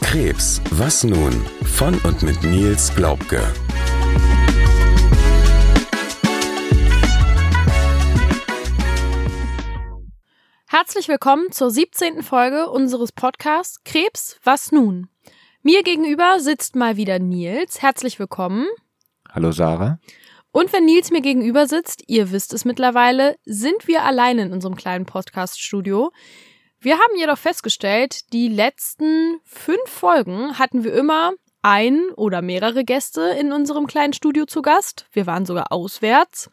Krebs, 0.00 0.60
was 0.70 1.04
nun? 1.04 1.32
Von 1.64 1.94
und 2.04 2.22
mit 2.22 2.42
Nils 2.42 2.94
Glaubke. 2.94 3.40
Herzlich 10.66 11.08
willkommen 11.08 11.50
zur 11.50 11.70
17. 11.70 12.22
Folge 12.22 12.68
unseres 12.68 13.12
Podcasts 13.12 13.84
Krebs, 13.84 14.38
was 14.44 14.72
nun? 14.72 15.08
Mir 15.62 15.82
gegenüber 15.82 16.40
sitzt 16.40 16.76
mal 16.76 16.96
wieder 16.96 17.18
Nils. 17.18 17.80
Herzlich 17.80 18.18
willkommen. 18.18 18.66
Hallo 19.30 19.52
Sarah. 19.52 19.98
Und 20.52 20.70
wenn 20.74 20.84
Nils 20.84 21.10
mir 21.10 21.22
gegenüber 21.22 21.66
sitzt, 21.66 22.04
ihr 22.08 22.30
wisst 22.30 22.52
es 22.52 22.66
mittlerweile, 22.66 23.36
sind 23.44 23.88
wir 23.88 24.04
alleine 24.04 24.42
in 24.42 24.52
unserem 24.52 24.76
kleinen 24.76 25.06
Podcast-Studio. 25.06 26.12
Wir 26.78 26.94
haben 26.94 27.16
jedoch 27.18 27.38
festgestellt, 27.38 28.32
die 28.34 28.48
letzten 28.48 29.40
fünf 29.44 29.88
Folgen 29.88 30.58
hatten 30.58 30.84
wir 30.84 30.92
immer 30.92 31.32
ein 31.62 32.10
oder 32.16 32.42
mehrere 32.42 32.84
Gäste 32.84 33.22
in 33.40 33.52
unserem 33.52 33.86
kleinen 33.86 34.12
Studio 34.12 34.44
zu 34.44 34.60
Gast. 34.60 35.06
Wir 35.12 35.26
waren 35.26 35.46
sogar 35.46 35.72
auswärts. 35.72 36.50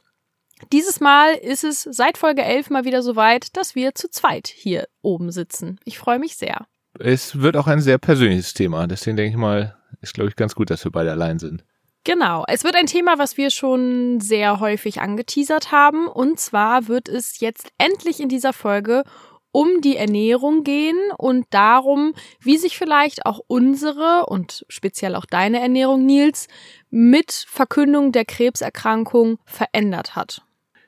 Dieses 0.72 1.02
Mal 1.02 1.34
ist 1.34 1.66
es 1.66 1.84
seit 1.84 2.18
Folge 2.18 2.44
11 2.44 2.70
mal 2.70 2.86
wieder 2.86 3.02
so 3.02 3.18
weit, 3.18 3.58
dass 3.58 3.76
wir 3.76 3.96
zu 3.96 4.10
zweit 4.10 4.48
hier 4.48 4.88
oben 5.02 5.32
sitzen. 5.32 5.78
Ich 5.84 5.98
freue 5.98 6.20
mich 6.20 6.38
sehr. 6.38 6.68
Es 7.00 7.42
wird 7.42 7.58
auch 7.58 7.68
ein 7.68 7.82
sehr 7.82 7.98
persönliches 7.98 8.54
Thema. 8.54 8.88
Deswegen 8.88 9.18
denke 9.18 9.32
ich 9.32 9.38
mal, 9.38 9.78
ist 10.00 10.14
glaube 10.14 10.30
ich 10.30 10.38
ganz 10.38 10.56
gut, 10.56 10.70
dass 10.70 10.86
wir 10.86 10.92
beide 10.92 11.12
allein 11.12 11.40
sind. 11.40 11.66
Genau. 12.04 12.44
Es 12.48 12.64
wird 12.64 12.76
ein 12.76 12.86
Thema, 12.86 13.18
was 13.18 13.38
wir 13.38 13.50
schon 13.50 14.20
sehr 14.20 14.60
häufig 14.60 15.02
angeteasert 15.02 15.72
haben. 15.72 16.08
Und 16.08 16.40
zwar 16.40 16.88
wird 16.88 17.10
es 17.10 17.40
jetzt 17.40 17.70
endlich 17.78 18.20
in 18.20 18.30
dieser 18.30 18.54
Folge 18.54 19.04
um 19.52 19.82
die 19.82 19.98
Ernährung 19.98 20.64
gehen 20.64 20.98
und 21.18 21.46
darum, 21.50 22.14
wie 22.40 22.58
sich 22.58 22.78
vielleicht 22.78 23.26
auch 23.26 23.40
unsere 23.48 24.28
und 24.28 24.64
speziell 24.70 25.16
auch 25.16 25.26
deine 25.26 25.60
Ernährung, 25.60 26.06
Nils, 26.06 26.48
mit 26.90 27.46
Verkündung 27.48 28.12
der 28.12 28.26
Krebserkrankung 28.26 29.40
verändert 29.46 30.16
hat. 30.16 30.44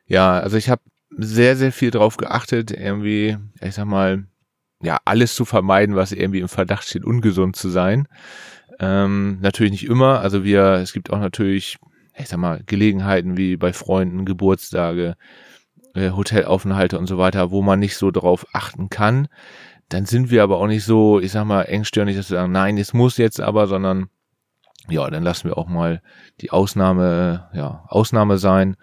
Ja, 0.05 0.39
also 0.39 0.57
ich 0.57 0.69
habe 0.69 0.81
sehr, 1.09 1.55
sehr 1.55 1.71
viel 1.71 1.91
drauf 1.91 2.17
geachtet, 2.17 2.71
irgendwie, 2.71 3.37
ich 3.61 3.73
sag 3.73 3.85
mal, 3.85 4.25
ja, 4.83 4.99
alles 5.05 5.35
zu 5.35 5.45
vermeiden, 5.45 5.95
was 5.95 6.11
irgendwie 6.11 6.39
im 6.39 6.47
Verdacht 6.47 6.83
steht, 6.87 7.05
ungesund 7.05 7.55
zu 7.55 7.69
sein. 7.69 8.07
Ähm, 8.79 9.39
natürlich 9.41 9.71
nicht 9.71 9.85
immer. 9.85 10.19
Also 10.19 10.43
wir, 10.43 10.73
es 10.75 10.93
gibt 10.93 11.11
auch 11.11 11.19
natürlich, 11.19 11.77
ich 12.17 12.27
sag 12.27 12.39
mal, 12.39 12.61
Gelegenheiten 12.65 13.37
wie 13.37 13.57
bei 13.57 13.73
Freunden, 13.73 14.25
Geburtstage, 14.25 15.15
äh, 15.93 16.11
Hotelaufenthalte 16.11 16.97
und 16.97 17.07
so 17.07 17.17
weiter, 17.17 17.51
wo 17.51 17.61
man 17.61 17.79
nicht 17.79 17.97
so 17.97 18.11
drauf 18.11 18.45
achten 18.53 18.89
kann. 18.89 19.27
Dann 19.89 20.05
sind 20.05 20.31
wir 20.31 20.43
aber 20.43 20.57
auch 20.57 20.67
nicht 20.67 20.85
so, 20.85 21.19
ich 21.19 21.31
sag 21.31 21.45
mal, 21.45 21.63
engstirnig, 21.63 22.15
dass 22.15 22.29
wir 22.29 22.37
sagen, 22.37 22.51
nein, 22.51 22.77
es 22.77 22.93
muss 22.93 23.17
jetzt 23.17 23.41
aber, 23.41 23.67
sondern 23.67 24.07
ja, 24.89 25.09
dann 25.09 25.23
lassen 25.23 25.49
wir 25.49 25.57
auch 25.57 25.67
mal 25.67 26.01
die 26.39 26.51
Ausnahme, 26.51 27.49
ja, 27.53 27.83
Ausnahme 27.87 28.37
sein 28.37 28.77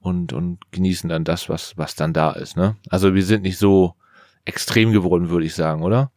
und, 0.00 0.32
und 0.32 0.58
genießen 0.70 1.08
dann 1.08 1.24
das, 1.24 1.48
was, 1.48 1.76
was 1.76 1.94
dann 1.94 2.12
da 2.12 2.32
ist, 2.32 2.56
ne? 2.56 2.76
Also 2.88 3.14
wir 3.14 3.24
sind 3.24 3.42
nicht 3.42 3.58
so 3.58 3.94
extrem 4.44 4.92
geworden, 4.92 5.28
würde 5.28 5.46
ich 5.46 5.54
sagen, 5.54 5.82
oder? 5.82 6.12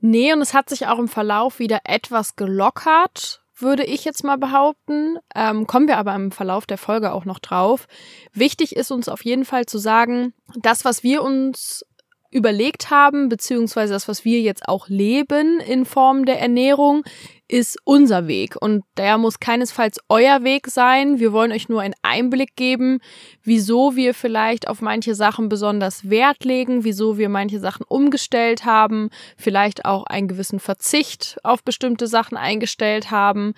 Nee, 0.00 0.32
und 0.32 0.40
es 0.40 0.54
hat 0.54 0.68
sich 0.68 0.86
auch 0.86 0.98
im 0.98 1.08
Verlauf 1.08 1.58
wieder 1.58 1.80
etwas 1.84 2.36
gelockert 2.36 3.42
würde 3.60 3.84
ich 3.84 4.04
jetzt 4.04 4.24
mal 4.24 4.38
behaupten. 4.38 5.18
Ähm, 5.34 5.66
kommen 5.66 5.88
wir 5.88 5.98
aber 5.98 6.14
im 6.14 6.30
Verlauf 6.30 6.66
der 6.66 6.78
Folge 6.78 7.12
auch 7.12 7.24
noch 7.24 7.38
drauf. 7.38 7.86
Wichtig 8.32 8.76
ist 8.76 8.90
uns 8.90 9.08
auf 9.08 9.24
jeden 9.24 9.44
Fall 9.44 9.66
zu 9.66 9.78
sagen, 9.78 10.32
das, 10.56 10.84
was 10.84 11.02
wir 11.02 11.22
uns 11.22 11.84
überlegt 12.30 12.90
haben, 12.90 13.28
beziehungsweise 13.28 13.92
das, 13.92 14.06
was 14.06 14.24
wir 14.24 14.40
jetzt 14.40 14.68
auch 14.68 14.88
leben 14.88 15.60
in 15.60 15.86
Form 15.86 16.26
der 16.26 16.40
Ernährung, 16.40 17.04
ist 17.48 17.78
unser 17.84 18.28
Weg. 18.28 18.56
Und 18.60 18.84
der 18.96 19.18
muss 19.18 19.40
keinesfalls 19.40 19.98
euer 20.08 20.44
Weg 20.44 20.66
sein. 20.68 21.18
Wir 21.18 21.32
wollen 21.32 21.52
euch 21.52 21.68
nur 21.68 21.80
einen 21.80 21.94
Einblick 22.02 22.54
geben, 22.54 23.00
wieso 23.42 23.96
wir 23.96 24.14
vielleicht 24.14 24.68
auf 24.68 24.82
manche 24.82 25.14
Sachen 25.14 25.48
besonders 25.48 26.08
Wert 26.10 26.44
legen, 26.44 26.84
wieso 26.84 27.16
wir 27.16 27.28
manche 27.28 27.58
Sachen 27.58 27.84
umgestellt 27.88 28.64
haben, 28.64 29.08
vielleicht 29.36 29.86
auch 29.86 30.04
einen 30.04 30.28
gewissen 30.28 30.60
Verzicht 30.60 31.38
auf 31.42 31.64
bestimmte 31.64 32.06
Sachen 32.06 32.36
eingestellt 32.36 33.10
haben. 33.10 33.54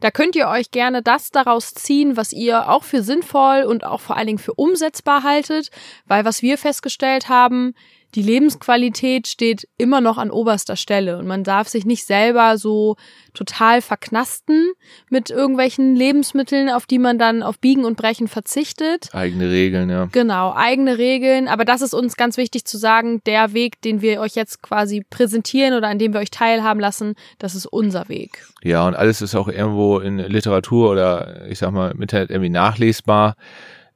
Da 0.00 0.10
könnt 0.10 0.36
ihr 0.36 0.48
euch 0.48 0.70
gerne 0.70 1.02
das 1.02 1.30
daraus 1.30 1.74
ziehen, 1.74 2.16
was 2.16 2.32
ihr 2.32 2.68
auch 2.68 2.84
für 2.84 3.02
sinnvoll 3.02 3.64
und 3.64 3.84
auch 3.84 4.00
vor 4.00 4.16
allen 4.16 4.26
Dingen 4.26 4.38
für 4.38 4.54
umsetzbar 4.54 5.22
haltet, 5.22 5.70
weil 6.06 6.24
was 6.24 6.42
wir 6.42 6.58
festgestellt 6.58 7.28
haben, 7.28 7.74
die 8.14 8.22
Lebensqualität 8.22 9.26
steht 9.26 9.68
immer 9.78 10.00
noch 10.00 10.18
an 10.18 10.30
oberster 10.30 10.76
Stelle 10.76 11.18
und 11.18 11.26
man 11.26 11.44
darf 11.44 11.68
sich 11.68 11.86
nicht 11.86 12.04
selber 12.06 12.58
so 12.58 12.96
total 13.32 13.80
verknasten 13.80 14.72
mit 15.08 15.30
irgendwelchen 15.30 15.96
Lebensmitteln, 15.96 16.68
auf 16.68 16.86
die 16.86 16.98
man 16.98 17.18
dann 17.18 17.42
auf 17.42 17.58
Biegen 17.58 17.84
und 17.84 17.96
Brechen 17.96 18.28
verzichtet. 18.28 19.08
Eigene 19.14 19.50
Regeln, 19.50 19.88
ja. 19.88 20.08
Genau, 20.12 20.52
eigene 20.54 20.98
Regeln. 20.98 21.48
Aber 21.48 21.64
das 21.64 21.80
ist 21.80 21.94
uns 21.94 22.16
ganz 22.16 22.36
wichtig 22.36 22.66
zu 22.66 22.76
sagen, 22.76 23.22
der 23.24 23.54
Weg, 23.54 23.80
den 23.80 24.02
wir 24.02 24.20
euch 24.20 24.34
jetzt 24.34 24.62
quasi 24.62 25.04
präsentieren 25.08 25.74
oder 25.74 25.88
an 25.88 25.98
dem 25.98 26.12
wir 26.12 26.20
euch 26.20 26.30
teilhaben 26.30 26.80
lassen, 26.80 27.14
das 27.38 27.54
ist 27.54 27.66
unser 27.66 28.08
Weg. 28.08 28.46
Ja, 28.62 28.86
und 28.86 28.94
alles 28.94 29.22
ist 29.22 29.34
auch 29.34 29.48
irgendwo 29.48 29.98
in 29.98 30.18
Literatur 30.18 30.90
oder 30.90 31.46
ich 31.48 31.58
sag 31.58 31.72
mal 31.72 31.92
im 31.92 32.02
Internet 32.02 32.30
irgendwie 32.30 32.50
nachlesbar. 32.50 33.36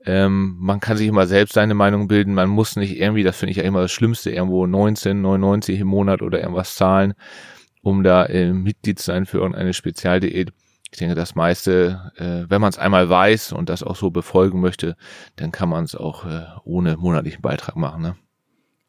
Ähm, 0.07 0.57
man 0.59 0.79
kann 0.79 0.97
sich 0.97 1.09
immer 1.09 1.27
selbst 1.27 1.55
seine 1.55 1.75
Meinung 1.75 2.07
bilden. 2.07 2.33
Man 2.33 2.49
muss 2.49 2.77
nicht 2.77 2.97
irgendwie, 2.97 3.25
das 3.25 3.37
finde 3.37 3.51
ich 3.51 3.57
ja 3.57 3.65
immer 3.65 3.83
das 3.83 3.93
Schlimmste, 3.93 4.31
irgendwo 4.31 4.65
19,99 4.65 5.81
im 5.81 5.89
Monat 5.89 6.23
oder 6.23 6.41
irgendwas 6.41 6.77
zahlen, 6.77 7.15
um 7.83 8.05
da 8.05 8.27
äh, 8.27 8.53
Mitglied 8.53 9.01
zu 9.01 9.07
sein 9.07 9.27
für 9.27 9.39
irgendeine 9.39 9.75
Spezialdiät. 9.75 10.53
Ich 10.93 10.99
denke, 10.99 11.17
das 11.17 11.35
meiste, 11.35 12.13
äh, 12.17 12.49
wenn 12.49 12.61
man 12.61 12.71
es 12.71 12.79
einmal 12.79 13.11
weiß 13.11 13.53
und 13.53 13.69
das 13.69 13.83
auch 13.83 13.97
so 13.97 14.11
befolgen 14.11 14.61
möchte, 14.61 14.97
dann 15.35 15.51
kann 15.51 15.69
man 15.69 15.85
es 15.85 15.97
auch 15.97 16.25
äh, 16.25 16.45
ohne 16.65 16.97
monatlichen 16.97 17.43
Beitrag 17.43 17.77
machen. 17.77 18.03
Ne? 18.03 18.17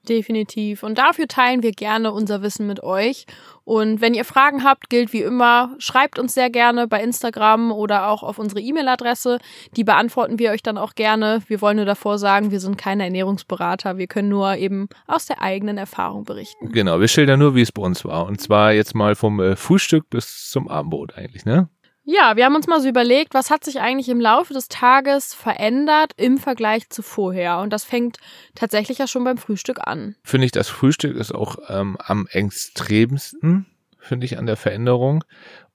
Definitiv. 0.08 0.84
Und 0.84 0.98
dafür 0.98 1.28
teilen 1.28 1.64
wir 1.64 1.72
gerne 1.72 2.12
unser 2.12 2.42
Wissen 2.42 2.68
mit 2.68 2.82
euch. 2.84 3.26
Und 3.66 4.00
wenn 4.00 4.14
ihr 4.14 4.24
Fragen 4.24 4.64
habt, 4.64 4.90
gilt 4.90 5.12
wie 5.12 5.22
immer, 5.22 5.76
schreibt 5.78 6.20
uns 6.20 6.34
sehr 6.34 6.50
gerne 6.50 6.88
bei 6.88 7.04
Instagram 7.04 7.74
oder 7.74 8.08
auch 8.08 8.24
auf 8.24 8.40
unsere 8.40 8.62
E-Mail-Adresse. 8.62 9.40
Die 9.76 9.84
beantworten 9.84 10.40
wir 10.40 10.52
euch 10.52 10.64
dann 10.64 10.78
auch 10.78 10.96
gerne. 10.96 11.42
Wir 11.48 11.60
wollen 11.60 11.76
nur 11.76 11.86
davor 11.86 12.18
sagen, 12.18 12.52
wir 12.52 12.62
sind 12.62 12.78
keine 12.78 13.04
Ernährungsberater. 13.04 13.98
Wir 13.98 14.08
können 14.08 14.30
nur 14.30 14.56
eben 14.56 14.88
aus 15.06 15.26
der 15.26 15.42
eigenen 15.42 15.78
Erfahrung 15.78 16.24
berichten. 16.24 16.72
Genau, 16.72 17.02
wir 17.02 17.10
schildern 17.10 17.40
nur, 17.40 17.56
wie 17.56 17.62
es 17.62 17.74
bei 17.74 17.82
uns 17.82 18.06
war. 18.06 18.26
Und 18.26 18.40
zwar 18.40 18.72
jetzt 18.72 18.96
mal 18.96 19.16
vom 19.16 19.42
äh, 19.42 19.58
Frühstück 19.58 20.10
bis 20.10 20.50
zum 20.50 20.70
Abendbrot 20.70 21.18
eigentlich, 21.18 21.44
ne? 21.44 21.68
Ja, 22.10 22.38
wir 22.38 22.46
haben 22.46 22.56
uns 22.56 22.68
mal 22.68 22.80
so 22.80 22.88
überlegt, 22.88 23.34
was 23.34 23.52
hat 23.52 23.66
sich 23.66 23.82
eigentlich 23.82 24.08
im 24.08 24.22
Laufe 24.22 24.54
des 24.54 24.70
Tages 24.70 25.34
verändert 25.34 26.14
im 26.16 26.38
Vergleich 26.38 26.90
zu 26.90 27.02
vorher. 27.02 27.60
Und 27.60 27.74
das 27.74 27.84
fängt 27.84 28.18
tatsächlich 28.56 29.00
ja 29.00 29.08
schon 29.08 29.26
beim 29.26 29.38
Frühstück 29.38 29.86
an. 29.86 30.16
Finde 30.24 30.46
ich, 30.46 30.54
das 30.54 30.70
Frühstück 30.70 31.18
ist 31.18 31.36
auch 31.36 31.58
ähm, 31.68 31.98
am 32.00 32.26
extremsten, 32.32 33.66
finde 34.00 34.26
ich, 34.26 34.38
an 34.38 34.46
der 34.46 34.56
Veränderung 34.56 35.26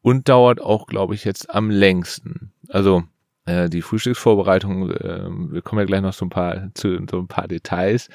und 0.01 0.31
dauert 0.31 0.59
auch, 0.59 0.87
glaube 0.87 1.15
ich, 1.15 1.27
jetzt 1.27 1.55
am 1.55 1.69
längsten. 1.69 2.55
Also 2.71 3.03
äh, 3.45 3.69
die 3.69 3.83
Frühstücksvorbereitung, 3.83 4.91
äh, 4.91 5.29
wir 5.51 5.61
kommen 5.61 5.81
ja 5.81 5.87
gleich 5.87 6.01
noch 6.01 6.15
so 6.15 6.25
ein 6.25 6.31
paar 6.31 6.71
zu 6.73 6.97
so 7.11 7.19
ein 7.19 7.29
paar 7.29 7.47
Details, 7.47 8.09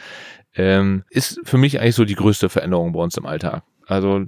ähm, 0.55 1.03
ist 1.11 1.39
für 1.43 1.59
mich 1.59 1.79
eigentlich 1.79 1.93
so 1.93 2.03
die 2.03 2.15
größte 2.15 2.49
Veränderung 2.49 2.93
bei 2.93 2.99
uns 2.99 3.15
im 3.15 3.27
Alltag. 3.27 3.61
Also 3.85 4.25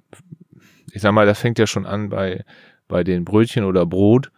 ich 0.93 1.01
sag 1.01 1.11
mal, 1.11 1.25
das 1.25 1.39
fängt 1.39 1.57
ja 1.57 1.65
schon 1.65 1.87
an 1.87 2.09
bei 2.09 2.45
bei 2.89 3.05
den 3.05 3.23
Brötchen 3.23 3.63
oder 3.63 3.85
Brot, 3.85 4.31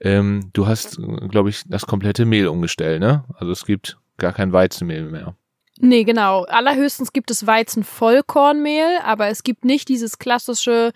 ähm, 0.00 0.50
du 0.52 0.66
hast, 0.66 1.00
glaube 1.30 1.48
ich, 1.48 1.62
das 1.66 1.86
komplette 1.86 2.26
Mehl 2.26 2.48
umgestellt, 2.48 3.00
ne? 3.00 3.24
Also 3.36 3.52
es 3.52 3.64
gibt 3.64 3.96
gar 4.18 4.32
kein 4.32 4.52
Weizenmehl 4.52 5.04
mehr. 5.04 5.34
Nee, 5.80 6.04
genau. 6.04 6.44
Allerhöchstens 6.44 7.12
gibt 7.12 7.30
es 7.30 7.46
Weizen-Vollkornmehl, 7.46 8.98
aber 9.04 9.28
es 9.28 9.42
gibt 9.42 9.64
nicht 9.64 9.88
dieses 9.88 10.18
klassische 10.18 10.92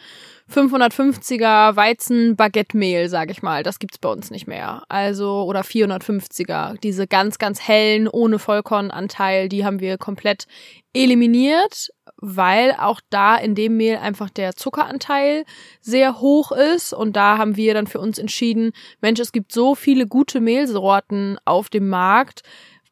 550er 0.52 1.74
Weizen-Baguette-Mehl, 1.74 3.08
sag 3.08 3.30
ich 3.30 3.42
mal. 3.42 3.62
Das 3.62 3.78
gibt's 3.78 3.98
bei 3.98 4.10
uns 4.10 4.30
nicht 4.30 4.46
mehr. 4.46 4.82
Also, 4.88 5.44
oder 5.44 5.62
450er. 5.62 6.78
Diese 6.80 7.06
ganz, 7.06 7.38
ganz 7.38 7.60
hellen, 7.60 8.06
ohne 8.06 8.38
Vollkornanteil, 8.38 9.48
die 9.48 9.64
haben 9.64 9.80
wir 9.80 9.96
komplett 9.96 10.46
eliminiert, 10.92 11.88
weil 12.18 12.72
auch 12.72 13.00
da 13.10 13.36
in 13.36 13.54
dem 13.54 13.76
Mehl 13.76 13.96
einfach 13.96 14.30
der 14.30 14.56
Zuckeranteil 14.56 15.44
sehr 15.80 16.20
hoch 16.20 16.52
ist. 16.52 16.92
Und 16.92 17.14
da 17.16 17.38
haben 17.38 17.56
wir 17.56 17.74
dann 17.74 17.86
für 17.86 18.00
uns 18.00 18.18
entschieden, 18.18 18.72
Mensch, 19.00 19.20
es 19.20 19.32
gibt 19.32 19.52
so 19.52 19.74
viele 19.74 20.06
gute 20.06 20.40
Mehlsorten 20.40 21.38
auf 21.44 21.68
dem 21.68 21.88
Markt, 21.88 22.42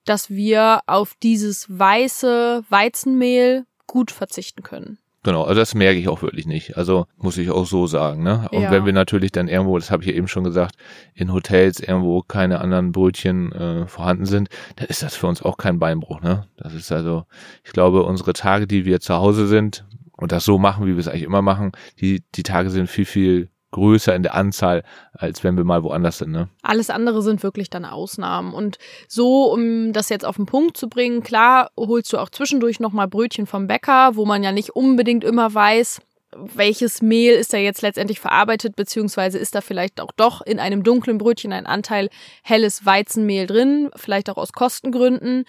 dass 0.04 0.30
wir 0.30 0.80
auf 0.86 1.14
dieses 1.22 1.66
weiße 1.68 2.64
Weizenmehl 2.68 3.64
gut 3.86 4.10
verzichten 4.10 4.62
können. 4.62 4.98
Genau, 5.24 5.42
also 5.42 5.58
das 5.58 5.74
merke 5.74 5.98
ich 5.98 6.08
auch 6.08 6.22
wirklich 6.22 6.46
nicht. 6.46 6.76
Also 6.76 7.06
muss 7.16 7.38
ich 7.38 7.50
auch 7.50 7.66
so 7.66 7.86
sagen. 7.86 8.22
Ne? 8.22 8.46
Und 8.52 8.62
Ja. 8.62 8.70
wenn 8.70 8.84
wir 8.86 8.92
natürlich 8.92 9.32
dann 9.32 9.48
irgendwo, 9.48 9.76
das 9.78 9.90
habe 9.90 10.02
ich 10.04 10.10
ja 10.10 10.14
eben 10.14 10.28
schon 10.28 10.44
gesagt, 10.44 10.76
in 11.14 11.32
Hotels 11.32 11.80
irgendwo 11.80 12.20
keine 12.22 12.60
anderen 12.60 12.92
Brötchen 12.92 13.50
äh, 13.52 13.86
vorhanden 13.86 14.26
sind, 14.26 14.48
dann 14.76 14.86
ist 14.88 15.02
das 15.02 15.16
für 15.16 15.26
uns 15.26 15.42
auch 15.42 15.56
kein 15.56 15.78
Beinbruch. 15.78 16.20
Ne? 16.20 16.46
Das 16.58 16.74
ist 16.74 16.92
also, 16.92 17.24
ich 17.64 17.72
glaube, 17.72 18.04
unsere 18.04 18.34
Tage, 18.34 18.66
die 18.66 18.84
wir 18.84 19.00
zu 19.00 19.14
Hause 19.14 19.46
sind 19.46 19.84
und 20.12 20.30
das 20.30 20.44
so 20.44 20.58
machen, 20.58 20.86
wie 20.86 20.92
wir 20.92 20.98
es 21.00 21.08
eigentlich 21.08 21.22
immer 21.24 21.42
machen, 21.42 21.72
die, 22.00 22.22
die 22.34 22.42
Tage 22.42 22.68
sind 22.70 22.88
viel, 22.88 23.06
viel 23.06 23.48
größer 23.74 24.14
in 24.14 24.22
der 24.22 24.34
Anzahl, 24.34 24.84
als 25.12 25.44
wenn 25.44 25.56
wir 25.56 25.64
mal 25.64 25.82
woanders 25.82 26.18
sind. 26.18 26.30
Ne? 26.30 26.48
Alles 26.62 26.90
andere 26.90 27.22
sind 27.22 27.42
wirklich 27.42 27.70
dann 27.70 27.84
Ausnahmen. 27.84 28.54
Und 28.54 28.78
so, 29.08 29.52
um 29.52 29.92
das 29.92 30.08
jetzt 30.08 30.24
auf 30.24 30.36
den 30.36 30.46
Punkt 30.46 30.76
zu 30.76 30.88
bringen, 30.88 31.22
klar, 31.22 31.70
holst 31.76 32.12
du 32.12 32.18
auch 32.18 32.30
zwischendurch 32.30 32.80
nochmal 32.80 33.08
Brötchen 33.08 33.46
vom 33.46 33.66
Bäcker, 33.66 34.14
wo 34.14 34.24
man 34.24 34.42
ja 34.42 34.52
nicht 34.52 34.70
unbedingt 34.70 35.24
immer 35.24 35.52
weiß, 35.52 36.00
welches 36.36 37.02
Mehl 37.02 37.34
ist 37.34 37.52
da 37.52 37.58
jetzt 37.58 37.82
letztendlich 37.82 38.20
verarbeitet, 38.20 38.76
beziehungsweise 38.76 39.38
ist 39.38 39.54
da 39.54 39.60
vielleicht 39.60 40.00
auch 40.00 40.12
doch 40.16 40.40
in 40.40 40.58
einem 40.58 40.82
dunklen 40.82 41.18
Brötchen 41.18 41.52
ein 41.52 41.66
Anteil 41.66 42.08
helles 42.42 42.86
Weizenmehl 42.86 43.46
drin, 43.46 43.90
vielleicht 43.96 44.30
auch 44.30 44.36
aus 44.36 44.52
Kostengründen. 44.52 45.44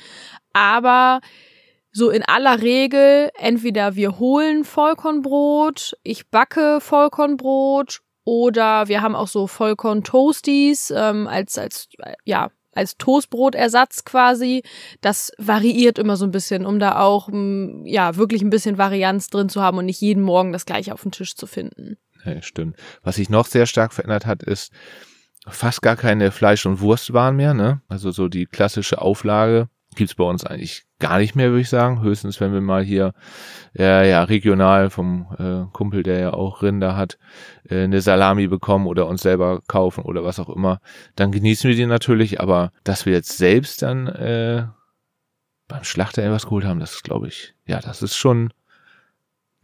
Aber 0.53 1.21
so 1.91 2.09
in 2.09 2.23
aller 2.23 2.61
Regel, 2.61 3.29
entweder 3.35 3.95
wir 3.95 4.19
holen 4.19 4.63
Vollkornbrot, 4.63 5.95
ich 6.03 6.27
backe 6.29 6.79
Vollkornbrot 6.81 8.01
oder 8.25 8.87
wir 8.87 9.01
haben 9.01 9.15
auch 9.15 9.27
so 9.27 9.47
Vollkorn-Toasties 9.47 10.91
ähm, 10.91 11.27
als, 11.27 11.57
als, 11.57 11.87
ja, 12.25 12.49
als 12.73 12.97
Toastbrotersatz 12.97 14.03
quasi. 14.03 14.63
Das 15.01 15.31
variiert 15.37 15.97
immer 15.97 16.17
so 16.17 16.25
ein 16.25 16.31
bisschen, 16.31 16.65
um 16.65 16.79
da 16.79 16.99
auch, 16.99 17.29
ja, 17.85 18.17
wirklich 18.17 18.41
ein 18.41 18.49
bisschen 18.49 18.77
Varianz 18.77 19.29
drin 19.29 19.47
zu 19.47 19.61
haben 19.61 19.77
und 19.77 19.85
nicht 19.85 20.01
jeden 20.01 20.23
Morgen 20.23 20.51
das 20.51 20.65
gleiche 20.65 20.93
auf 20.93 21.03
dem 21.03 21.11
Tisch 21.11 21.35
zu 21.35 21.47
finden. 21.47 21.97
Ja, 22.25 22.41
stimmt. 22.41 22.75
Was 23.03 23.15
sich 23.15 23.29
noch 23.29 23.45
sehr 23.45 23.67
stark 23.67 23.93
verändert 23.93 24.25
hat, 24.25 24.43
ist 24.43 24.73
fast 25.47 25.83
gar 25.83 25.95
keine 25.95 26.31
Fleisch- 26.31 26.65
und 26.65 26.81
Wurstwaren 26.81 27.35
mehr. 27.35 27.53
Ne? 27.53 27.81
Also 27.87 28.11
so 28.11 28.27
die 28.27 28.47
klassische 28.47 29.01
Auflage 29.01 29.69
gibt's 29.95 30.15
bei 30.15 30.23
uns 30.23 30.43
eigentlich 30.43 30.85
gar 30.99 31.19
nicht 31.19 31.35
mehr, 31.35 31.49
würde 31.49 31.61
ich 31.61 31.69
sagen. 31.69 32.01
Höchstens, 32.01 32.39
wenn 32.39 32.53
wir 32.53 32.61
mal 32.61 32.83
hier 32.83 33.13
äh, 33.77 34.09
ja 34.09 34.23
regional 34.23 34.89
vom 34.89 35.27
äh, 35.37 35.71
Kumpel, 35.73 36.03
der 36.03 36.19
ja 36.19 36.33
auch 36.33 36.61
Rinder 36.61 36.95
hat, 36.95 37.17
äh, 37.69 37.83
eine 37.83 38.01
Salami 38.01 38.47
bekommen 38.47 38.87
oder 38.87 39.07
uns 39.07 39.21
selber 39.21 39.61
kaufen 39.67 40.03
oder 40.03 40.23
was 40.23 40.39
auch 40.39 40.49
immer, 40.49 40.79
dann 41.15 41.31
genießen 41.31 41.69
wir 41.69 41.75
die 41.75 41.85
natürlich. 41.85 42.41
Aber 42.41 42.71
dass 42.83 43.05
wir 43.05 43.13
jetzt 43.13 43.37
selbst 43.37 43.81
dann 43.81 44.07
äh, 44.07 44.67
beim 45.67 45.83
Schlachter 45.83 46.21
irgendwas 46.21 46.45
geholt 46.45 46.65
haben, 46.65 46.79
das 46.79 47.01
glaube 47.03 47.27
ich, 47.27 47.55
ja, 47.65 47.79
das 47.79 48.01
ist 48.01 48.15
schon, 48.15 48.53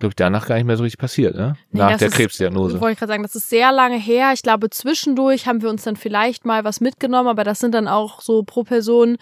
glaube 0.01 0.11
ich, 0.11 0.15
danach 0.17 0.47
gar 0.47 0.55
nicht 0.55 0.65
mehr 0.65 0.77
so 0.77 0.83
richtig 0.83 0.99
passiert, 0.99 1.35
ne? 1.35 1.55
Nee, 1.71 1.79
Nach 1.79 1.97
der 1.97 2.09
ist- 2.09 2.13
Krebsdiagnose. 2.15 2.79
Wollte 2.81 2.93
ich 2.93 2.99
gerade 2.99 3.11
sagen, 3.13 3.23
das 3.23 3.35
ist 3.35 3.49
sehr 3.49 3.71
lange 3.71 3.97
her. 3.97 4.31
Ich 4.33 4.41
glaube, 4.43 4.69
zwischendurch 4.69 5.47
haben 5.47 5.61
wir 5.61 5.69
uns 5.69 5.83
dann 5.83 5.95
vielleicht 5.95 6.45
mal 6.45 6.63
was 6.63 6.81
mitgenommen, 6.81 7.29
aber 7.29 7.43
das 7.43 7.59
sind 7.59 7.73
dann 7.73 7.87
auch 7.87 8.21
so 8.21 8.43
pro 8.43 8.63
Person 8.63 9.17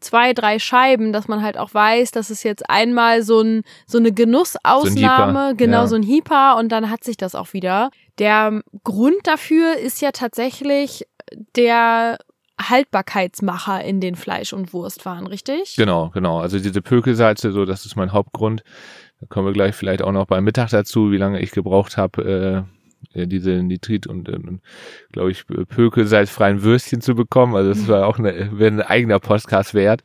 zwei, 0.00 0.34
drei 0.34 0.58
Scheiben, 0.58 1.12
dass 1.14 1.28
man 1.28 1.42
halt 1.42 1.56
auch 1.56 1.72
weiß, 1.72 2.10
dass 2.10 2.28
es 2.28 2.42
jetzt 2.42 2.68
einmal 2.68 3.22
so, 3.22 3.40
ein, 3.40 3.62
so 3.86 3.96
eine 3.96 4.12
Genussausnahme, 4.12 5.48
Hieper, 5.48 5.54
genau 5.54 5.80
ja. 5.82 5.86
so 5.86 5.96
ein 5.96 6.02
Hieper 6.02 6.56
und 6.58 6.70
dann 6.70 6.90
hat 6.90 7.04
sich 7.04 7.16
das 7.16 7.34
auch 7.34 7.52
wieder. 7.54 7.90
Der 8.18 8.60
Grund 8.84 9.16
dafür 9.24 9.76
ist 9.78 10.02
ja 10.02 10.10
tatsächlich 10.12 11.06
der 11.56 12.18
Haltbarkeitsmacher 12.60 13.82
in 13.84 14.00
den 14.00 14.14
Fleisch- 14.14 14.52
und 14.52 14.72
Wurstwaren, 14.72 15.26
richtig? 15.26 15.74
Genau, 15.76 16.10
genau. 16.10 16.40
Also 16.40 16.58
diese 16.58 16.82
Pökelsalze, 16.82 17.52
so 17.52 17.64
das 17.64 17.84
ist 17.84 17.96
mein 17.96 18.12
Hauptgrund. 18.12 18.62
Da 19.20 19.26
kommen 19.26 19.46
wir 19.46 19.52
gleich 19.52 19.74
vielleicht 19.74 20.02
auch 20.02 20.12
noch 20.12 20.26
beim 20.26 20.44
Mittag 20.44 20.70
dazu, 20.70 21.10
wie 21.10 21.16
lange 21.16 21.40
ich 21.40 21.50
gebraucht 21.50 21.96
habe, 21.96 22.66
äh, 23.14 23.20
äh, 23.20 23.26
diese 23.26 23.62
Nitrit 23.62 24.06
und, 24.06 24.28
äh, 24.28 24.38
glaube 25.12 25.30
ich, 25.30 25.46
Pökelsalzfreien 25.46 26.62
Würstchen 26.62 27.00
zu 27.00 27.14
bekommen. 27.14 27.54
Also 27.54 27.70
das 27.70 27.88
war 27.88 28.06
auch 28.06 28.18
eine, 28.18 28.32
ein 28.32 28.82
eigener 28.82 29.18
Podcast 29.18 29.74
wert. 29.74 30.02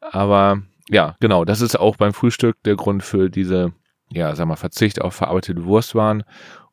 Aber 0.00 0.62
ja, 0.88 1.16
genau, 1.20 1.44
das 1.44 1.60
ist 1.60 1.78
auch 1.78 1.96
beim 1.96 2.12
Frühstück 2.12 2.56
der 2.64 2.76
Grund 2.76 3.02
für 3.02 3.28
diese, 3.28 3.72
ja, 4.10 4.34
sag 4.34 4.46
mal, 4.46 4.56
Verzicht 4.56 5.00
auf 5.00 5.14
verarbeitete 5.14 5.64
Wurstwaren. 5.64 6.24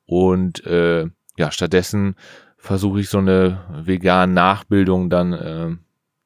Und 0.06 0.66
äh, 0.66 1.08
ja, 1.38 1.52
stattdessen 1.52 2.16
versuche 2.66 3.00
ich 3.00 3.10
so 3.10 3.20
eine 3.20 3.60
vegane 3.70 4.34
Nachbildung 4.34 5.10
dann 5.10 5.34
äh, 5.34 5.76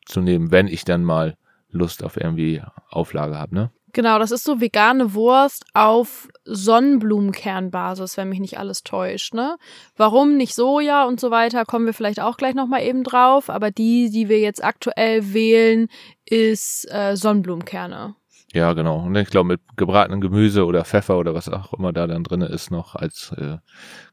zu 0.06 0.22
nehmen, 0.22 0.52
wenn 0.52 0.68
ich 0.68 0.86
dann 0.86 1.04
mal 1.04 1.36
Lust 1.70 2.04
auf 2.04 2.18
irgendwie 2.18 2.62
Auflage 2.90 3.38
habe, 3.38 3.54
ne? 3.54 3.72
Genau, 3.92 4.20
das 4.20 4.30
ist 4.30 4.44
so 4.44 4.62
vegane 4.62 5.16
Wurst 5.16 5.66
auf 5.74 6.28
Sonnenblumenkernbasis, 6.46 8.18
wenn 8.18 8.30
mich 8.30 8.40
nicht 8.40 8.60
alles 8.60 8.84
täuscht, 8.84 9.34
ne? 9.34 9.58
Warum 9.98 10.38
nicht 10.38 10.54
Soja 10.56 11.06
und 11.06 11.20
so 11.20 11.32
weiter, 11.32 11.66
kommen 11.66 11.88
wir 11.88 11.94
vielleicht 11.94 12.22
auch 12.22 12.38
gleich 12.38 12.54
nochmal 12.54 12.84
eben 12.84 13.04
drauf, 13.04 13.50
aber 13.50 13.72
die, 13.72 14.10
die 14.12 14.30
wir 14.30 14.40
jetzt 14.40 14.64
aktuell 14.64 15.34
wählen, 15.34 15.88
ist 16.26 16.90
äh, 16.92 17.16
Sonnenblumenkerne. 17.16 18.16
Ja, 18.54 18.74
genau. 18.74 19.06
Und 19.06 19.16
ich 19.16 19.30
glaube, 19.30 19.48
mit 19.48 19.62
gebratenem 19.76 20.22
Gemüse 20.22 20.66
oder 20.66 20.86
Pfeffer 20.86 21.18
oder 21.18 21.34
was 21.34 21.50
auch 21.50 21.74
immer 21.74 21.92
da 21.92 22.08
dann 22.08 22.24
drin 22.24 22.42
ist, 22.42 22.72
noch 22.72 22.96
als 22.96 23.32
äh, 23.38 23.58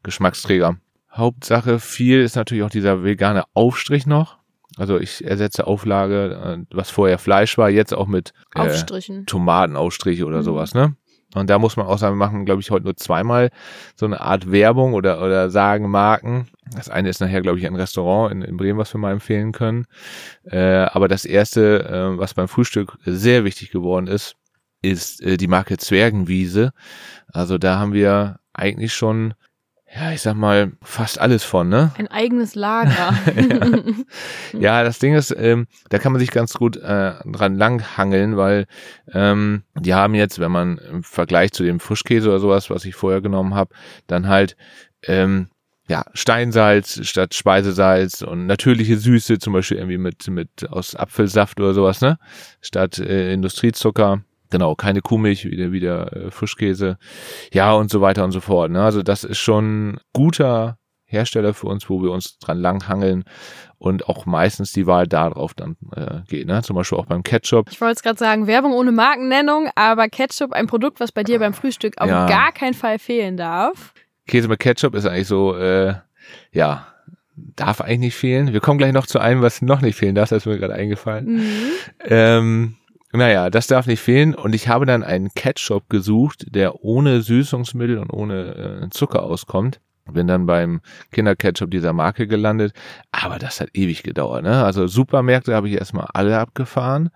Geschmacksträger. 0.02 0.78
Hauptsache 1.16 1.78
viel 1.78 2.20
ist 2.20 2.36
natürlich 2.36 2.64
auch 2.64 2.70
dieser 2.70 3.02
vegane 3.04 3.44
Aufstrich 3.54 4.06
noch. 4.06 4.38
Also 4.76 4.98
ich 4.98 5.24
ersetze 5.24 5.66
Auflage, 5.66 6.58
äh, 6.70 6.74
was 6.74 6.90
vorher 6.90 7.18
Fleisch 7.18 7.56
war, 7.56 7.70
jetzt 7.70 7.94
auch 7.94 8.06
mit 8.06 8.32
äh, 8.54 8.60
Aufstrichen. 8.60 9.24
Tomatenausstriche 9.26 10.26
oder 10.26 10.38
Mhm. 10.38 10.42
sowas, 10.42 10.74
ne? 10.74 10.94
Und 11.34 11.50
da 11.50 11.58
muss 11.58 11.76
man 11.76 11.86
auch 11.86 11.98
sagen, 11.98 12.14
wir 12.14 12.24
machen, 12.24 12.44
glaube 12.46 12.60
ich, 12.62 12.70
heute 12.70 12.84
nur 12.84 12.96
zweimal 12.96 13.50
so 13.94 14.06
eine 14.06 14.20
Art 14.20 14.50
Werbung 14.52 14.94
oder, 14.94 15.20
oder 15.22 15.50
sagen 15.50 15.90
Marken. 15.90 16.48
Das 16.74 16.88
eine 16.88 17.08
ist 17.08 17.20
nachher, 17.20 17.42
glaube 17.42 17.58
ich, 17.58 17.66
ein 17.66 17.74
Restaurant 17.74 18.32
in, 18.32 18.42
in 18.42 18.56
Bremen, 18.56 18.78
was 18.78 18.94
wir 18.94 18.98
mal 19.00 19.12
empfehlen 19.12 19.52
können. 19.52 19.86
Äh, 20.44 20.58
aber 20.58 21.08
das 21.08 21.24
erste, 21.24 21.84
äh, 21.84 22.18
was 22.18 22.34
beim 22.34 22.48
Frühstück 22.48 22.96
sehr 23.04 23.44
wichtig 23.44 23.70
geworden 23.70 24.06
ist, 24.06 24.36
ist 24.82 25.20
äh, 25.22 25.36
die 25.36 25.48
Marke 25.48 25.76
Zwergenwiese. 25.78 26.72
Also 27.32 27.58
da 27.58 27.78
haben 27.78 27.92
wir 27.92 28.38
eigentlich 28.54 28.94
schon, 28.94 29.34
ja, 29.98 30.12
ich 30.12 30.20
sag 30.20 30.34
mal, 30.34 30.72
fast 30.82 31.18
alles 31.18 31.42
von, 31.42 31.68
ne? 31.68 31.90
Ein 31.96 32.08
eigenes 32.08 32.54
Lager. 32.54 33.14
Ja, 34.52 34.82
das 34.84 34.98
Ding 34.98 35.14
ist, 35.14 35.34
ähm, 35.36 35.66
da 35.90 35.98
kann 35.98 36.12
man 36.12 36.20
sich 36.20 36.30
ganz 36.30 36.54
gut 36.54 36.76
äh, 36.76 37.14
dran 37.24 37.56
langhangeln, 37.56 38.36
weil 38.36 38.66
ähm, 39.12 39.62
die 39.74 39.94
haben 39.94 40.14
jetzt, 40.14 40.38
wenn 40.38 40.50
man 40.50 40.78
im 40.78 41.02
Vergleich 41.02 41.52
zu 41.52 41.62
dem 41.62 41.80
Frischkäse 41.80 42.28
oder 42.28 42.38
sowas, 42.38 42.70
was 42.70 42.84
ich 42.84 42.94
vorher 42.94 43.20
genommen 43.20 43.54
habe, 43.54 43.74
dann 44.06 44.28
halt 44.28 44.56
ähm, 45.04 45.48
ja 45.88 46.04
Steinsalz 46.14 47.06
statt 47.06 47.34
Speisesalz 47.34 48.22
und 48.22 48.46
natürliche 48.46 48.96
Süße, 48.96 49.38
zum 49.38 49.52
Beispiel 49.52 49.78
irgendwie 49.78 49.98
mit 49.98 50.26
mit 50.28 50.68
aus 50.70 50.94
Apfelsaft 50.94 51.60
oder 51.60 51.74
sowas, 51.74 52.00
ne? 52.00 52.18
Statt 52.60 52.98
äh, 52.98 53.32
Industriezucker. 53.32 54.22
Genau, 54.50 54.74
keine 54.74 55.00
Kuhmilch, 55.00 55.44
wieder 55.44 55.72
wieder 55.72 56.12
äh, 56.16 56.30
Frischkäse, 56.30 56.98
ja 57.52 57.72
und 57.72 57.90
so 57.90 58.00
weiter 58.00 58.24
und 58.24 58.32
so 58.32 58.40
fort. 58.40 58.70
Ne? 58.70 58.82
Also 58.82 59.02
das 59.02 59.24
ist 59.24 59.38
schon 59.38 59.98
guter 60.12 60.78
Hersteller 61.08 61.54
für 61.54 61.68
uns, 61.68 61.88
wo 61.88 62.02
wir 62.02 62.10
uns 62.10 62.38
dran 62.38 62.58
langhangeln 62.58 63.24
und 63.78 64.08
auch 64.08 64.26
meistens 64.26 64.72
die 64.72 64.86
Wahl 64.86 65.06
darauf 65.06 65.54
dann 65.54 65.76
äh, 65.94 66.20
geht. 66.28 66.46
Ne? 66.48 66.62
Zum 66.62 66.74
Beispiel 66.74 66.98
auch 66.98 67.06
beim 67.06 67.22
Ketchup. 67.22 67.68
Ich 67.70 67.80
wollte 67.80 67.92
jetzt 67.92 68.02
gerade 68.02 68.18
sagen, 68.18 68.46
Werbung 68.48 68.72
ohne 68.72 68.90
Markennennung, 68.92 69.68
aber 69.76 70.08
Ketchup, 70.08 70.52
ein 70.52 70.66
Produkt, 70.66 70.98
was 70.98 71.12
bei 71.12 71.22
dir 71.22 71.38
beim 71.38 71.54
Frühstück 71.54 71.98
auf 71.98 72.08
Ja. 72.08 72.26
gar 72.26 72.50
keinen 72.52 72.74
Fall 72.74 72.98
fehlen 72.98 73.36
darf. 73.36 73.94
Käse 74.26 74.48
mit 74.48 74.58
Ketchup 74.58 74.96
ist 74.96 75.06
eigentlich 75.06 75.28
so, 75.28 75.54
äh, 75.56 75.94
ja, 76.50 76.88
darf 77.36 77.80
eigentlich 77.80 77.98
nicht 78.00 78.16
fehlen. 78.16 78.52
Wir 78.52 78.60
kommen 78.60 78.78
gleich 78.78 78.92
noch 78.92 79.06
zu 79.06 79.20
einem, 79.20 79.42
was 79.42 79.62
noch 79.62 79.82
nicht 79.82 79.96
fehlen 79.96 80.16
darf, 80.16 80.30
das 80.30 80.38
ist 80.38 80.46
mir 80.46 80.58
gerade 80.58 80.74
eingefallen. 80.74 81.36
Mhm. 81.36 81.70
Ähm, 82.08 82.76
naja, 83.12 83.50
das 83.50 83.66
darf 83.66 83.86
nicht 83.86 84.00
fehlen. 84.00 84.34
Und 84.34 84.54
ich 84.54 84.68
habe 84.68 84.86
dann 84.86 85.02
einen 85.02 85.30
Ketchup 85.34 85.88
gesucht, 85.88 86.46
der 86.54 86.84
ohne 86.84 87.22
Süßungsmittel 87.22 87.98
und 87.98 88.12
ohne 88.12 88.82
äh, 88.84 88.90
Zucker 88.90 89.22
auskommt. 89.22 89.80
Bin 90.12 90.28
dann 90.28 90.46
beim 90.46 90.80
Kinderketchup 91.10 91.70
dieser 91.70 91.92
Marke 91.92 92.26
gelandet. 92.26 92.72
Aber 93.10 93.38
das 93.38 93.60
hat 93.60 93.70
ewig 93.74 94.02
gedauert. 94.02 94.44
Ne? 94.44 94.64
Also 94.64 94.86
Supermärkte 94.86 95.54
habe 95.54 95.68
ich 95.68 95.74
erstmal 95.74 96.06
alle 96.14 96.38
abgefahren. 96.38 97.10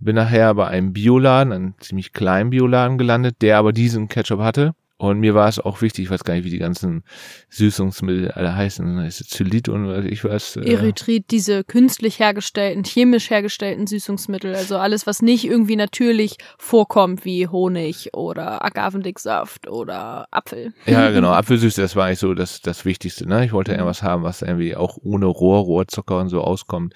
Bin 0.00 0.16
nachher 0.16 0.54
bei 0.54 0.66
einem 0.66 0.92
Bioladen, 0.92 1.52
einem 1.52 1.74
ziemlich 1.78 2.12
kleinen 2.12 2.50
Bioladen 2.50 2.96
gelandet, 2.98 3.36
der 3.42 3.58
aber 3.58 3.72
diesen 3.72 4.08
Ketchup 4.08 4.40
hatte. 4.40 4.74
Und 5.02 5.18
mir 5.18 5.34
war 5.34 5.48
es 5.48 5.58
auch 5.58 5.82
wichtig, 5.82 6.04
ich 6.04 6.10
weiß 6.10 6.22
gar 6.22 6.34
nicht, 6.34 6.44
wie 6.44 6.50
die 6.50 6.60
ganzen 6.60 7.02
Süßungsmittel 7.48 8.30
alle 8.30 8.54
heißen. 8.54 8.98
Ist 8.98 9.20
es 9.20 9.26
Zylit 9.30 9.68
und 9.68 9.88
was 9.88 10.04
ich 10.04 10.22
weiß. 10.22 10.58
äh, 10.58 10.74
Erythrit, 10.74 11.32
diese 11.32 11.64
künstlich 11.64 12.20
hergestellten, 12.20 12.84
chemisch 12.84 13.28
hergestellten 13.28 13.88
Süßungsmittel, 13.88 14.54
also 14.54 14.76
alles, 14.76 15.04
was 15.04 15.20
nicht 15.20 15.44
irgendwie 15.44 15.74
natürlich 15.74 16.36
vorkommt, 16.56 17.24
wie 17.24 17.48
Honig 17.48 18.10
oder 18.14 18.64
Agavendicksaft 18.64 19.68
oder 19.68 20.28
Apfel. 20.30 20.72
Ja, 20.86 21.10
genau. 21.10 21.32
Apfelsüße, 21.32 21.80
das 21.80 21.96
war 21.96 22.06
eigentlich 22.06 22.20
so 22.20 22.32
das, 22.34 22.60
das 22.60 22.84
Wichtigste. 22.84 23.26
Ne? 23.28 23.44
Ich 23.44 23.52
wollte 23.52 23.72
irgendwas 23.72 24.04
haben, 24.04 24.22
was 24.22 24.42
irgendwie 24.42 24.76
auch 24.76 24.98
ohne 25.02 25.26
Rohr, 25.26 25.64
Rohrzucker 25.64 26.20
und 26.20 26.28
so 26.28 26.42
auskommt. 26.42 26.94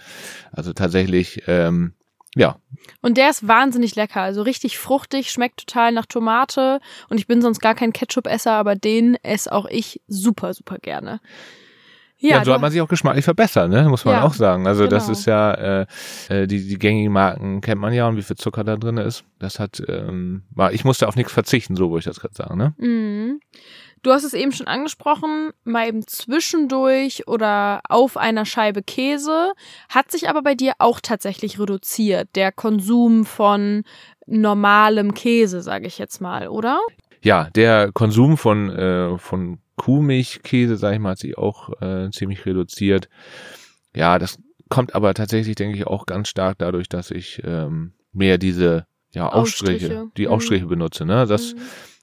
Also 0.53 0.73
tatsächlich, 0.73 1.43
ähm, 1.49 1.95
ja. 2.37 2.57
Und 3.01 3.17
der 3.17 3.31
ist 3.31 3.49
wahnsinnig 3.49 3.97
lecker, 3.97 4.21
also 4.21 4.43
richtig 4.43 4.79
fruchtig, 4.79 5.31
schmeckt 5.31 5.67
total 5.67 5.91
nach 5.91 6.07
Tomate. 6.07 6.81
Und 7.09 7.19
ich 7.19 7.27
bin 7.27 7.41
sonst 7.41 7.61
gar 7.61 7.75
kein 7.75 7.93
Ketchup-Esser, 7.93 8.53
aber 8.53 8.77
den 8.77 9.17
esse 9.23 9.51
auch 9.51 9.67
ich 9.67 10.01
super, 10.07 10.55
super 10.55 10.79
gerne. 10.79 11.21
Ja, 12.19 12.45
so 12.45 12.53
hat 12.53 12.61
man 12.61 12.71
sich 12.71 12.81
auch 12.81 12.89
geschmacklich 12.89 13.25
verbessert, 13.25 13.71
ne? 13.71 13.89
muss 13.89 14.05
man 14.05 14.15
Ja, 14.15 14.23
auch 14.23 14.33
sagen. 14.33 14.67
Also 14.67 14.87
das 14.87 15.05
genau. 15.05 15.19
ist 15.19 15.27
ja, 15.27 15.53
äh, 15.53 15.87
äh, 16.29 16.47
die, 16.47 16.67
die 16.67 16.79
gängigen 16.79 17.13
Marken 17.13 17.61
kennt 17.61 17.81
man 17.81 17.93
ja 17.93 18.09
und 18.09 18.17
wie 18.17 18.23
viel 18.23 18.37
Zucker 18.37 18.65
da 18.65 18.77
drin 18.77 18.97
ist. 18.97 19.25
Das 19.39 19.59
hat, 19.59 19.83
ähm, 19.87 20.43
war, 20.51 20.73
ich 20.73 20.85
musste 20.85 21.09
auf 21.09 21.17
nichts 21.17 21.33
verzichten, 21.33 21.77
so 21.77 21.91
wollte 21.91 22.09
ich 22.09 22.15
das 22.15 22.21
gerade 22.21 22.35
sagen, 22.35 22.57
ne? 22.57 22.75
Mhm. 22.79 23.41
Du 24.07 24.13
hast 24.13 24.23
es 24.23 24.35
eben 24.35 24.53
schon 24.53 24.69
angesprochen, 24.69 25.51
mal 25.65 25.89
eben 25.89 26.07
zwischendurch 26.07 27.27
oder 27.27 27.81
auf 27.89 28.17
einer 28.17 28.45
Scheibe 28.45 28.85
Käse, 28.85 29.51
hat 29.89 30.13
sich 30.13 30.29
aber 30.29 30.43
bei 30.43 30.55
dir 30.55 30.75
auch 30.79 31.01
tatsächlich 31.01 31.59
reduziert, 31.59 32.29
der 32.37 32.53
Konsum 32.53 33.25
von 33.25 33.83
normalem 34.25 35.13
Käse, 35.13 35.61
sage 35.61 35.89
ich 35.89 35.99
jetzt 35.99 36.21
mal, 36.21 36.47
oder? 36.47 36.79
Ja, 37.25 37.51
der 37.57 37.91
Konsum 37.91 38.37
von, 38.37 38.71
äh, 38.71 39.19
von 39.19 39.59
Kuhmilchkäse, 39.75 40.77
sag 40.77 40.95
ich 40.95 41.01
mal, 41.01 41.11
hat 41.11 41.19
sich 41.19 41.37
auch 41.37 41.71
äh, 41.83 42.09
ziemlich 42.13 42.47
reduziert. 42.47 43.09
Ja, 43.93 44.21
das 44.21 44.39
kommt 44.69 44.95
aber 44.95 45.15
tatsächlich, 45.15 45.57
denke 45.57 45.79
ich, 45.79 45.85
auch 45.89 46.07
ganz 46.07 46.29
stark 46.29 46.59
dadurch, 46.59 46.89
dass 46.89 47.11
ich 47.11 47.43
ähm, 47.43 47.95
mehr 48.13 48.39
diese 48.39 48.87
ja, 49.11 49.29
Aufstriche, 49.29 49.87
Aufstriche. 49.87 50.11
die 50.17 50.27
Mhm. 50.27 50.33
Aufstriche 50.33 50.67
benutze. 50.67 51.05
Ne? 51.05 51.27
Das, 51.27 51.55
Mhm. 51.55 51.61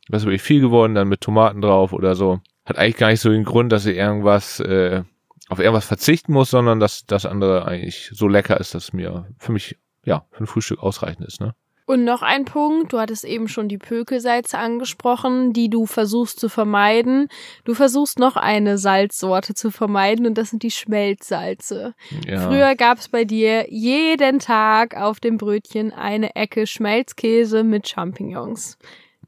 Das 0.07 0.23
ist 0.23 0.25
wirklich 0.25 0.41
viel 0.41 0.61
geworden, 0.61 0.95
dann 0.95 1.07
mit 1.07 1.21
Tomaten 1.21 1.61
drauf 1.61 1.93
oder 1.93 2.15
so. 2.15 2.39
Hat 2.65 2.77
eigentlich 2.77 2.97
gar 2.97 3.09
nicht 3.09 3.21
so 3.21 3.29
den 3.29 3.43
Grund, 3.43 3.71
dass 3.71 3.85
ich 3.85 3.97
irgendwas 3.97 4.59
äh, 4.59 5.03
auf 5.49 5.59
irgendwas 5.59 5.85
verzichten 5.85 6.33
muss, 6.33 6.49
sondern 6.49 6.79
dass 6.79 7.05
das 7.05 7.25
andere 7.25 7.65
eigentlich 7.65 8.09
so 8.13 8.27
lecker 8.27 8.59
ist, 8.59 8.73
dass 8.73 8.93
mir 8.93 9.27
für 9.37 9.51
mich 9.51 9.77
ja 10.05 10.25
für 10.31 10.43
ein 10.43 10.47
Frühstück 10.47 10.79
ausreichend 10.81 11.25
ist. 11.25 11.41
Ne? 11.41 11.53
Und 11.85 12.05
noch 12.05 12.21
ein 12.21 12.45
Punkt, 12.45 12.93
du 12.93 12.99
hattest 12.99 13.25
eben 13.25 13.49
schon 13.49 13.67
die 13.67 13.77
Pökelsalze 13.77 14.57
angesprochen, 14.57 15.51
die 15.51 15.69
du 15.69 15.85
versuchst 15.85 16.39
zu 16.39 16.47
vermeiden. 16.47 17.27
Du 17.65 17.73
versuchst 17.73 18.19
noch 18.19 18.37
eine 18.37 18.77
Salzsorte 18.77 19.53
zu 19.53 19.69
vermeiden 19.69 20.25
und 20.25 20.37
das 20.37 20.49
sind 20.49 20.63
die 20.63 20.71
Schmelzsalze. 20.71 21.93
Ja. 22.25 22.47
Früher 22.47 22.75
gab 22.75 22.99
es 22.99 23.09
bei 23.09 23.25
dir 23.25 23.65
jeden 23.69 24.39
Tag 24.39 24.95
auf 24.95 25.19
dem 25.19 25.37
Brötchen 25.37 25.91
eine 25.91 26.35
Ecke 26.35 26.67
Schmelzkäse 26.67 27.63
mit 27.63 27.87
Champignons. 27.89 28.77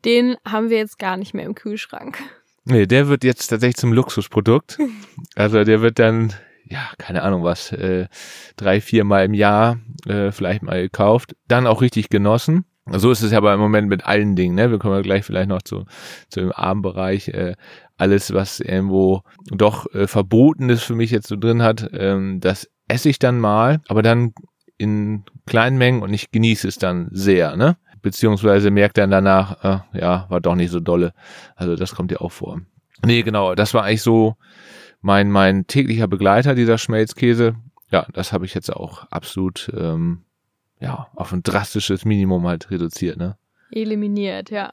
Den 0.03 0.35
haben 0.45 0.69
wir 0.69 0.77
jetzt 0.77 0.99
gar 0.99 1.17
nicht 1.17 1.33
mehr 1.33 1.45
im 1.45 1.55
Kühlschrank. 1.55 2.19
Nee, 2.65 2.87
der 2.87 3.07
wird 3.07 3.23
jetzt 3.23 3.47
tatsächlich 3.47 3.77
zum 3.77 3.93
Luxusprodukt. 3.93 4.77
Also 5.35 5.65
der 5.65 5.81
wird 5.81 5.99
dann, 5.99 6.33
ja, 6.63 6.89
keine 6.97 7.23
Ahnung 7.23 7.43
was, 7.43 7.71
äh, 7.73 8.07
drei, 8.55 8.79
vier 8.79 9.03
Mal 9.03 9.25
im 9.25 9.33
Jahr 9.33 9.79
äh, 10.07 10.31
vielleicht 10.31 10.63
mal 10.63 10.81
gekauft, 10.81 11.35
dann 11.49 11.67
auch 11.67 11.81
richtig 11.81 12.09
genossen. 12.09 12.63
So 12.89 13.11
ist 13.11 13.21
es 13.21 13.31
ja 13.31 13.39
aber 13.39 13.53
im 13.53 13.59
Moment 13.59 13.89
mit 13.89 14.05
allen 14.05 14.35
Dingen, 14.35 14.55
ne? 14.55 14.71
Wir 14.71 14.77
kommen 14.77 14.95
ja 14.95 15.01
gleich 15.01 15.25
vielleicht 15.25 15.49
noch 15.49 15.63
zu, 15.63 15.85
zu 16.29 16.39
dem 16.39 16.51
Abendbereich. 16.51 17.29
Äh, 17.29 17.55
alles, 17.97 18.33
was 18.33 18.59
irgendwo 18.59 19.23
doch 19.47 19.91
äh, 19.93 20.07
Verbotenes 20.07 20.83
für 20.83 20.95
mich 20.95 21.11
jetzt 21.11 21.27
so 21.27 21.35
drin 21.35 21.63
hat, 21.63 21.89
ähm, 21.93 22.39
das 22.39 22.69
esse 22.87 23.09
ich 23.09 23.19
dann 23.19 23.39
mal, 23.39 23.81
aber 23.87 24.03
dann 24.03 24.33
in 24.77 25.23
kleinen 25.45 25.77
Mengen 25.77 26.01
und 26.01 26.13
ich 26.13 26.31
genieße 26.31 26.67
es 26.67 26.77
dann 26.77 27.07
sehr, 27.11 27.55
ne? 27.55 27.77
Beziehungsweise 28.05 28.69
merkt 28.69 28.99
dann 28.99 29.09
danach, 29.09 29.63
äh, 29.63 29.99
ja, 29.99 30.27
war 30.29 30.39
doch 30.39 30.53
nicht 30.53 30.69
so 30.69 30.79
dolle. 30.79 31.11
Also 31.55 31.75
das 31.75 31.95
kommt 31.95 32.11
ja 32.11 32.21
auch 32.21 32.31
vor. 32.31 32.61
Nee, 33.03 33.23
genau, 33.23 33.55
das 33.55 33.73
war 33.73 33.83
eigentlich 33.83 34.03
so 34.03 34.35
mein, 35.01 35.31
mein 35.31 35.65
täglicher 35.65 36.07
Begleiter, 36.07 36.53
dieser 36.53 36.77
Schmelzkäse. 36.77 37.55
Ja, 37.89 38.05
das 38.13 38.31
habe 38.31 38.45
ich 38.45 38.53
jetzt 38.53 38.71
auch 38.71 39.05
absolut 39.09 39.71
ähm, 39.75 40.21
ja, 40.79 41.07
auf 41.15 41.33
ein 41.33 41.41
drastisches 41.41 42.05
Minimum 42.05 42.45
halt 42.45 42.69
reduziert, 42.69 43.17
ne? 43.17 43.37
Eliminiert, 43.75 44.49
ja. 44.49 44.71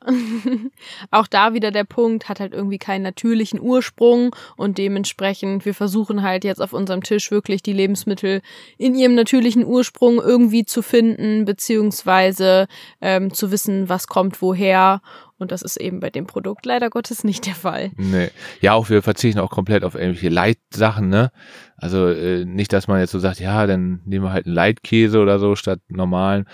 Auch 1.10 1.26
da 1.26 1.54
wieder 1.54 1.70
der 1.70 1.84
Punkt, 1.84 2.28
hat 2.28 2.40
halt 2.40 2.52
irgendwie 2.52 2.78
keinen 2.78 3.02
natürlichen 3.02 3.60
Ursprung 3.60 4.34
und 4.56 4.78
dementsprechend, 4.78 5.64
wir 5.64 5.74
versuchen 5.74 6.22
halt 6.22 6.44
jetzt 6.44 6.60
auf 6.60 6.72
unserem 6.72 7.02
Tisch 7.02 7.30
wirklich 7.30 7.62
die 7.62 7.72
Lebensmittel 7.72 8.42
in 8.78 8.94
ihrem 8.94 9.14
natürlichen 9.14 9.64
Ursprung 9.64 10.16
irgendwie 10.16 10.64
zu 10.64 10.82
finden, 10.82 11.44
beziehungsweise 11.44 12.66
ähm, 13.00 13.32
zu 13.32 13.50
wissen, 13.50 13.88
was 13.88 14.06
kommt 14.06 14.40
woher. 14.40 15.00
Und 15.38 15.50
das 15.50 15.62
ist 15.62 15.76
eben 15.76 15.98
bei 15.98 16.08
dem 16.08 16.26
Produkt 16.26 16.64
leider 16.66 16.88
Gottes 16.88 17.24
nicht 17.24 17.46
der 17.46 17.56
Fall. 17.56 17.90
Nee. 17.96 18.30
Ja, 18.60 18.74
auch 18.74 18.88
wir 18.88 19.02
verzichten 19.02 19.40
auch 19.40 19.50
komplett 19.50 19.82
auf 19.82 19.96
irgendwelche 19.96 20.28
Leitsachen, 20.28 21.08
ne? 21.08 21.32
Also 21.76 22.06
äh, 22.06 22.44
nicht, 22.44 22.72
dass 22.72 22.86
man 22.86 23.00
jetzt 23.00 23.10
so 23.10 23.18
sagt, 23.18 23.40
ja, 23.40 23.66
dann 23.66 24.00
nehmen 24.04 24.24
wir 24.24 24.32
halt 24.32 24.46
einen 24.46 24.54
Leitkäse 24.54 25.18
oder 25.18 25.40
so 25.40 25.56
statt 25.56 25.80
normalen. 25.88 26.46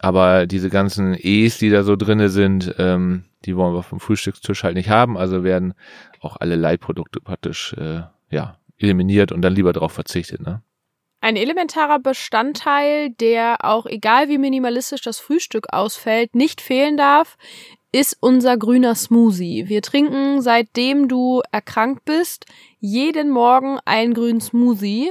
Aber 0.00 0.46
diese 0.46 0.70
ganzen 0.70 1.14
E's, 1.14 1.58
die 1.58 1.70
da 1.70 1.82
so 1.82 1.96
drinne 1.96 2.30
sind, 2.30 2.74
ähm, 2.78 3.24
die 3.44 3.56
wollen 3.56 3.74
wir 3.74 3.82
vom 3.82 4.00
Frühstückstisch 4.00 4.64
halt 4.64 4.74
nicht 4.74 4.88
haben. 4.88 5.16
Also 5.16 5.44
werden 5.44 5.74
auch 6.20 6.36
alle 6.40 6.56
Leitprodukte 6.56 7.20
praktisch 7.20 7.74
äh, 7.74 8.02
ja 8.30 8.56
eliminiert 8.78 9.32
und 9.32 9.42
dann 9.42 9.54
lieber 9.54 9.72
darauf 9.72 9.92
verzichtet, 9.92 10.40
ne? 10.40 10.62
Ein 11.22 11.36
elementarer 11.36 11.98
Bestandteil, 11.98 13.10
der 13.10 13.58
auch 13.62 13.84
egal 13.84 14.30
wie 14.30 14.38
minimalistisch 14.38 15.02
das 15.02 15.18
Frühstück 15.18 15.66
ausfällt, 15.70 16.34
nicht 16.34 16.62
fehlen 16.62 16.96
darf, 16.96 17.36
ist 17.92 18.16
unser 18.20 18.56
grüner 18.56 18.94
Smoothie. 18.94 19.68
Wir 19.68 19.82
trinken, 19.82 20.40
seitdem 20.40 21.08
du 21.08 21.42
erkrankt 21.52 22.06
bist, 22.06 22.46
jeden 22.78 23.28
Morgen 23.28 23.78
einen 23.84 24.14
grünen 24.14 24.40
Smoothie. 24.40 25.10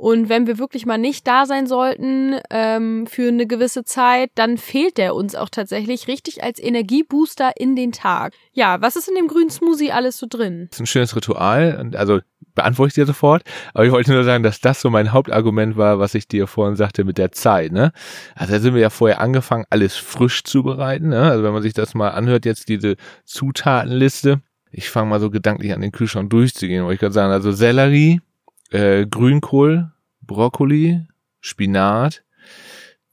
Und 0.00 0.30
wenn 0.30 0.46
wir 0.46 0.56
wirklich 0.56 0.86
mal 0.86 0.96
nicht 0.96 1.26
da 1.26 1.44
sein 1.44 1.66
sollten 1.66 2.36
ähm, 2.48 3.06
für 3.06 3.28
eine 3.28 3.46
gewisse 3.46 3.84
Zeit, 3.84 4.30
dann 4.34 4.56
fehlt 4.56 4.96
der 4.96 5.14
uns 5.14 5.34
auch 5.34 5.50
tatsächlich 5.50 6.08
richtig 6.08 6.42
als 6.42 6.58
Energiebooster 6.58 7.52
in 7.58 7.76
den 7.76 7.92
Tag. 7.92 8.32
Ja, 8.54 8.80
was 8.80 8.96
ist 8.96 9.10
in 9.10 9.14
dem 9.14 9.28
grünen 9.28 9.50
Smoothie 9.50 9.92
alles 9.92 10.16
so 10.16 10.26
drin? 10.26 10.68
Das 10.70 10.78
ist 10.78 10.84
ein 10.84 10.86
schönes 10.86 11.14
Ritual. 11.14 11.90
Also 11.96 12.20
beantworte 12.54 12.88
ich 12.88 12.94
dir 12.94 13.04
sofort. 13.04 13.42
Aber 13.74 13.84
ich 13.84 13.92
wollte 13.92 14.12
nur 14.12 14.24
sagen, 14.24 14.42
dass 14.42 14.62
das 14.62 14.80
so 14.80 14.88
mein 14.88 15.12
Hauptargument 15.12 15.76
war, 15.76 15.98
was 15.98 16.14
ich 16.14 16.26
dir 16.26 16.46
vorhin 16.46 16.76
sagte 16.76 17.04
mit 17.04 17.18
der 17.18 17.32
Zeit. 17.32 17.70
Ne? 17.70 17.92
Also 18.34 18.54
da 18.54 18.60
sind 18.60 18.72
wir 18.72 18.80
ja 18.80 18.88
vorher 18.88 19.20
angefangen, 19.20 19.66
alles 19.68 19.96
frisch 19.96 20.44
zubereiten. 20.44 21.10
Ne? 21.10 21.24
Also 21.24 21.44
wenn 21.44 21.52
man 21.52 21.62
sich 21.62 21.74
das 21.74 21.92
mal 21.92 22.08
anhört, 22.08 22.46
jetzt 22.46 22.70
diese 22.70 22.96
Zutatenliste. 23.26 24.40
Ich 24.72 24.88
fange 24.88 25.10
mal 25.10 25.20
so 25.20 25.28
gedanklich 25.28 25.74
an 25.74 25.82
den 25.82 25.92
Kühlschrank 25.92 26.30
durchzugehen, 26.30 26.84
wollte 26.84 26.94
ich 26.94 27.00
gerade 27.00 27.12
sagen. 27.12 27.32
Also 27.32 27.52
Sellerie, 27.52 28.22
äh, 28.70 29.06
Grünkohl, 29.06 29.90
Brokkoli, 30.22 31.06
Spinat. 31.40 32.22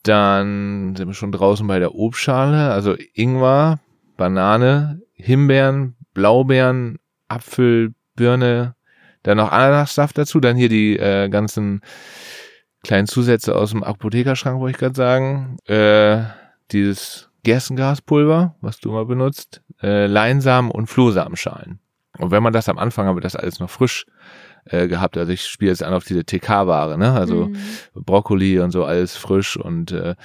Dann 0.04 0.96
sind 0.96 1.08
wir 1.08 1.14
schon 1.14 1.32
draußen 1.32 1.68
bei 1.68 1.80
der 1.80 1.96
Obstschale. 1.96 2.72
Also 2.72 2.96
Ingwer, 3.14 3.80
Banane, 4.16 5.02
Himbeeren, 5.14 5.96
Blaubeeren, 6.14 7.00
Apfel, 7.28 7.94
Birne, 8.16 8.76
dann 9.24 9.38
noch 9.38 9.52
Ananassaft 9.52 10.18
dazu, 10.18 10.40
dann 10.40 10.56
hier 10.56 10.70
die 10.70 10.98
äh, 10.98 11.28
ganzen 11.30 11.82
kleinen 12.84 13.08
Zusätze 13.08 13.56
aus 13.56 13.72
dem 13.72 13.84
Apothekerschrank, 13.84 14.60
wollte 14.60 14.76
ich 14.76 14.80
gerade 14.80 14.96
sagen. 14.96 15.58
Äh, 15.66 16.24
dieses 16.72 17.30
Gerstengaspulver, 17.44 18.56
was 18.62 18.80
du 18.80 18.92
mal 18.92 19.06
benutzt, 19.06 19.62
äh, 19.82 20.06
Leinsamen 20.06 20.72
und 20.72 20.88
Flohsamenschalen. 20.88 21.80
Und 22.18 22.32
wenn 22.32 22.44
man 22.44 22.54
das 22.54 22.70
am 22.70 22.78
Anfang 22.78 23.08
habe, 23.08 23.22
das 23.22 23.36
alles 23.36 23.60
noch 23.60 23.70
frisch 23.70 24.06
äh, 24.72 24.88
gehabt. 24.88 25.18
Also 25.18 25.32
ich 25.32 25.46
spiele 25.46 25.72
jetzt 25.72 25.84
an 25.84 25.94
auf 25.94 26.04
diese 26.06 26.24
TK-Ware, 26.24 26.98
ne? 26.98 27.14
Also 27.14 27.46
Mhm. 27.46 27.56
Brokkoli 27.94 28.60
und 28.60 28.72
so 28.72 28.86
alles 28.86 29.16
frisch 29.16 29.58
und 29.58 29.92
äh, 29.92 30.16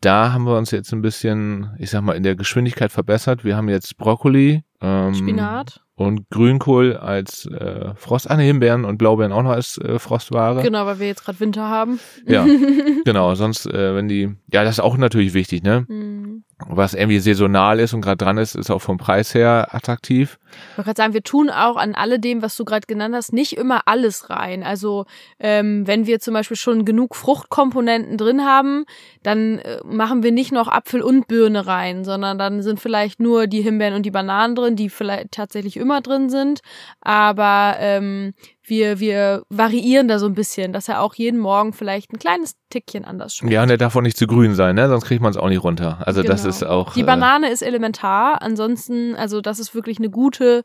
da 0.00 0.32
haben 0.32 0.44
wir 0.44 0.56
uns 0.56 0.70
jetzt 0.70 0.92
ein 0.92 1.02
bisschen, 1.02 1.70
ich 1.78 1.90
sag 1.90 2.02
mal, 2.02 2.12
in 2.16 2.22
der 2.22 2.36
Geschwindigkeit 2.36 2.92
verbessert. 2.92 3.44
Wir 3.44 3.56
haben 3.56 3.68
jetzt 3.68 3.96
Brokkoli, 3.96 4.62
ähm, 4.80 5.14
Spinat. 5.14 5.82
Und 5.98 6.30
Grünkohl 6.30 6.96
als 6.96 7.44
äh, 7.46 7.92
Frost, 7.96 8.30
ah, 8.30 8.36
ne, 8.36 8.44
Himbeeren 8.44 8.84
und 8.84 8.98
Blaubeeren 8.98 9.32
auch 9.32 9.42
noch 9.42 9.50
als 9.50 9.78
äh, 9.78 9.98
Frostware. 9.98 10.62
Genau, 10.62 10.86
weil 10.86 11.00
wir 11.00 11.08
jetzt 11.08 11.24
gerade 11.24 11.40
Winter 11.40 11.68
haben. 11.68 11.98
Ja, 12.24 12.46
genau. 13.04 13.34
Sonst, 13.34 13.66
äh, 13.66 13.96
wenn 13.96 14.06
die, 14.06 14.36
ja, 14.52 14.62
das 14.62 14.76
ist 14.76 14.80
auch 14.80 14.96
natürlich 14.96 15.34
wichtig, 15.34 15.64
ne? 15.64 15.84
Mhm. 15.88 16.44
Was 16.66 16.94
irgendwie 16.94 17.20
saisonal 17.20 17.78
ist 17.78 17.94
und 17.94 18.00
gerade 18.00 18.16
dran 18.16 18.36
ist, 18.36 18.56
ist 18.56 18.70
auch 18.70 18.80
vom 18.80 18.96
Preis 18.96 19.32
her 19.32 19.68
attraktiv. 19.72 20.38
Ich 20.50 20.78
wollte 20.78 20.86
gerade 20.86 21.02
sagen, 21.02 21.14
wir 21.14 21.22
tun 21.22 21.50
auch 21.50 21.76
an 21.76 21.94
alledem, 21.94 22.42
was 22.42 22.56
du 22.56 22.64
gerade 22.64 22.86
genannt 22.86 23.14
hast, 23.14 23.32
nicht 23.32 23.56
immer 23.56 23.82
alles 23.86 24.28
rein. 24.28 24.64
Also 24.64 25.06
ähm, 25.38 25.86
wenn 25.86 26.06
wir 26.06 26.18
zum 26.18 26.34
Beispiel 26.34 26.56
schon 26.56 26.84
genug 26.84 27.14
Fruchtkomponenten 27.14 28.16
drin 28.16 28.44
haben, 28.44 28.86
dann 29.22 29.58
äh, 29.58 29.78
machen 29.84 30.24
wir 30.24 30.32
nicht 30.32 30.50
noch 30.50 30.66
Apfel 30.66 31.00
und 31.00 31.28
Birne 31.28 31.66
rein, 31.66 32.04
sondern 32.04 32.38
dann 32.38 32.62
sind 32.62 32.80
vielleicht 32.80 33.20
nur 33.20 33.46
die 33.46 33.62
Himbeeren 33.62 33.94
und 33.94 34.04
die 34.04 34.10
Bananen 34.10 34.56
drin, 34.56 34.74
die 34.74 34.90
vielleicht 34.90 35.32
tatsächlich 35.32 35.76
immer 35.88 36.00
drin 36.02 36.28
sind. 36.28 36.60
Aber 37.00 37.76
ähm, 37.78 38.34
wir, 38.62 39.00
wir 39.00 39.42
variieren 39.48 40.08
da 40.08 40.18
so 40.18 40.26
ein 40.26 40.34
bisschen, 40.34 40.72
dass 40.74 40.88
er 40.88 41.00
auch 41.00 41.14
jeden 41.14 41.40
Morgen 41.40 41.72
vielleicht 41.72 42.12
ein 42.12 42.18
kleines 42.18 42.54
Tickchen 42.68 43.04
anders 43.06 43.34
schmeckt. 43.34 43.52
Ja, 43.54 43.62
und 43.62 43.68
der 43.68 43.78
darf 43.78 43.96
auch 43.96 44.02
nicht 44.02 44.18
zu 44.18 44.26
grün 44.26 44.54
sein, 44.54 44.74
ne? 44.76 44.88
Sonst 44.88 45.06
kriegt 45.06 45.22
man 45.22 45.30
es 45.30 45.38
auch 45.38 45.48
nicht 45.48 45.64
runter. 45.64 45.98
Also 46.06 46.22
das 46.22 46.42
Genau. 46.42 46.50
ist 46.50 46.62
auch. 46.64 46.92
Die 46.92 47.00
äh, 47.00 47.04
Banane 47.04 47.48
ist 47.50 47.62
elementar. 47.62 48.42
Ansonsten, 48.42 49.14
also 49.16 49.40
das 49.40 49.58
ist 49.58 49.74
wirklich 49.74 49.98
eine 49.98 50.10
gute, 50.10 50.62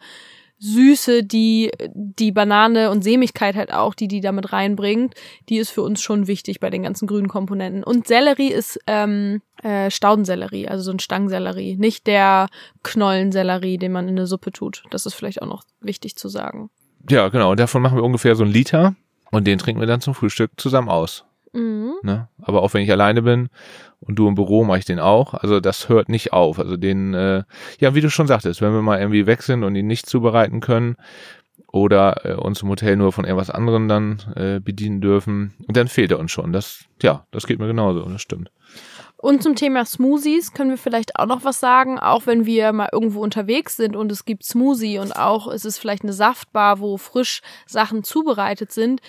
Süße, 0.63 1.24
die 1.24 1.72
die 1.93 2.32
Banane 2.32 2.89
und 2.89 3.03
Sämigkeit 3.03 3.55
halt 3.55 3.74
auch, 3.74 3.93
die 3.93 4.08
die 4.08 4.22
damit 4.22 4.53
reinbringt, 4.53 5.13
die 5.50 5.58
ist 5.58 5.72
für 5.72 5.82
uns 5.82 6.01
schon 6.01 6.27
wichtig 6.27 6.62
bei 6.62 6.70
den 6.70 6.84
ganzen 6.84 7.05
grünen 7.05 7.27
Komponenten. 7.27 7.84
Und 7.84 8.08
Sellerie 8.08 8.48
ist 8.48 8.79
ähm, 8.88 9.41
äh, 9.62 9.91
Staudensellerie, 9.91 10.70
also 10.70 10.84
so 10.84 10.91
ein 10.91 11.00
Stangsellerie, 11.00 11.75
nicht 11.75 12.08
der 12.08 12.48
Knollensellerie, 12.82 13.77
den 13.77 13.91
man 13.91 14.08
in 14.08 14.17
eine 14.17 14.25
Suppe 14.25 14.53
tut. 14.53 14.84
Das 14.89 15.05
ist 15.05 15.15
vielleicht 15.15 15.41
auch 15.41 15.48
noch 15.48 15.63
wichtig 15.82 16.15
zu 16.15 16.29
sagen. 16.29 16.70
Ja, 17.10 17.27
genau. 17.27 17.51
Und 17.51 17.60
davon 17.60 17.82
machen 17.82 17.98
wir 17.98 18.03
ungefähr 18.03 18.36
so 18.36 18.46
einen 18.46 18.53
Liter 18.53 18.96
und 19.32 19.46
den 19.46 19.60
trinken 19.60 19.82
wir 19.82 19.88
dann 19.88 20.00
zum 20.00 20.15
Frühstück 20.15 20.51
zusammen 20.55 20.88
aus. 20.88 21.25
Mhm. 21.53 21.93
Ne? 22.01 22.27
Aber 22.41 22.62
auch 22.62 22.74
wenn 22.74 22.81
ich 22.81 22.91
alleine 22.91 23.22
bin 23.22 23.50
und 24.00 24.15
du 24.17 24.27
im 24.27 24.36
Büro, 24.36 24.63
mache 24.63 24.79
ich 24.79 24.86
den 24.86 25.00
auch. 25.00 25.33
Also 25.33 25.60
das 25.60 25.88
hört 25.88 26.10
nicht 26.10 26.33
auf. 26.33 26.60
Also 26.60 26.77
den, 26.77 27.13
äh, 27.13 27.43
ja, 27.79 27.95
wie 27.95 28.01
du 28.01 28.10
schon 28.10 28.27
sagtest, 28.27 28.62
wenn 28.62 28.74
wir 28.74 28.81
mal 28.81 29.00
irgendwie 29.00 29.25
weg 29.25 29.43
sind 29.43 29.63
und 29.63 29.75
ihn 29.75 29.88
nicht 29.88 30.07
zubereiten 30.07 30.60
können 30.60 30.95
oder 31.72 32.25
äh, 32.25 32.33
uns 32.33 32.62
im 32.62 32.69
Hotel 32.69 32.98
nur 32.98 33.12
von 33.12 33.25
irgendwas 33.25 33.50
anderem 33.50 33.88
dann 33.88 34.22
äh, 34.36 34.60
bedienen 34.60 35.01
dürfen, 35.01 35.53
dann 35.67 35.88
fehlt 35.88 36.12
er 36.12 36.19
uns 36.19 36.31
schon. 36.31 36.53
Das, 36.53 36.86
ja, 37.01 37.25
das 37.31 37.48
geht 37.48 37.60
mir 37.60 37.67
genauso, 37.67 38.01
das 38.01 38.22
stimmt. 38.22 38.51
Und 39.17 39.41
zum 39.41 39.55
Thema 39.55 39.86
Smoothies 39.86 40.51
können 40.51 40.72
wir 40.72 40.77
vielleicht 40.77 41.17
auch 41.17 41.27
noch 41.27 41.45
was 41.45 41.62
sagen, 41.62 41.98
auch 41.98 42.25
wenn 42.25 42.45
wir 42.45 42.74
mal 42.74 42.89
irgendwo 42.91 43.22
unterwegs 43.22 43.77
sind 43.77 43.95
und 43.95 44.12
es 44.12 44.25
gibt 44.25 44.43
Smoothie 44.43 45.00
und 45.00 45.15
auch 45.15 45.48
ist 45.48 45.65
es 45.65 45.77
vielleicht 45.77 46.03
eine 46.03 46.12
Saftbar, 46.12 46.81
wo 46.81 46.98
frisch 46.98 47.41
Sachen 47.65 48.03
zubereitet 48.03 48.74
sind 48.74 49.00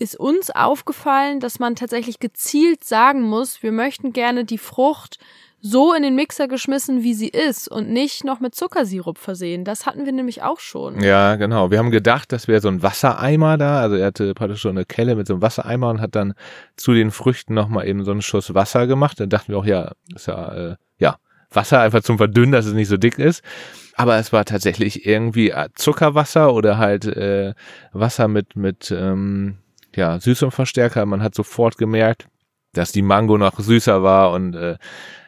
ist 0.00 0.18
uns 0.18 0.50
aufgefallen, 0.50 1.40
dass 1.40 1.58
man 1.58 1.76
tatsächlich 1.76 2.18
gezielt 2.18 2.84
sagen 2.84 3.22
muss, 3.22 3.62
wir 3.62 3.70
möchten 3.70 4.12
gerne 4.12 4.44
die 4.44 4.58
Frucht 4.58 5.18
so 5.62 5.92
in 5.92 6.02
den 6.02 6.14
Mixer 6.14 6.48
geschmissen, 6.48 7.02
wie 7.02 7.12
sie 7.12 7.28
ist 7.28 7.68
und 7.68 7.90
nicht 7.90 8.24
noch 8.24 8.40
mit 8.40 8.54
Zuckersirup 8.54 9.18
versehen. 9.18 9.64
Das 9.64 9.84
hatten 9.84 10.06
wir 10.06 10.12
nämlich 10.12 10.42
auch 10.42 10.58
schon. 10.58 11.00
Ja, 11.02 11.36
genau. 11.36 11.70
Wir 11.70 11.78
haben 11.78 11.90
gedacht, 11.90 12.32
das 12.32 12.48
wäre 12.48 12.62
so 12.62 12.68
ein 12.68 12.82
Wassereimer 12.82 13.58
da. 13.58 13.80
Also 13.80 13.96
er 13.96 14.06
hatte 14.06 14.32
praktisch 14.32 14.62
so 14.62 14.70
eine 14.70 14.86
Kelle 14.86 15.16
mit 15.16 15.26
so 15.26 15.34
einem 15.34 15.42
Wassereimer 15.42 15.90
und 15.90 16.00
hat 16.00 16.14
dann 16.14 16.32
zu 16.76 16.94
den 16.94 17.10
Früchten 17.10 17.52
nochmal 17.52 17.86
eben 17.86 18.04
so 18.04 18.10
einen 18.10 18.22
Schuss 18.22 18.54
Wasser 18.54 18.86
gemacht. 18.86 19.20
Dann 19.20 19.28
dachten 19.28 19.52
wir 19.52 19.58
auch, 19.58 19.66
ja, 19.66 19.92
ist 20.14 20.28
ja, 20.28 20.54
äh, 20.54 20.76
ja, 20.98 21.18
Wasser 21.50 21.80
einfach 21.80 22.02
zum 22.02 22.16
Verdünnen, 22.16 22.52
dass 22.52 22.64
es 22.64 22.72
nicht 22.72 22.88
so 22.88 22.96
dick 22.96 23.18
ist. 23.18 23.42
Aber 23.96 24.16
es 24.16 24.32
war 24.32 24.46
tatsächlich 24.46 25.04
irgendwie 25.04 25.52
Zuckerwasser 25.74 26.54
oder 26.54 26.78
halt 26.78 27.04
äh, 27.04 27.52
Wasser 27.92 28.28
mit, 28.28 28.56
mit 28.56 28.90
ähm, 28.90 29.58
ja, 29.96 30.18
Süßungsverstärker. 30.18 31.06
Man 31.06 31.22
hat 31.22 31.34
sofort 31.34 31.78
gemerkt, 31.78 32.28
dass 32.72 32.92
die 32.92 33.02
Mango 33.02 33.38
noch 33.38 33.58
süßer 33.58 34.02
war 34.02 34.32
und 34.32 34.54
äh, 34.54 34.76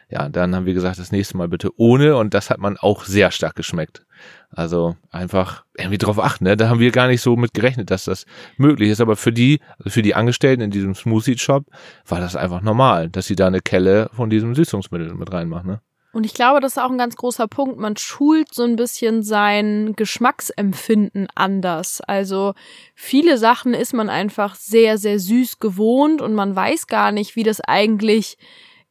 ja, 0.09 0.29
dann 0.29 0.55
haben 0.55 0.67
wir 0.67 0.75
gesagt, 0.75 0.99
das 0.99 1.11
nächste 1.11 1.37
Mal 1.37 1.47
bitte 1.47 1.71
ohne 1.75 2.17
und 2.17 2.35
das 2.35 2.51
hat 2.51 2.59
man 2.59 2.77
auch 2.77 3.05
sehr 3.05 3.31
stark 3.31 3.55
geschmeckt. 3.55 4.05
Also 4.51 4.95
einfach 5.09 5.65
irgendwie 5.75 5.97
drauf 5.97 6.19
achten, 6.19 6.43
ne? 6.43 6.55
Da 6.55 6.69
haben 6.69 6.79
wir 6.79 6.91
gar 6.91 7.07
nicht 7.07 7.21
so 7.21 7.35
mit 7.35 7.55
gerechnet, 7.55 7.89
dass 7.89 8.05
das 8.05 8.25
möglich 8.57 8.91
ist. 8.91 9.01
Aber 9.01 9.15
für 9.15 9.33
die, 9.33 9.59
also 9.79 9.89
für 9.89 10.03
die 10.03 10.13
Angestellten 10.13 10.61
in 10.61 10.69
diesem 10.69 10.93
Smoothie 10.93 11.39
Shop 11.39 11.65
war 12.07 12.19
das 12.19 12.35
einfach 12.35 12.61
normal, 12.61 13.09
dass 13.09 13.25
sie 13.25 13.35
da 13.35 13.47
eine 13.47 13.61
Kelle 13.61 14.11
von 14.13 14.29
diesem 14.29 14.53
Süßungsmittel 14.53 15.15
mit 15.15 15.31
reinmachen, 15.31 15.67
ne? 15.67 15.81
Und 16.13 16.27
ich 16.27 16.35
glaube, 16.35 16.61
das 16.61 16.73
ist 16.73 16.77
auch 16.77 16.91
ein 16.91 16.97
ganz 16.99 17.15
großer 17.15 17.47
Punkt. 17.47 17.79
Man 17.79 17.97
schult 17.97 18.53
so 18.53 18.63
ein 18.63 18.75
bisschen 18.75 19.23
sein 19.23 19.93
Geschmacksempfinden 19.95 21.27
anders. 21.33 22.01
Also 22.01 22.53
viele 22.93 23.39
Sachen 23.39 23.73
ist 23.73 23.93
man 23.93 24.09
einfach 24.09 24.53
sehr, 24.53 24.99
sehr 24.99 25.17
süß 25.17 25.59
gewohnt 25.59 26.21
und 26.21 26.35
man 26.35 26.55
weiß 26.55 26.85
gar 26.85 27.11
nicht, 27.11 27.35
wie 27.35 27.41
das 27.41 27.61
eigentlich 27.61 28.37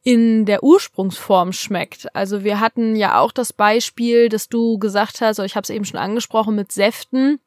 in 0.03 0.45
der 0.45 0.63
Ursprungsform 0.63 1.53
schmeckt. 1.53 2.13
Also 2.13 2.43
wir 2.43 2.59
hatten 2.59 2.97
ja 2.97 3.19
auch 3.19 3.31
das 3.31 3.53
Beispiel, 3.53 4.27
dass 4.27 4.49
du 4.49 4.77
gesagt 4.77 5.21
hast, 5.21 5.39
oder 5.39 5.45
ich 5.45 5.55
habe 5.55 5.63
es 5.63 5.69
eben 5.69 5.85
schon 5.85 5.99
angesprochen, 5.99 6.55
mit 6.55 6.73
Säften. 6.73 7.39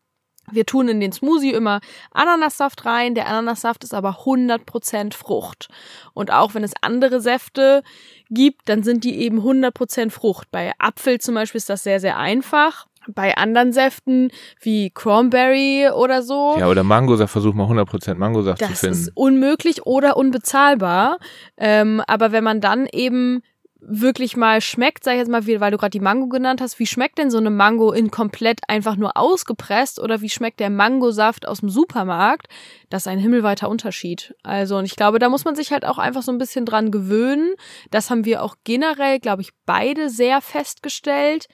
Wir 0.50 0.66
tun 0.66 0.88
in 0.88 1.00
den 1.00 1.12
Smoothie 1.12 1.52
immer 1.52 1.80
Ananassaft 2.12 2.84
rein. 2.84 3.14
Der 3.14 3.26
Ananassaft 3.26 3.84
ist 3.84 3.94
aber 3.94 4.20
100% 4.24 5.14
Frucht. 5.14 5.68
Und 6.14 6.32
auch 6.32 6.54
wenn 6.54 6.64
es 6.64 6.72
andere 6.80 7.20
Säfte 7.20 7.82
gibt, 8.30 8.68
dann 8.68 8.82
sind 8.82 9.04
die 9.04 9.20
eben 9.20 9.40
100% 9.40 10.10
Frucht. 10.10 10.50
Bei 10.50 10.72
Apfel 10.78 11.20
zum 11.20 11.34
Beispiel 11.34 11.58
ist 11.58 11.70
das 11.70 11.82
sehr, 11.82 12.00
sehr 12.00 12.16
einfach. 12.16 12.86
Bei 13.08 13.36
anderen 13.36 13.72
Säften 13.72 14.32
wie 14.60 14.90
Cranberry 14.90 15.88
oder 15.94 16.22
so. 16.22 16.56
Ja, 16.58 16.68
oder 16.68 16.82
Mangosaft, 16.82 17.32
versuch 17.32 17.54
mal 17.54 17.66
100% 17.70 18.16
Mangosaft 18.16 18.58
zu 18.58 18.66
finden. 18.66 18.86
Das 18.88 18.98
ist 18.98 19.12
unmöglich 19.14 19.86
oder 19.86 20.16
unbezahlbar. 20.16 21.18
Ähm, 21.56 22.02
aber 22.08 22.32
wenn 22.32 22.42
man 22.42 22.60
dann 22.60 22.86
eben 22.92 23.42
wirklich 23.88 24.36
mal 24.36 24.60
schmeckt, 24.60 25.04
sag 25.04 25.12
ich 25.12 25.18
jetzt 25.18 25.30
mal, 25.30 25.46
wie, 25.46 25.60
weil 25.60 25.70
du 25.70 25.78
gerade 25.78 25.90
die 25.90 26.00
Mango 26.00 26.28
genannt 26.28 26.60
hast, 26.60 26.78
wie 26.78 26.86
schmeckt 26.86 27.18
denn 27.18 27.30
so 27.30 27.38
eine 27.38 27.50
Mango 27.50 27.92
in 27.92 28.10
komplett 28.10 28.60
einfach 28.68 28.96
nur 28.96 29.16
ausgepresst 29.16 30.00
oder 30.00 30.20
wie 30.20 30.28
schmeckt 30.28 30.60
der 30.60 30.70
Mangosaft 30.70 31.46
aus 31.46 31.60
dem 31.60 31.68
Supermarkt? 31.68 32.48
Das 32.90 33.02
ist 33.02 33.08
ein 33.08 33.18
himmelweiter 33.18 33.68
Unterschied. 33.68 34.34
Also, 34.42 34.76
und 34.76 34.84
ich 34.84 34.96
glaube, 34.96 35.18
da 35.18 35.28
muss 35.28 35.44
man 35.44 35.54
sich 35.54 35.72
halt 35.72 35.84
auch 35.84 35.98
einfach 35.98 36.22
so 36.22 36.32
ein 36.32 36.38
bisschen 36.38 36.66
dran 36.66 36.90
gewöhnen. 36.90 37.54
Das 37.90 38.10
haben 38.10 38.24
wir 38.24 38.42
auch 38.42 38.56
generell, 38.64 39.20
glaube 39.20 39.42
ich, 39.42 39.50
beide 39.64 40.10
sehr 40.10 40.40
festgestellt. 40.40 41.46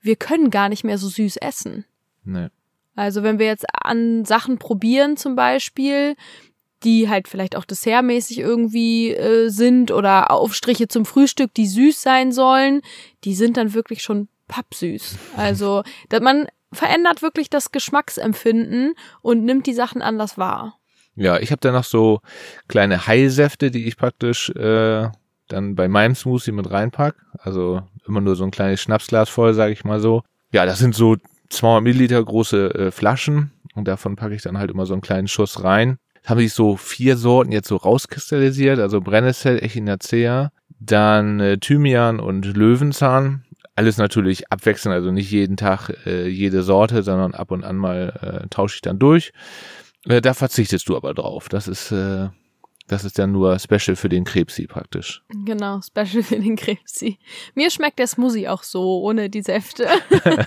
Wir 0.00 0.16
können 0.16 0.50
gar 0.50 0.68
nicht 0.68 0.84
mehr 0.84 0.98
so 0.98 1.08
süß 1.08 1.38
essen. 1.38 1.86
Nee. 2.24 2.48
Also, 2.94 3.22
wenn 3.22 3.38
wir 3.38 3.46
jetzt 3.46 3.66
an 3.72 4.24
Sachen 4.24 4.58
probieren 4.58 5.16
zum 5.16 5.36
Beispiel, 5.36 6.16
die 6.84 7.08
halt 7.08 7.28
vielleicht 7.28 7.56
auch 7.56 7.64
dessertmäßig 7.64 8.38
irgendwie 8.38 9.12
äh, 9.12 9.48
sind 9.48 9.90
oder 9.90 10.30
Aufstriche 10.30 10.88
zum 10.88 11.04
Frühstück, 11.04 11.52
die 11.54 11.66
süß 11.66 12.00
sein 12.00 12.32
sollen, 12.32 12.82
die 13.24 13.34
sind 13.34 13.56
dann 13.56 13.74
wirklich 13.74 14.02
schon 14.02 14.28
pappsüß. 14.48 15.16
Also, 15.36 15.82
dass 16.08 16.20
man 16.20 16.46
verändert 16.72 17.22
wirklich 17.22 17.50
das 17.50 17.72
Geschmacksempfinden 17.72 18.94
und 19.22 19.44
nimmt 19.44 19.66
die 19.66 19.74
Sachen 19.74 20.02
anders 20.02 20.38
wahr. 20.38 20.78
Ja, 21.14 21.38
ich 21.38 21.50
habe 21.50 21.60
da 21.60 21.72
noch 21.72 21.84
so 21.84 22.20
kleine 22.68 23.06
Heilsäfte, 23.06 23.70
die 23.70 23.86
ich 23.86 23.96
praktisch 23.96 24.50
äh, 24.50 25.08
dann 25.48 25.74
bei 25.74 25.88
meinem 25.88 26.14
Smoothie 26.14 26.52
mit 26.52 26.70
reinpack. 26.70 27.16
Also 27.38 27.82
immer 28.06 28.20
nur 28.20 28.36
so 28.36 28.44
ein 28.44 28.50
kleines 28.50 28.80
Schnapsglas 28.80 29.28
voll, 29.28 29.54
sage 29.54 29.72
ich 29.72 29.84
mal 29.84 30.00
so. 30.00 30.22
Ja, 30.52 30.64
das 30.64 30.78
sind 30.78 30.94
so 30.94 31.16
200 31.50 31.82
Milliliter 31.82 32.22
große 32.22 32.74
äh, 32.74 32.90
Flaschen 32.90 33.50
und 33.74 33.88
davon 33.88 34.16
packe 34.16 34.34
ich 34.34 34.42
dann 34.42 34.58
halt 34.58 34.70
immer 34.70 34.86
so 34.86 34.94
einen 34.94 35.02
kleinen 35.02 35.28
Schuss 35.28 35.64
rein 35.64 35.98
haben 36.28 36.38
sich 36.38 36.52
so 36.52 36.76
vier 36.76 37.16
Sorten 37.16 37.52
jetzt 37.52 37.68
so 37.68 37.76
rauskristallisiert, 37.76 38.78
also 38.78 39.00
Brennnessel, 39.00 39.62
Echinacea, 39.62 40.50
dann 40.78 41.40
äh, 41.40 41.58
Thymian 41.58 42.20
und 42.20 42.44
Löwenzahn. 42.44 43.44
Alles 43.74 43.96
natürlich 43.96 44.50
abwechselnd, 44.50 44.94
also 44.94 45.10
nicht 45.10 45.30
jeden 45.30 45.56
Tag 45.56 45.90
äh, 46.04 46.26
jede 46.28 46.62
Sorte, 46.62 47.02
sondern 47.02 47.34
ab 47.34 47.50
und 47.50 47.64
an 47.64 47.76
mal 47.76 48.42
äh, 48.44 48.48
tausche 48.48 48.76
ich 48.76 48.82
dann 48.82 48.98
durch. 48.98 49.32
Äh, 50.04 50.20
da 50.20 50.34
verzichtest 50.34 50.88
du 50.88 50.96
aber 50.96 51.14
drauf. 51.14 51.48
Das 51.48 51.68
ist 51.68 51.92
äh, 51.92 52.28
das 52.88 53.04
ist 53.04 53.18
dann 53.18 53.32
nur 53.32 53.58
Special 53.58 53.96
für 53.96 54.08
den 54.08 54.24
Krebsi 54.24 54.66
praktisch. 54.66 55.22
Genau, 55.44 55.80
Special 55.82 56.22
für 56.22 56.40
den 56.40 56.56
Krebsi. 56.56 57.18
Mir 57.54 57.70
schmeckt 57.70 57.98
der 57.98 58.06
Smoothie 58.06 58.48
auch 58.48 58.62
so, 58.62 59.02
ohne 59.02 59.28
die 59.28 59.42
Säfte. 59.42 59.86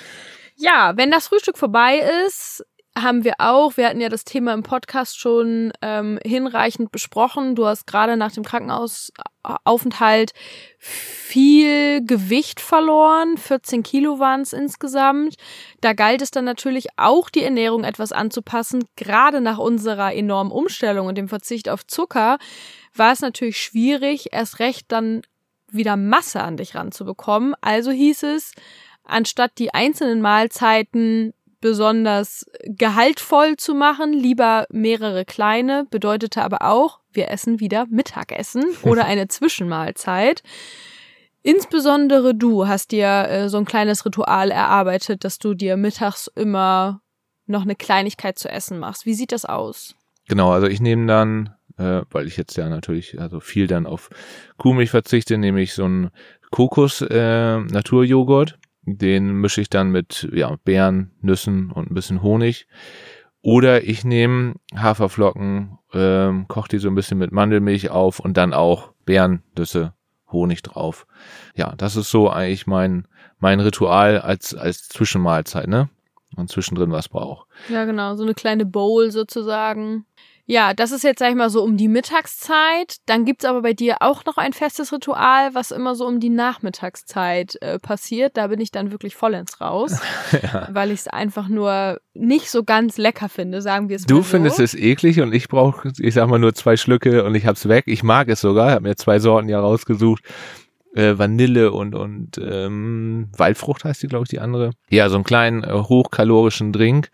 ja, 0.56 0.92
wenn 0.96 1.12
das 1.12 1.28
Frühstück 1.28 1.56
vorbei 1.56 2.02
ist, 2.26 2.64
haben 2.98 3.24
wir 3.24 3.34
auch. 3.38 3.76
Wir 3.76 3.88
hatten 3.88 4.00
ja 4.00 4.08
das 4.08 4.24
Thema 4.24 4.52
im 4.52 4.62
Podcast 4.62 5.18
schon 5.18 5.72
ähm, 5.80 6.18
hinreichend 6.24 6.90
besprochen. 6.90 7.54
Du 7.54 7.66
hast 7.66 7.86
gerade 7.86 8.16
nach 8.16 8.32
dem 8.32 8.44
Krankenhausaufenthalt 8.44 10.32
viel 10.78 12.04
Gewicht 12.04 12.60
verloren. 12.60 13.36
14 13.36 13.82
Kilo 13.82 14.18
waren 14.18 14.40
es 14.40 14.52
insgesamt. 14.52 15.36
Da 15.80 15.92
galt 15.92 16.20
es 16.20 16.30
dann 16.30 16.44
natürlich 16.44 16.88
auch, 16.96 17.30
die 17.30 17.44
Ernährung 17.44 17.84
etwas 17.84 18.12
anzupassen. 18.12 18.84
Gerade 18.96 19.40
nach 19.40 19.58
unserer 19.58 20.14
enormen 20.14 20.52
Umstellung 20.52 21.06
und 21.06 21.16
dem 21.16 21.28
Verzicht 21.28 21.68
auf 21.68 21.86
Zucker 21.86 22.38
war 22.94 23.12
es 23.12 23.20
natürlich 23.20 23.58
schwierig, 23.58 24.32
erst 24.32 24.58
recht 24.58 24.86
dann 24.88 25.22
wieder 25.70 25.96
Masse 25.96 26.42
an 26.42 26.56
dich 26.56 26.74
ranzubekommen. 26.74 27.54
Also 27.60 27.92
hieß 27.92 28.24
es, 28.24 28.52
anstatt 29.04 29.52
die 29.58 29.72
einzelnen 29.72 30.20
Mahlzeiten 30.20 31.32
besonders 31.60 32.46
gehaltvoll 32.64 33.56
zu 33.56 33.74
machen, 33.74 34.12
lieber 34.12 34.66
mehrere 34.70 35.24
kleine, 35.24 35.86
bedeutete 35.90 36.42
aber 36.42 36.62
auch, 36.62 37.00
wir 37.12 37.30
essen 37.30 37.60
wieder 37.60 37.86
Mittagessen 37.90 38.64
oder 38.82 39.04
eine 39.04 39.28
Zwischenmahlzeit. 39.28 40.42
Insbesondere 41.42 42.34
du 42.34 42.68
hast 42.68 42.90
dir 42.92 43.28
äh, 43.28 43.48
so 43.48 43.58
ein 43.58 43.64
kleines 43.64 44.04
Ritual 44.04 44.50
erarbeitet, 44.50 45.24
dass 45.24 45.38
du 45.38 45.54
dir 45.54 45.76
mittags 45.76 46.30
immer 46.34 47.00
noch 47.46 47.62
eine 47.62 47.76
Kleinigkeit 47.76 48.38
zu 48.38 48.48
essen 48.48 48.78
machst. 48.78 49.06
Wie 49.06 49.14
sieht 49.14 49.32
das 49.32 49.44
aus? 49.44 49.94
Genau, 50.28 50.52
also 50.52 50.66
ich 50.66 50.80
nehme 50.80 51.06
dann, 51.06 51.54
äh, 51.78 52.02
weil 52.10 52.26
ich 52.26 52.36
jetzt 52.36 52.56
ja 52.56 52.68
natürlich 52.68 53.20
also 53.20 53.40
viel 53.40 53.66
dann 53.66 53.86
auf 53.86 54.10
Kuhmilch 54.58 54.90
verzichte, 54.90 55.38
nehme 55.38 55.62
ich 55.62 55.72
so 55.72 55.84
einen 55.84 56.10
Kokos 56.50 57.00
äh, 57.00 57.58
Naturjoghurt 57.58 58.58
den 58.82 59.32
mische 59.32 59.60
ich 59.60 59.70
dann 59.70 59.90
mit 59.90 60.28
ja, 60.32 60.56
Beeren, 60.64 61.12
Nüssen 61.20 61.70
und 61.70 61.90
ein 61.90 61.94
bisschen 61.94 62.22
Honig. 62.22 62.66
Oder 63.42 63.84
ich 63.84 64.04
nehme 64.04 64.54
Haferflocken, 64.76 65.78
ähm, 65.94 66.46
koche 66.48 66.68
die 66.68 66.78
so 66.78 66.88
ein 66.88 66.94
bisschen 66.94 67.18
mit 67.18 67.32
Mandelmilch 67.32 67.90
auf 67.90 68.20
und 68.20 68.36
dann 68.36 68.52
auch 68.52 68.92
Beeren, 69.06 69.42
Nüsse, 69.56 69.94
Honig 70.30 70.62
drauf. 70.62 71.06
Ja, 71.54 71.74
das 71.76 71.96
ist 71.96 72.10
so 72.10 72.28
eigentlich 72.28 72.66
mein, 72.66 73.06
mein 73.38 73.60
Ritual 73.60 74.20
als, 74.20 74.54
als 74.54 74.88
Zwischenmahlzeit, 74.88 75.68
ne? 75.68 75.88
und 76.36 76.50
zwischendrin 76.50 76.92
was 76.92 77.08
braucht. 77.08 77.48
Ja, 77.68 77.84
genau, 77.84 78.14
so 78.16 78.22
eine 78.22 78.34
kleine 78.34 78.66
Bowl 78.66 79.10
sozusagen. 79.10 80.06
Ja, 80.50 80.74
das 80.74 80.90
ist 80.90 81.04
jetzt, 81.04 81.20
sag 81.20 81.30
ich 81.30 81.36
mal, 81.36 81.48
so 81.48 81.62
um 81.62 81.76
die 81.76 81.86
Mittagszeit. 81.86 82.96
Dann 83.06 83.24
gibt's 83.24 83.44
aber 83.44 83.62
bei 83.62 83.72
dir 83.72 83.98
auch 84.00 84.24
noch 84.24 84.36
ein 84.36 84.52
festes 84.52 84.92
Ritual, 84.92 85.54
was 85.54 85.70
immer 85.70 85.94
so 85.94 86.04
um 86.08 86.18
die 86.18 86.28
Nachmittagszeit 86.28 87.56
äh, 87.60 87.78
passiert. 87.78 88.36
Da 88.36 88.48
bin 88.48 88.60
ich 88.60 88.72
dann 88.72 88.90
wirklich 88.90 89.14
vollends 89.14 89.60
raus, 89.60 90.00
ja. 90.42 90.66
weil 90.72 90.90
ich 90.90 90.98
es 91.00 91.06
einfach 91.06 91.46
nur 91.46 92.00
nicht 92.14 92.50
so 92.50 92.64
ganz 92.64 92.98
lecker 92.98 93.28
finde, 93.28 93.62
sagen 93.62 93.88
wir 93.88 93.94
es 93.94 94.02
mal 94.02 94.08
Du 94.08 94.16
so. 94.16 94.22
findest 94.24 94.58
es 94.58 94.74
eklig 94.74 95.20
und 95.20 95.32
ich 95.32 95.46
brauche, 95.46 95.92
ich 96.00 96.14
sag 96.14 96.28
mal, 96.28 96.40
nur 96.40 96.52
zwei 96.52 96.76
Schlücke 96.76 97.22
und 97.22 97.36
ich 97.36 97.46
hab's 97.46 97.68
weg. 97.68 97.84
Ich 97.86 98.02
mag 98.02 98.28
es 98.28 98.40
sogar, 98.40 98.72
habe 98.72 98.88
mir 98.88 98.96
zwei 98.96 99.20
Sorten 99.20 99.48
ja 99.48 99.60
rausgesucht. 99.60 100.24
Äh, 100.96 101.16
Vanille 101.16 101.70
und 101.70 101.94
und 101.94 102.38
ähm, 102.44 103.28
Waldfrucht 103.36 103.84
heißt 103.84 104.02
die, 104.02 104.08
glaube 104.08 104.24
ich, 104.24 104.30
die 104.30 104.40
andere. 104.40 104.72
Ja, 104.88 105.08
so 105.10 105.14
einen 105.14 105.22
kleinen 105.22 105.62
äh, 105.62 105.70
hochkalorischen 105.70 106.72
Drink 106.72 107.10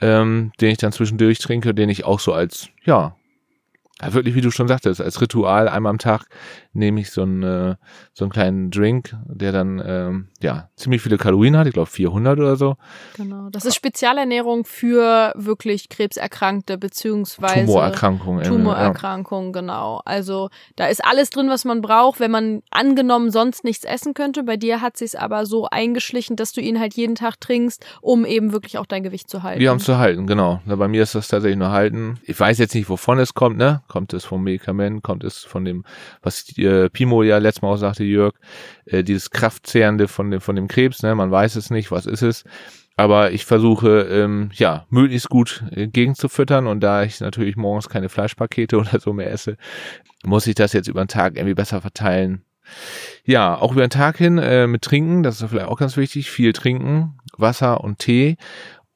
ähm, 0.00 0.52
den 0.60 0.70
ich 0.70 0.78
dann 0.78 0.92
zwischendurch 0.92 1.38
trinke, 1.38 1.74
den 1.74 1.88
ich 1.88 2.04
auch 2.04 2.20
so 2.20 2.32
als, 2.32 2.68
ja, 2.84 3.16
ja, 4.02 4.14
wirklich, 4.14 4.34
wie 4.34 4.40
du 4.40 4.50
schon 4.50 4.68
sagtest, 4.68 5.00
als 5.00 5.20
Ritual 5.20 5.68
einmal 5.68 5.90
am 5.90 5.98
Tag 5.98 6.24
nehme 6.72 7.00
ich 7.00 7.10
so 7.10 7.22
einen, 7.22 7.42
äh, 7.42 7.76
so 8.12 8.24
einen 8.24 8.32
kleinen 8.32 8.70
Drink, 8.70 9.16
der 9.26 9.52
dann 9.52 9.82
ähm, 9.84 10.28
ja 10.40 10.68
ziemlich 10.76 11.02
viele 11.02 11.18
Kalorien 11.18 11.56
hat, 11.56 11.66
ich 11.66 11.72
glaube 11.72 11.90
400 11.90 12.38
oder 12.38 12.56
so. 12.56 12.76
Genau, 13.16 13.48
das 13.50 13.64
ist 13.64 13.74
Spezialernährung 13.74 14.64
für 14.64 15.32
wirklich 15.36 15.88
Krebserkrankte 15.88 16.78
beziehungsweise 16.78 17.66
Tumorerkrankungen. 17.66 18.44
Tumorerkrankungen, 18.44 19.52
ja. 19.52 19.60
genau. 19.60 20.02
Also 20.04 20.50
da 20.76 20.86
ist 20.86 21.04
alles 21.04 21.30
drin, 21.30 21.48
was 21.48 21.64
man 21.64 21.80
braucht, 21.80 22.20
wenn 22.20 22.30
man 22.30 22.62
angenommen 22.70 23.30
sonst 23.30 23.64
nichts 23.64 23.84
essen 23.84 24.14
könnte. 24.14 24.44
Bei 24.44 24.56
dir 24.56 24.80
hat 24.80 24.96
sich 24.96 25.18
aber 25.18 25.46
so 25.46 25.66
eingeschlichen, 25.70 26.36
dass 26.36 26.52
du 26.52 26.60
ihn 26.60 26.78
halt 26.78 26.94
jeden 26.94 27.16
Tag 27.16 27.40
trinkst, 27.40 27.84
um 28.00 28.24
eben 28.24 28.52
wirklich 28.52 28.78
auch 28.78 28.86
dein 28.86 29.02
Gewicht 29.02 29.28
zu 29.28 29.42
halten. 29.42 29.60
Ja, 29.60 29.72
um 29.72 29.80
zu 29.80 29.98
halten, 29.98 30.26
genau. 30.26 30.60
Bei 30.66 30.88
mir 30.88 31.02
ist 31.02 31.14
das 31.14 31.28
tatsächlich 31.28 31.58
nur 31.58 31.70
halten. 31.70 32.18
Ich 32.24 32.38
weiß 32.38 32.58
jetzt 32.58 32.74
nicht, 32.74 32.88
wovon 32.88 33.18
es 33.18 33.34
kommt, 33.34 33.56
ne? 33.56 33.82
Kommt 33.90 34.14
es 34.14 34.24
vom 34.24 34.44
Medikament, 34.44 35.02
kommt 35.02 35.24
es 35.24 35.38
von 35.42 35.64
dem, 35.64 35.84
was 36.22 36.56
äh, 36.56 36.88
Pimo 36.90 37.24
ja 37.24 37.38
letztes 37.38 37.62
Mal 37.62 37.72
auch 37.72 37.76
sagte, 37.76 38.04
Jörg, 38.04 38.34
äh, 38.86 39.02
dieses 39.02 39.30
Kraftzehrende 39.30 40.06
von 40.06 40.30
dem, 40.30 40.40
von 40.40 40.54
dem 40.54 40.68
Krebs, 40.68 41.02
ne? 41.02 41.12
Man 41.16 41.32
weiß 41.32 41.56
es 41.56 41.70
nicht, 41.70 41.90
was 41.90 42.06
ist 42.06 42.22
es. 42.22 42.44
Aber 42.96 43.32
ich 43.32 43.46
versuche, 43.46 44.02
ähm, 44.02 44.50
ja, 44.52 44.86
möglichst 44.90 45.28
gut 45.28 45.64
äh, 45.72 45.88
gegenzufüttern 45.88 46.68
und 46.68 46.80
da 46.80 47.02
ich 47.02 47.18
natürlich 47.18 47.56
morgens 47.56 47.88
keine 47.88 48.08
Fleischpakete 48.08 48.78
oder 48.78 49.00
so 49.00 49.12
mehr 49.12 49.32
esse, 49.32 49.56
muss 50.22 50.46
ich 50.46 50.54
das 50.54 50.72
jetzt 50.72 50.86
über 50.86 51.02
den 51.02 51.08
Tag 51.08 51.34
irgendwie 51.34 51.54
besser 51.54 51.80
verteilen. 51.80 52.44
Ja, 53.24 53.56
auch 53.56 53.72
über 53.72 53.80
den 53.80 53.90
Tag 53.90 54.18
hin 54.18 54.38
äh, 54.38 54.68
mit 54.68 54.82
Trinken, 54.82 55.24
das 55.24 55.42
ist 55.42 55.50
vielleicht 55.50 55.66
auch 55.66 55.78
ganz 55.78 55.96
wichtig, 55.96 56.30
viel 56.30 56.52
trinken, 56.52 57.18
Wasser 57.36 57.82
und 57.82 57.98
Tee 57.98 58.36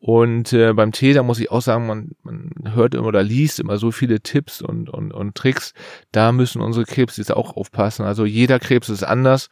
und 0.06 0.52
äh, 0.52 0.74
beim 0.74 0.92
Tee, 0.92 1.14
da 1.14 1.22
muss 1.22 1.40
ich 1.40 1.50
auch 1.50 1.62
sagen, 1.62 1.86
man, 1.86 2.10
man 2.24 2.50
hört 2.74 2.94
immer 2.94 3.06
oder 3.06 3.22
liest 3.22 3.58
immer 3.58 3.78
so 3.78 3.90
viele 3.90 4.20
Tipps 4.20 4.60
und, 4.60 4.90
und, 4.90 5.14
und 5.14 5.34
Tricks. 5.34 5.72
Da 6.12 6.30
müssen 6.30 6.60
unsere 6.60 6.84
Krebs 6.84 7.16
jetzt 7.16 7.34
auch 7.34 7.56
aufpassen. 7.56 8.04
Also 8.04 8.26
jeder 8.26 8.58
Krebs 8.58 8.90
ist 8.90 9.02
anders. 9.02 9.48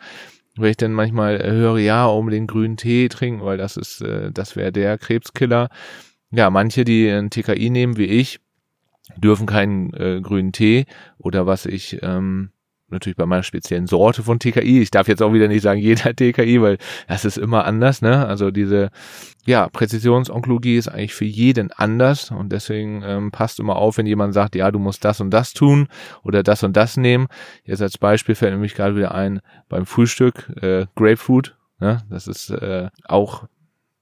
Wenn 0.57 0.69
ich 0.69 0.77
dann 0.77 0.93
manchmal 0.93 1.41
äh, 1.41 1.53
höre, 1.53 1.79
ja, 1.79 2.05
unbedingt 2.05 2.51
grünen 2.51 2.77
Tee 2.77 3.09
trinken, 3.09 3.43
weil 3.43 3.57
das 3.57 3.79
ist, 3.79 4.03
äh, 4.03 4.31
das 4.31 4.55
wäre 4.55 4.73
der 4.73 4.99
Krebskiller. 4.99 5.71
Ja, 6.31 6.51
manche, 6.51 6.85
die 6.85 7.09
ein 7.09 7.31
TKI 7.31 7.71
nehmen, 7.71 7.97
wie 7.97 8.05
ich, 8.05 8.39
dürfen 9.17 9.47
keinen 9.47 9.95
äh, 9.95 10.21
grünen 10.23 10.53
Tee 10.53 10.85
oder 11.17 11.47
was 11.47 11.65
ich 11.65 12.01
ähm, 12.03 12.51
natürlich 12.93 13.17
bei 13.17 13.27
meiner 13.27 13.43
speziellen 13.43 13.87
Sorte 13.87 14.23
von 14.23 14.39
TKI. 14.39 14.81
Ich 14.81 14.91
darf 14.91 15.09
jetzt 15.09 15.23
auch 15.23 15.33
wieder 15.33 15.49
nicht 15.49 15.63
sagen 15.63 15.81
jeder 15.81 16.15
TKI, 16.17 16.61
weil 16.63 16.79
das 17.09 17.25
ist 17.25 17.39
immer 17.39 17.65
anders, 17.65 18.03
ne? 18.03 18.27
Also 18.27 18.51
diese 18.51 18.91
ja, 19.45 19.69
Präzisionsonkologie 19.69 20.77
ist 20.77 20.89
eigentlich 20.89 21.15
für 21.15 21.25
jeden 21.25 21.73
anders 21.73 22.31
und 22.31 22.53
deswegen 22.53 23.03
ähm, 23.05 23.33
passt 23.33 23.59
immer 23.59 23.77
auf, 23.77 23.99
wenn 23.99 24.07
jemand 24.07 24.35
sagt, 24.35 24.55
ja, 24.55 24.71
du 24.71 24.79
musst 24.79 25.05
das 25.05 25.21
und 25.21 25.31
das 25.31 25.53
tun 25.53 25.89
oder 26.23 26.43
das 26.43 26.63
und 26.63 26.77
das 26.77 26.97
nehmen. 26.97 27.27
Jetzt 27.65 27.83
als 27.83 27.99
Beispiel 27.99 28.35
fällt 28.35 28.53
nämlich 28.53 28.75
gerade 28.75 28.97
wieder 28.97 29.15
ein 29.15 29.41
beim 29.69 29.87
Frühstück 29.87 30.49
äh, 30.61 30.87
Grapefruit. 30.95 31.57
Ne? 31.81 32.03
Das 32.09 32.29
ist 32.29 32.51
äh, 32.51 32.89
auch 33.05 33.49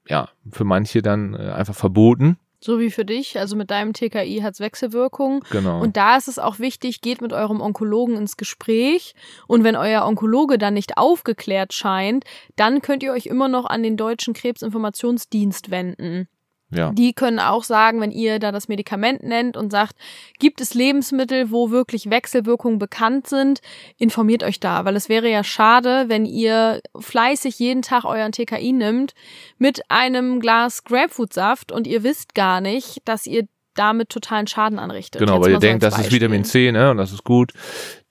ja 0.07 0.29
für 0.51 0.63
manche 0.63 1.01
dann 1.01 1.33
äh, 1.33 1.51
einfach 1.51 1.75
verboten. 1.75 2.37
So 2.63 2.79
wie 2.79 2.91
für 2.91 3.05
dich, 3.05 3.39
also 3.39 3.55
mit 3.55 3.71
deinem 3.71 3.93
TKI 3.93 4.41
hat's 4.43 4.59
Wechselwirkungen. 4.59 5.41
Genau. 5.49 5.81
Und 5.81 5.97
da 5.97 6.15
ist 6.15 6.27
es 6.27 6.37
auch 6.37 6.59
wichtig, 6.59 7.01
geht 7.01 7.19
mit 7.19 7.33
eurem 7.33 7.59
Onkologen 7.59 8.15
ins 8.15 8.37
Gespräch. 8.37 9.15
Und 9.47 9.63
wenn 9.63 9.75
euer 9.75 10.05
Onkologe 10.05 10.59
dann 10.59 10.75
nicht 10.75 10.97
aufgeklärt 10.97 11.73
scheint, 11.73 12.23
dann 12.55 12.83
könnt 12.83 13.01
ihr 13.01 13.13
euch 13.13 13.25
immer 13.25 13.47
noch 13.47 13.65
an 13.65 13.81
den 13.81 13.97
Deutschen 13.97 14.35
Krebsinformationsdienst 14.35 15.71
wenden. 15.71 16.27
Ja. 16.71 16.91
Die 16.91 17.13
können 17.13 17.39
auch 17.39 17.63
sagen, 17.63 17.99
wenn 18.01 18.11
ihr 18.11 18.39
da 18.39 18.51
das 18.51 18.67
Medikament 18.67 19.23
nennt 19.23 19.57
und 19.57 19.71
sagt, 19.71 19.95
gibt 20.39 20.61
es 20.61 20.73
Lebensmittel, 20.73 21.51
wo 21.51 21.69
wirklich 21.69 22.09
Wechselwirkungen 22.09 22.79
bekannt 22.79 23.27
sind, 23.27 23.61
informiert 23.97 24.43
euch 24.43 24.59
da, 24.59 24.85
weil 24.85 24.95
es 24.95 25.09
wäre 25.09 25.29
ja 25.29 25.43
schade, 25.43 26.05
wenn 26.07 26.25
ihr 26.25 26.81
fleißig 26.97 27.59
jeden 27.59 27.81
Tag 27.81 28.05
euren 28.05 28.31
TKI 28.31 28.71
nimmt 28.71 29.13
mit 29.57 29.81
einem 29.89 30.39
Glas 30.39 30.83
Grapefruitsaft 30.83 31.71
und 31.71 31.87
ihr 31.87 32.03
wisst 32.03 32.35
gar 32.35 32.61
nicht, 32.61 33.01
dass 33.05 33.27
ihr 33.27 33.47
damit 33.73 34.09
totalen 34.09 34.47
Schaden 34.47 34.79
anrichtet. 34.79 35.19
Genau, 35.19 35.41
weil 35.41 35.51
ihr 35.51 35.59
denkt, 35.59 35.83
das 35.83 35.97
ist 35.97 36.11
Vitamin 36.11 36.43
C, 36.43 36.71
ne, 36.71 36.91
und 36.91 36.97
das 36.97 37.13
ist 37.13 37.23
gut. 37.23 37.53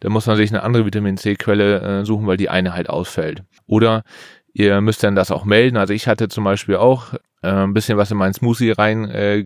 Da 0.01 0.09
muss 0.09 0.27
man 0.27 0.37
sich 0.37 0.51
eine 0.51 0.63
andere 0.63 0.87
Vitamin 0.87 1.17
C-Quelle 1.17 2.01
äh, 2.01 2.05
suchen, 2.05 2.27
weil 2.27 2.39
die 2.39 2.49
eine 2.49 2.73
halt 2.73 2.89
ausfällt. 2.89 3.43
Oder 3.67 4.03
Ihr 4.53 4.81
müsst 4.81 5.03
dann 5.03 5.15
das 5.15 5.31
auch 5.31 5.45
melden. 5.45 5.77
Also 5.77 5.95
ich 5.95 6.09
hatte 6.09 6.29
zum 6.29 6.45
Beispiel 6.45 6.77
auch 6.77 7.15
äh, 7.43 7.49
ein 7.49 7.73
bisschen 7.73 7.99
was 7.99 8.11
in 8.11 8.17
meinen 8.17 8.35
Smoothie 8.35 8.73
rein 8.73 9.09
äh, 9.09 9.45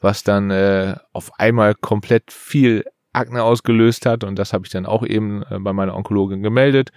was 0.00 0.24
dann 0.24 0.50
äh, 0.50 0.96
auf 1.12 1.38
einmal 1.38 1.74
komplett 1.74 2.32
viel 2.32 2.84
Akne 3.12 3.42
ausgelöst 3.42 4.06
hat 4.06 4.22
und 4.22 4.38
das 4.38 4.52
habe 4.52 4.66
ich 4.66 4.72
dann 4.72 4.86
auch 4.86 5.04
eben 5.04 5.42
äh, 5.50 5.58
bei 5.58 5.72
meiner 5.72 5.96
Onkologin 5.96 6.42
gemeldet. 6.42 6.90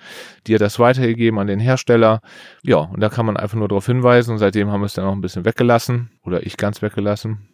Die 0.45 0.53
hat 0.53 0.62
das 0.62 0.77
weitergegeben 0.77 1.39
an 1.39 1.47
den 1.47 1.60
Hersteller. 1.60 2.21
Ja, 2.63 2.77
und 2.77 2.99
da 2.99 3.10
kann 3.10 3.25
man 3.25 3.38
einfach 3.38 3.57
nur 3.57 3.67
darauf 3.67 3.86
hinweisen 3.86 4.31
und 4.31 4.38
seitdem 4.38 4.69
haben 4.69 4.81
wir 4.81 4.86
es 4.86 4.93
dann 4.93 5.05
auch 5.05 5.13
ein 5.13 5.21
bisschen 5.21 5.45
weggelassen 5.45 6.12
oder 6.23 6.45
ich 6.45 6.57
ganz 6.57 6.81
weggelassen. 6.81 7.47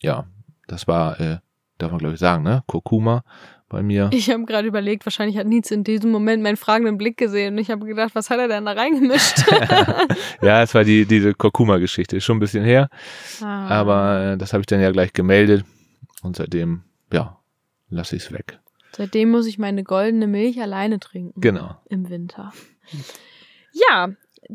Ja, 0.00 0.26
das 0.68 0.86
war, 0.86 1.18
äh, 1.20 1.38
darf 1.78 1.90
man 1.90 1.98
glaube 1.98 2.14
ich 2.14 2.20
sagen, 2.20 2.42
ne? 2.44 2.62
Kurkuma 2.66 3.24
bei 3.72 3.82
mir. 3.82 4.10
Ich 4.12 4.30
habe 4.30 4.44
gerade 4.44 4.68
überlegt, 4.68 5.04
wahrscheinlich 5.04 5.36
hat 5.36 5.46
Nietz 5.46 5.70
in 5.70 5.82
diesem 5.82 6.10
Moment 6.10 6.42
meinen 6.42 6.56
fragenden 6.56 6.98
Blick 6.98 7.16
gesehen 7.16 7.54
und 7.54 7.58
ich 7.58 7.70
habe 7.70 7.84
gedacht, 7.84 8.14
was 8.14 8.30
hat 8.30 8.38
er 8.38 8.48
denn 8.48 8.64
da 8.64 8.72
reingemischt? 8.72 9.44
ja, 10.42 10.62
es 10.62 10.74
war 10.74 10.84
die 10.84 11.04
diese 11.06 11.34
Kurkuma-Geschichte, 11.34 12.16
ist 12.16 12.24
schon 12.24 12.36
ein 12.36 12.40
bisschen 12.40 12.64
her, 12.64 12.88
ah. 13.42 13.68
aber 13.68 14.32
äh, 14.32 14.38
das 14.38 14.52
habe 14.52 14.60
ich 14.60 14.66
dann 14.66 14.80
ja 14.80 14.90
gleich 14.92 15.12
gemeldet 15.12 15.64
und 16.22 16.36
seitdem, 16.36 16.82
ja, 17.12 17.38
lasse 17.88 18.16
ich 18.16 18.24
es 18.24 18.32
weg. 18.32 18.60
Seitdem 18.94 19.30
muss 19.30 19.46
ich 19.46 19.58
meine 19.58 19.84
goldene 19.84 20.26
Milch 20.26 20.60
alleine 20.60 21.00
trinken. 21.00 21.40
Genau. 21.40 21.76
Im 21.88 22.10
Winter. 22.10 22.52
Ja, 23.72 24.10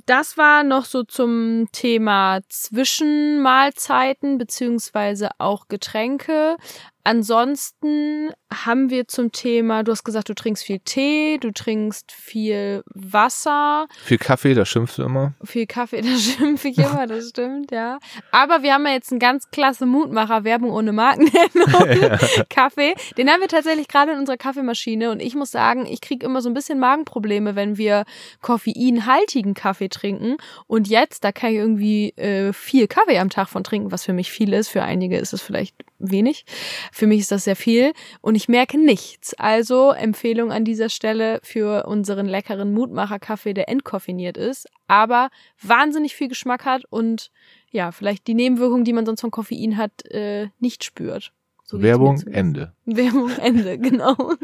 das 0.06 0.38
war 0.38 0.64
noch 0.64 0.86
so 0.86 1.04
zum 1.04 1.70
Thema 1.72 2.42
Zwischenmahlzeiten 2.50 4.38
beziehungsweise 4.38 5.30
auch 5.40 5.68
Getränke. 5.68 6.58
Ansonsten 7.04 8.32
haben 8.54 8.90
wir 8.90 9.08
zum 9.08 9.32
Thema, 9.32 9.84
du 9.84 9.92
hast 9.92 10.04
gesagt, 10.04 10.30
du 10.30 10.34
trinkst 10.34 10.64
viel 10.64 10.80
Tee, 10.80 11.38
du 11.38 11.52
trinkst 11.52 12.12
viel 12.12 12.84
Wasser. 12.94 13.88
Viel 14.04 14.18
Kaffee, 14.18 14.54
da 14.54 14.66
schimpfst 14.66 14.98
du 14.98 15.04
immer. 15.04 15.34
Viel 15.44 15.68
Kaffee, 15.68 16.02
da 16.02 16.18
schimpfe 16.18 16.70
ich 16.70 16.78
immer, 16.78 17.08
das 17.08 17.30
stimmt, 17.30 17.72
ja. 17.72 18.00
Aber 18.32 18.64
wir 18.64 18.74
haben 18.74 18.86
ja 18.86 18.94
jetzt 18.94 19.12
einen 19.12 19.20
ganz 19.20 19.50
klasse 19.52 19.86
Mutmacher, 19.86 20.44
Werbung 20.46 20.72
ohne 20.72 20.94
Markennennung, 20.94 22.02
ja. 22.02 22.18
Kaffee. 22.50 22.96
Den 23.18 23.30
haben 23.30 23.42
wir 23.42 23.50
tatsächlich 23.50 23.88
gerade 23.88 24.14
in 24.14 24.20
unserer 24.20 24.38
Kaffeemaschine 24.38 25.12
und 25.12 25.22
ich 25.22 25.36
muss 25.36 25.52
sagen, 25.52 25.86
ich 25.86 26.00
kriege 26.00 26.26
immer 26.26 26.42
so 26.42 26.50
ein 26.50 26.54
bisschen 26.54 26.80
Magenprobleme, 26.80 27.56
wenn 27.56 27.78
wir 27.78 28.06
koffeinhaltigen 28.42 29.56
Kaffee 29.56 29.90
trinken. 29.90 30.38
Und 30.68 30.88
jetzt, 30.88 31.24
da 31.24 31.32
kann 31.34 31.52
ich 31.52 31.58
irgendwie 31.58 32.10
äh, 32.12 32.54
viel 32.54 32.88
Kaffee 32.88 33.20
am 33.20 33.30
Tag 33.30 33.50
von 33.50 33.64
trinken, 33.64 33.92
was 33.92 34.06
für 34.06 34.14
mich 34.14 34.32
viel 34.32 34.54
ist. 34.54 34.70
Für 34.70 34.84
einige 34.84 35.18
ist 35.18 35.34
es 35.34 35.42
vielleicht 35.42 35.76
wenig. 36.00 36.46
Für 36.92 37.08
mich 37.08 37.22
ist 37.22 37.32
das 37.32 37.44
sehr 37.44 37.56
viel 37.56 37.94
und 38.22 38.36
ich 38.38 38.48
merke 38.48 38.78
nichts. 38.78 39.34
Also 39.34 39.92
Empfehlung 39.92 40.52
an 40.52 40.64
dieser 40.64 40.90
Stelle 40.90 41.40
für 41.42 41.88
unseren 41.88 42.28
leckeren 42.28 42.72
Mutmacher-Kaffee, 42.72 43.56
der 43.56 43.68
entkoffiniert 43.68 44.38
ist, 44.38 44.68
aber 44.88 45.30
wahnsinnig 45.60 46.16
viel 46.16 46.28
Geschmack 46.28 46.64
hat 46.64 46.84
und 46.92 47.32
ja, 47.72 47.92
vielleicht 47.92 48.28
die 48.28 48.36
Nebenwirkungen, 48.36 48.84
die 48.84 48.94
man 48.94 49.08
sonst 49.08 49.22
von 49.22 49.32
Koffein 49.32 49.76
hat, 49.76 50.06
äh, 50.12 50.50
nicht 50.60 50.84
spürt. 50.84 51.34
So 51.64 51.82
Werbung 51.82 52.22
Ende. 52.28 52.74
Werbung 52.86 53.32
Ende, 53.42 53.80
genau. 53.80 54.16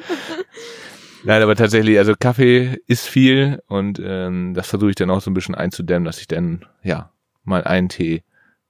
Nein, 1.23 1.43
aber 1.43 1.55
tatsächlich, 1.55 1.99
also 1.99 2.15
Kaffee 2.19 2.81
ist 2.87 3.07
viel 3.07 3.61
und 3.67 4.01
ähm, 4.03 4.55
das 4.55 4.67
versuche 4.67 4.89
ich 4.89 4.95
dann 4.95 5.11
auch 5.11 5.21
so 5.21 5.29
ein 5.29 5.35
bisschen 5.35 5.53
einzudämmen, 5.53 6.05
dass 6.05 6.19
ich 6.19 6.27
dann, 6.27 6.65
ja, 6.81 7.11
mal 7.43 7.63
einen 7.63 7.89
Tee 7.89 8.23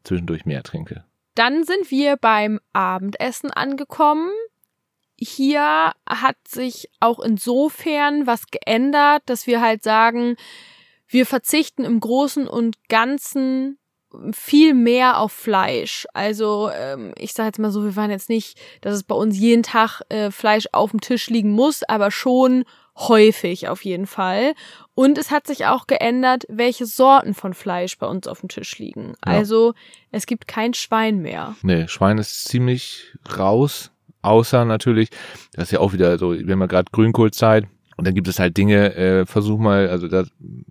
zwischendurch 0.03 0.43
mehr 0.43 0.63
trinke. 0.63 1.05
Dann 1.35 1.63
sind 1.63 1.89
wir 1.89 2.17
beim 2.17 2.59
Abendessen 2.73 3.51
angekommen. 3.51 4.29
Hier 5.17 5.93
hat 6.09 6.37
sich 6.47 6.89
auch 6.99 7.19
insofern 7.19 8.27
was 8.27 8.47
geändert, 8.47 9.23
dass 9.27 9.47
wir 9.47 9.61
halt 9.61 9.83
sagen, 9.83 10.35
wir 11.07 11.25
verzichten 11.25 11.83
im 11.83 11.99
Großen 11.99 12.47
und 12.47 12.87
Ganzen 12.89 13.77
viel 14.31 14.73
mehr 14.73 15.19
auf 15.19 15.31
Fleisch. 15.31 16.05
Also 16.13 16.69
ähm, 16.73 17.13
ich 17.17 17.33
sage 17.33 17.47
jetzt 17.47 17.59
mal 17.59 17.71
so, 17.71 17.83
wir 17.83 17.95
waren 17.95 18.11
jetzt 18.11 18.29
nicht, 18.29 18.59
dass 18.81 18.93
es 18.93 19.03
bei 19.03 19.15
uns 19.15 19.37
jeden 19.37 19.63
Tag 19.63 20.01
äh, 20.09 20.31
Fleisch 20.31 20.67
auf 20.71 20.91
dem 20.91 21.01
Tisch 21.01 21.29
liegen 21.29 21.51
muss, 21.51 21.83
aber 21.83 22.11
schon 22.11 22.65
häufig 22.95 23.69
auf 23.69 23.83
jeden 23.83 24.05
Fall. 24.05 24.53
Und 24.93 25.17
es 25.17 25.31
hat 25.31 25.47
sich 25.47 25.65
auch 25.65 25.87
geändert, 25.87 26.45
welche 26.47 26.85
Sorten 26.85 27.33
von 27.33 27.53
Fleisch 27.55 27.97
bei 27.97 28.05
uns 28.05 28.27
auf 28.27 28.41
dem 28.41 28.49
Tisch 28.49 28.77
liegen. 28.77 29.13
Ja. 29.25 29.33
Also 29.33 29.73
es 30.11 30.27
gibt 30.27 30.47
kein 30.47 30.75
Schwein 30.75 31.19
mehr. 31.19 31.55
Nee, 31.63 31.87
Schwein 31.87 32.19
ist 32.19 32.45
ziemlich 32.45 33.15
raus. 33.37 33.91
Außer 34.23 34.65
natürlich, 34.65 35.09
das 35.53 35.65
ist 35.65 35.71
ja 35.71 35.79
auch 35.79 35.93
wieder 35.93 36.17
so, 36.17 36.33
wir 36.33 36.51
haben 36.51 36.61
ja 36.61 36.65
gerade 36.65 36.91
Grünkohlzeit. 36.91 37.67
Und 37.95 38.07
dann 38.07 38.15
gibt 38.15 38.27
es 38.27 38.39
halt 38.39 38.57
Dinge, 38.57 38.95
äh, 38.95 39.25
versuch 39.27 39.59
mal, 39.59 39.87
also 39.89 40.07
da 40.07 40.23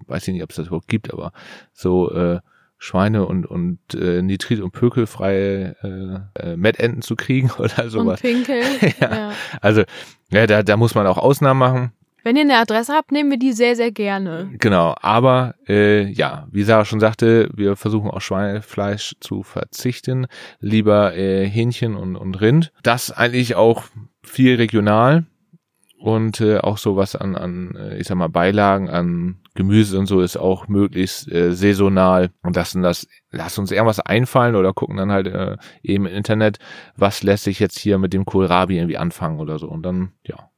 weiß 0.09 0.27
ich 0.27 0.35
nicht, 0.35 0.43
ob 0.43 0.51
es 0.51 0.57
das 0.57 0.67
überhaupt 0.67 0.89
gibt, 0.89 1.13
aber 1.13 1.33
so 1.73 2.11
äh, 2.13 2.41
Schweine 2.79 3.27
und 3.27 3.47
und 3.47 3.79
äh, 3.95 4.23
Nitrit 4.23 4.61
und 4.61 4.73
Pökelfreie 4.73 5.77
äh, 5.85 6.43
äh, 6.43 6.57
Mettenten 6.57 7.01
zu 7.01 7.15
kriegen 7.15 7.49
oder 7.59 7.89
sowas. 7.89 8.21
Und 8.21 8.29
Pinkel. 8.29 8.63
ja. 9.01 9.15
ja. 9.15 9.33
Also 9.61 9.85
ja, 10.33 10.49
da 10.49 10.65
da 10.65 10.77
muss 10.77 10.97
man 10.97 11.07
auch 11.07 11.19
Ausnahmen 11.19 11.61
machen. 11.61 11.93
Wenn 12.25 12.37
ihr 12.37 12.43
eine 12.43 12.59
Adresse 12.59 12.93
habt, 12.93 13.11
nehmen 13.11 13.31
wir 13.31 13.39
die 13.39 13.53
sehr, 13.53 13.75
sehr 13.75 13.91
gerne. 13.91 14.51
Genau, 14.59 14.95
aber 15.01 15.55
äh, 15.69 16.05
ja, 16.05 16.47
wie 16.51 16.63
Sarah 16.63 16.85
schon 16.85 17.01
sagte, 17.01 17.51
wir 17.55 17.77
versuchen 17.77 18.11
auf 18.11 18.23
Schweinefleisch 18.23 19.17
zu 19.21 19.43
verzichten, 19.43 20.27
lieber 20.61 21.17
äh, 21.17 21.49
Hähnchen 21.49 21.97
und, 21.97 22.17
und 22.17 22.41
Rind. 22.41 22.73
Das 22.83 23.11
eigentlich 23.11 23.57
auch 23.57 23.85
viel 24.23 24.57
regional 24.57 25.27
und 26.03 26.41
äh, 26.41 26.59
auch 26.59 26.79
sowas 26.79 27.15
an, 27.15 27.37
an, 27.37 27.77
äh, 27.77 27.99
ich 27.99 28.09
sag 28.09 28.17
mal, 28.17 28.29
Beilagen, 28.29 28.91
an 28.91 29.37
Gemüse 29.55 29.99
und 29.99 30.07
so 30.07 30.21
ist 30.21 30.37
auch 30.37 30.67
möglichst 30.67 31.31
äh, 31.31 31.53
saisonal 31.53 32.31
und 32.43 32.57
lassen 32.57 32.83
das, 32.83 33.07
lass 33.31 33.59
uns 33.59 33.71
irgendwas 33.71 34.01
einfallen 34.01 34.57
oder 34.57 34.73
gucken 34.73 34.97
dann 34.97 35.13
halt 35.13 35.27
äh, 35.27 35.57
eben 35.83 36.07
im 36.07 36.15
Internet, 36.15 36.59
was 36.97 37.23
lässt 37.23 37.45
sich 37.45 37.61
jetzt 37.61 37.79
hier 37.79 37.99
mit 37.99 38.13
dem 38.13 38.25
Kohlrabi 38.25 38.79
irgendwie 38.79 38.99
anfangen 38.99 39.39
oder 39.41 39.59
so 39.59 39.69
und 39.69 39.83
dann, 39.83 40.13
ja, 40.25 40.51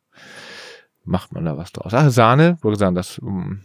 macht 1.04 1.32
man 1.32 1.44
da 1.44 1.56
was 1.56 1.72
draus. 1.72 1.92
Ach, 1.94 2.10
Sahne, 2.10 2.58
wurde 2.62 2.74
gesagt, 2.74 2.96
das 2.96 3.18
um, 3.18 3.62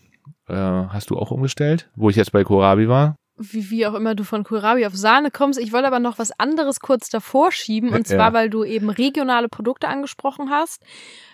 äh, 0.47 0.53
hast 0.53 1.09
du 1.09 1.17
auch 1.17 1.31
umgestellt, 1.31 1.89
wo 1.95 2.09
ich 2.09 2.15
jetzt 2.15 2.31
bei 2.31 2.43
Kohlrabi 2.43 2.87
war. 2.87 3.15
Wie, 3.37 3.69
wie 3.69 3.87
auch 3.87 3.93
immer 3.93 4.15
du 4.15 4.23
von 4.23 4.43
Kohlrabi 4.43 4.85
auf 4.85 4.95
Sahne 4.95 5.31
kommst. 5.31 5.59
Ich 5.59 5.71
wollte 5.71 5.87
aber 5.87 5.99
noch 5.99 6.19
was 6.19 6.37
anderes 6.37 6.81
kurz 6.81 7.09
davor 7.09 7.51
schieben 7.51 7.93
und 7.93 8.05
zwar, 8.07 8.27
ja. 8.27 8.33
weil 8.33 8.49
du 8.49 8.63
eben 8.65 8.89
regionale 8.89 9.47
Produkte 9.47 9.87
angesprochen 9.87 10.49
hast. 10.49 10.83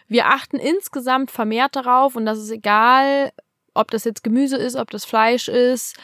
Wir 0.08 0.28
achten 0.28 0.58
insgesamt 0.58 1.32
vermehrt 1.32 1.76
darauf 1.76 2.16
und 2.16 2.26
das 2.28 2.38
ist 2.38 2.52
egal, 2.52 3.32
ob 3.74 3.90
das 3.90 4.04
jetzt 4.04 4.24
Gemüse 4.24 4.58
ist, 4.58 4.76
ob 4.76 4.92
das 4.92 5.04
Fleisch 5.04 5.48
ist, 5.48 5.98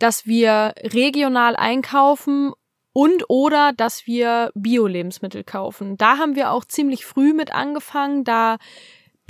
dass 0.00 0.26
wir 0.26 0.74
regional 0.82 1.54
einkaufen 1.54 2.52
und 2.92 3.24
oder 3.28 3.72
dass 3.76 4.06
wir 4.06 4.50
Bio-Lebensmittel 4.54 5.44
kaufen. 5.44 5.96
Da 5.96 6.18
haben 6.18 6.34
wir 6.34 6.50
auch 6.50 6.64
ziemlich 6.64 7.06
früh 7.06 7.32
mit 7.32 7.54
angefangen, 7.54 8.24
da 8.24 8.56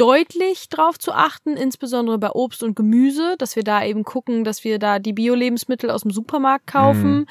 deutlich 0.01 0.71
drauf 0.71 0.99
zu 0.99 1.13
achten, 1.13 1.59
insbesondere 1.59 2.17
bei 2.19 2.31
Obst 2.31 2.63
und 2.63 2.75
Gemüse, 2.75 3.35
dass 3.37 3.55
wir 3.55 3.65
da 3.65 3.85
eben 3.85 4.03
gucken, 4.03 4.45
dass 4.45 4.65
wir 4.65 4.79
da 4.79 4.99
die 4.99 5.13
Bio-Lebensmittel 5.13 5.91
aus 5.91 6.03
dem 6.03 6.11
Supermarkt 6.11 6.67
kaufen. 6.67 7.11
Mhm. 7.11 7.27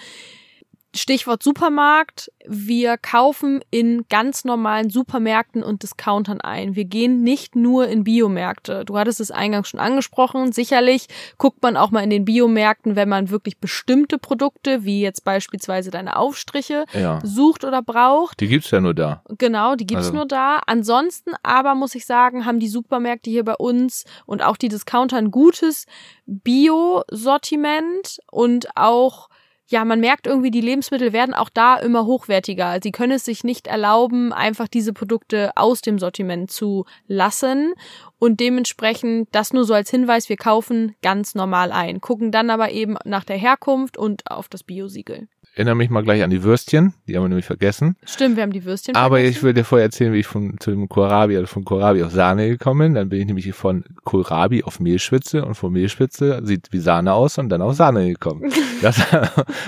Stichwort 0.95 1.43
Supermarkt. 1.43 2.31
Wir 2.47 2.97
kaufen 2.97 3.63
in 3.69 4.05
ganz 4.09 4.43
normalen 4.43 4.89
Supermärkten 4.89 5.61
und 5.61 5.83
Discountern 5.83 6.41
ein. 6.41 6.75
Wir 6.75 6.85
gehen 6.85 7.21
nicht 7.21 7.55
nur 7.55 7.87
in 7.87 8.03
Biomärkte. 8.03 8.85
Du 8.85 8.97
hattest 8.97 9.19
es 9.19 9.29
eingangs 9.29 9.69
schon 9.69 9.79
angesprochen. 9.79 10.51
Sicherlich 10.51 11.05
guckt 11.37 11.61
man 11.61 11.77
auch 11.77 11.91
mal 11.91 12.03
in 12.03 12.09
den 12.09 12.25
Biomärkten, 12.25 12.95
wenn 12.95 13.07
man 13.07 13.29
wirklich 13.29 13.59
bestimmte 13.59 14.17
Produkte, 14.17 14.83
wie 14.83 15.01
jetzt 15.01 15.23
beispielsweise 15.23 15.91
deine 15.91 16.15
Aufstriche, 16.15 16.85
ja. 16.93 17.19
sucht 17.23 17.63
oder 17.63 17.83
braucht. 17.83 18.39
Die 18.39 18.47
gibt's 18.47 18.71
ja 18.71 18.81
nur 18.81 18.95
da. 18.95 19.21
Genau, 19.37 19.75
die 19.75 19.85
gibt's 19.85 20.07
also. 20.07 20.17
nur 20.17 20.25
da. 20.25 20.61
Ansonsten 20.65 21.33
aber 21.43 21.75
muss 21.75 21.93
ich 21.93 22.07
sagen, 22.07 22.45
haben 22.45 22.59
die 22.59 22.67
Supermärkte 22.67 23.29
hier 23.29 23.45
bei 23.45 23.55
uns 23.55 24.05
und 24.25 24.41
auch 24.41 24.57
die 24.57 24.69
Discounter 24.69 25.17
ein 25.17 25.29
gutes 25.29 25.85
Bio-Sortiment 26.25 28.19
und 28.31 28.75
auch 28.75 29.28
ja, 29.69 29.85
man 29.85 29.99
merkt 29.99 30.25
irgendwie, 30.25 30.49
die 30.49 30.61
Lebensmittel 30.61 31.13
werden 31.13 31.35
auch 31.35 31.49
da 31.49 31.77
immer 31.77 32.05
hochwertiger. 32.05 32.79
Sie 32.81 32.91
können 32.91 33.11
es 33.13 33.25
sich 33.25 33.43
nicht 33.43 33.67
erlauben, 33.67 34.33
einfach 34.33 34.67
diese 34.67 34.93
Produkte 34.93 35.51
aus 35.55 35.81
dem 35.81 35.99
Sortiment 35.99 36.49
zu 36.49 36.85
lassen. 37.07 37.73
Und 38.17 38.39
dementsprechend, 38.39 39.29
das 39.31 39.53
nur 39.53 39.65
so 39.65 39.75
als 39.75 39.91
Hinweis, 39.91 40.27
wir 40.27 40.37
kaufen 40.37 40.95
ganz 41.03 41.35
normal 41.35 41.71
ein, 41.71 42.01
gucken 42.01 42.31
dann 42.31 42.49
aber 42.49 42.71
eben 42.71 42.97
nach 43.05 43.23
der 43.23 43.37
Herkunft 43.37 43.95
und 43.95 44.29
auf 44.29 44.49
das 44.49 44.63
Biosiegel 44.63 45.27
erinnere 45.55 45.75
mich 45.75 45.89
mal 45.89 46.03
gleich 46.03 46.23
an 46.23 46.29
die 46.29 46.43
Würstchen, 46.43 46.93
die 47.07 47.15
haben 47.15 47.23
wir 47.23 47.29
nämlich 47.29 47.45
vergessen. 47.45 47.95
Stimmt, 48.05 48.35
wir 48.35 48.43
haben 48.43 48.51
die 48.53 48.63
Würstchen 48.65 48.95
Aber 48.95 49.17
vergessen. 49.17 49.31
ich 49.37 49.43
will 49.43 49.53
dir 49.53 49.63
vorher 49.65 49.85
erzählen, 49.85 50.13
wie 50.13 50.19
ich 50.19 50.27
von, 50.27 50.55
zu 50.59 50.71
dem 50.71 50.87
Kohlrabi 50.87 51.37
oder 51.37 51.47
von 51.47 51.65
Kohlrabi 51.65 52.03
auf 52.03 52.11
Sahne 52.11 52.47
gekommen 52.49 52.79
bin. 52.79 52.93
Dann 52.95 53.09
bin 53.09 53.19
ich 53.19 53.25
nämlich 53.25 53.53
von 53.53 53.83
Kohlrabi 54.03 54.63
auf 54.63 54.79
Mehlschwitze 54.79 55.43
und 55.43 55.55
von 55.55 55.73
Mehlschwitze 55.73 56.41
sieht 56.43 56.67
wie 56.71 56.79
Sahne 56.79 57.13
aus 57.13 57.37
und 57.37 57.49
dann 57.49 57.61
auf 57.61 57.75
Sahne 57.75 58.09
gekommen. 58.09 58.51
Das 58.81 58.97
ist 58.97 59.05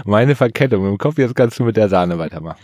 meine 0.05 0.35
Verkettung 0.35 0.87
im 0.87 0.97
Kopf. 0.97 1.17
Jetzt 1.17 1.35
kannst 1.35 1.59
du 1.59 1.65
mit 1.65 1.75
der 1.75 1.89
Sahne 1.89 2.17
weitermachen. 2.17 2.57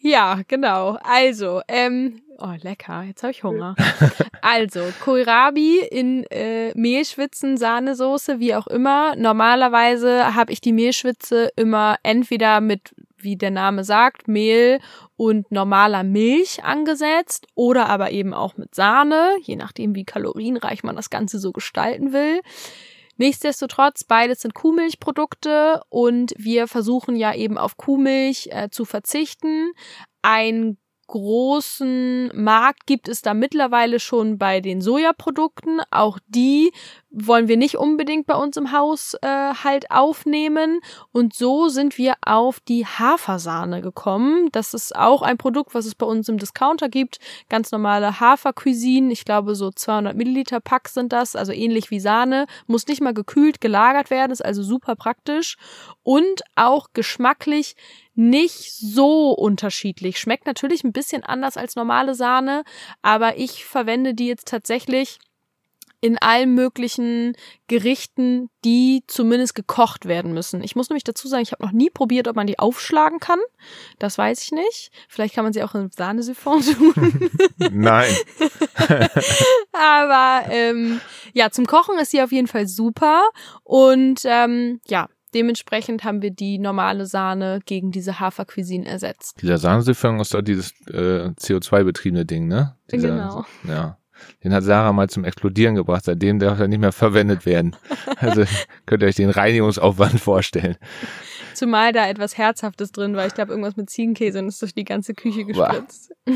Ja, 0.00 0.40
genau. 0.48 0.98
Also, 1.02 1.60
ähm, 1.68 2.22
oh 2.38 2.54
lecker, 2.62 3.02
jetzt 3.02 3.22
habe 3.22 3.32
ich 3.32 3.44
Hunger. 3.44 3.76
also, 4.42 4.80
Kohlrabi 5.04 5.80
in 5.80 6.24
äh, 6.30 6.72
Mehlschwitzen, 6.74 7.58
Sahnesoße, 7.58 8.40
wie 8.40 8.54
auch 8.54 8.66
immer. 8.66 9.14
Normalerweise 9.16 10.34
habe 10.34 10.52
ich 10.52 10.62
die 10.62 10.72
Mehlschwitze 10.72 11.50
immer 11.54 11.96
entweder 12.02 12.62
mit, 12.62 12.94
wie 13.18 13.36
der 13.36 13.50
Name 13.50 13.84
sagt, 13.84 14.26
Mehl 14.26 14.80
und 15.16 15.52
normaler 15.52 16.02
Milch 16.02 16.64
angesetzt 16.64 17.46
oder 17.54 17.90
aber 17.90 18.10
eben 18.10 18.32
auch 18.32 18.56
mit 18.56 18.74
Sahne, 18.74 19.36
je 19.42 19.56
nachdem, 19.56 19.94
wie 19.94 20.04
kalorienreich 20.04 20.82
man 20.82 20.96
das 20.96 21.10
Ganze 21.10 21.38
so 21.38 21.52
gestalten 21.52 22.14
will. 22.14 22.40
Nichtsdestotrotz, 23.20 24.04
beides 24.04 24.40
sind 24.40 24.54
Kuhmilchprodukte 24.54 25.82
und 25.90 26.32
wir 26.38 26.66
versuchen 26.66 27.16
ja 27.16 27.34
eben 27.34 27.58
auf 27.58 27.76
Kuhmilch 27.76 28.48
äh, 28.50 28.70
zu 28.70 28.86
verzichten. 28.86 29.72
Ein 30.22 30.78
großen 31.06 32.30
Markt 32.34 32.86
gibt 32.86 33.08
es 33.08 33.20
da 33.20 33.34
mittlerweile 33.34 34.00
schon 34.00 34.38
bei 34.38 34.62
den 34.62 34.80
Sojaprodukten. 34.80 35.82
Auch 35.90 36.18
die 36.28 36.72
wollen 37.10 37.48
wir 37.48 37.56
nicht 37.56 37.76
unbedingt 37.76 38.26
bei 38.26 38.36
uns 38.36 38.56
im 38.56 38.72
Haus 38.72 39.14
äh, 39.20 39.26
halt 39.26 39.90
aufnehmen. 39.90 40.80
Und 41.12 41.34
so 41.34 41.68
sind 41.68 41.98
wir 41.98 42.14
auf 42.24 42.60
die 42.60 42.86
Hafersahne 42.86 43.82
gekommen. 43.82 44.48
Das 44.52 44.74
ist 44.74 44.94
auch 44.94 45.22
ein 45.22 45.36
Produkt, 45.36 45.74
was 45.74 45.86
es 45.86 45.94
bei 45.94 46.06
uns 46.06 46.28
im 46.28 46.38
Discounter 46.38 46.88
gibt. 46.88 47.18
Ganz 47.48 47.72
normale 47.72 48.20
Hafercuisine. 48.20 49.12
Ich 49.12 49.24
glaube, 49.24 49.54
so 49.56 49.70
200 49.70 50.16
Milliliter 50.16 50.60
Pack 50.60 50.88
sind 50.88 51.12
das. 51.12 51.34
Also 51.34 51.52
ähnlich 51.52 51.90
wie 51.90 52.00
Sahne. 52.00 52.46
Muss 52.66 52.86
nicht 52.86 53.00
mal 53.00 53.14
gekühlt 53.14 53.60
gelagert 53.60 54.10
werden. 54.10 54.30
Ist 54.30 54.44
also 54.44 54.62
super 54.62 54.94
praktisch. 54.94 55.56
Und 56.02 56.42
auch 56.54 56.88
geschmacklich 56.92 57.74
nicht 58.14 58.72
so 58.72 59.30
unterschiedlich. 59.32 60.18
Schmeckt 60.18 60.46
natürlich 60.46 60.84
ein 60.84 60.92
bisschen 60.92 61.24
anders 61.24 61.56
als 61.56 61.74
normale 61.74 62.14
Sahne, 62.14 62.64
aber 63.02 63.38
ich 63.38 63.64
verwende 63.64 64.14
die 64.14 64.26
jetzt 64.26 64.48
tatsächlich 64.48 65.18
in 66.00 66.16
allen 66.18 66.54
möglichen 66.54 67.36
Gerichten, 67.66 68.48
die 68.64 69.02
zumindest 69.06 69.54
gekocht 69.54 70.06
werden 70.06 70.32
müssen. 70.32 70.62
Ich 70.62 70.74
muss 70.74 70.88
nämlich 70.88 71.04
dazu 71.04 71.28
sagen, 71.28 71.42
ich 71.42 71.52
habe 71.52 71.62
noch 71.62 71.72
nie 71.72 71.90
probiert, 71.90 72.26
ob 72.26 72.36
man 72.36 72.46
die 72.46 72.58
aufschlagen 72.58 73.20
kann. 73.20 73.38
Das 73.98 74.16
weiß 74.16 74.42
ich 74.42 74.52
nicht. 74.52 74.90
Vielleicht 75.08 75.34
kann 75.34 75.44
man 75.44 75.52
sie 75.52 75.62
auch 75.62 75.74
in 75.74 75.90
Sahnesiphon 75.90 76.62
tun. 76.78 77.30
Nein. 77.70 78.14
Aber 79.72 80.50
ähm, 80.50 81.00
ja, 81.34 81.50
zum 81.50 81.66
Kochen 81.66 81.98
ist 81.98 82.10
sie 82.10 82.22
auf 82.22 82.32
jeden 82.32 82.48
Fall 82.48 82.66
super. 82.66 83.28
Und 83.62 84.20
ähm, 84.24 84.80
ja, 84.88 85.08
Dementsprechend 85.32 86.02
haben 86.02 86.22
wir 86.22 86.32
die 86.32 86.58
normale 86.58 87.06
Sahne 87.06 87.60
gegen 87.64 87.92
diese 87.92 88.18
Hafercuisine 88.18 88.84
ersetzt. 88.84 89.40
Dieser 89.40 89.58
Sahnesiphon 89.58 90.18
ist 90.18 90.34
doch 90.34 90.42
dieses 90.42 90.72
äh, 90.88 91.30
CO2-betriebene 91.38 92.24
Ding, 92.24 92.48
ne? 92.48 92.76
Dieser, 92.90 93.10
genau. 93.10 93.44
Ja. 93.62 93.99
Den 94.44 94.52
hat 94.52 94.64
Sarah 94.64 94.92
mal 94.92 95.08
zum 95.08 95.24
Explodieren 95.24 95.74
gebracht. 95.74 96.04
Seitdem 96.04 96.38
darf 96.38 96.58
er 96.60 96.68
nicht 96.68 96.80
mehr 96.80 96.92
verwendet 96.92 97.46
werden. 97.46 97.76
Also 98.16 98.44
könnt 98.84 99.02
ihr 99.02 99.08
euch 99.08 99.14
den 99.14 99.30
Reinigungsaufwand 99.30 100.20
vorstellen. 100.20 100.76
Zumal 101.54 101.92
da 101.92 102.06
etwas 102.06 102.36
Herzhaftes 102.36 102.92
drin 102.92 103.16
war. 103.16 103.26
Ich 103.26 103.34
glaube, 103.34 103.50
irgendwas 103.52 103.76
mit 103.76 103.88
Ziegenkäse 103.88 104.40
und 104.40 104.48
ist 104.48 104.60
durch 104.60 104.74
die 104.74 104.84
ganze 104.84 105.14
Küche 105.14 105.44
gespritzt. 105.46 106.12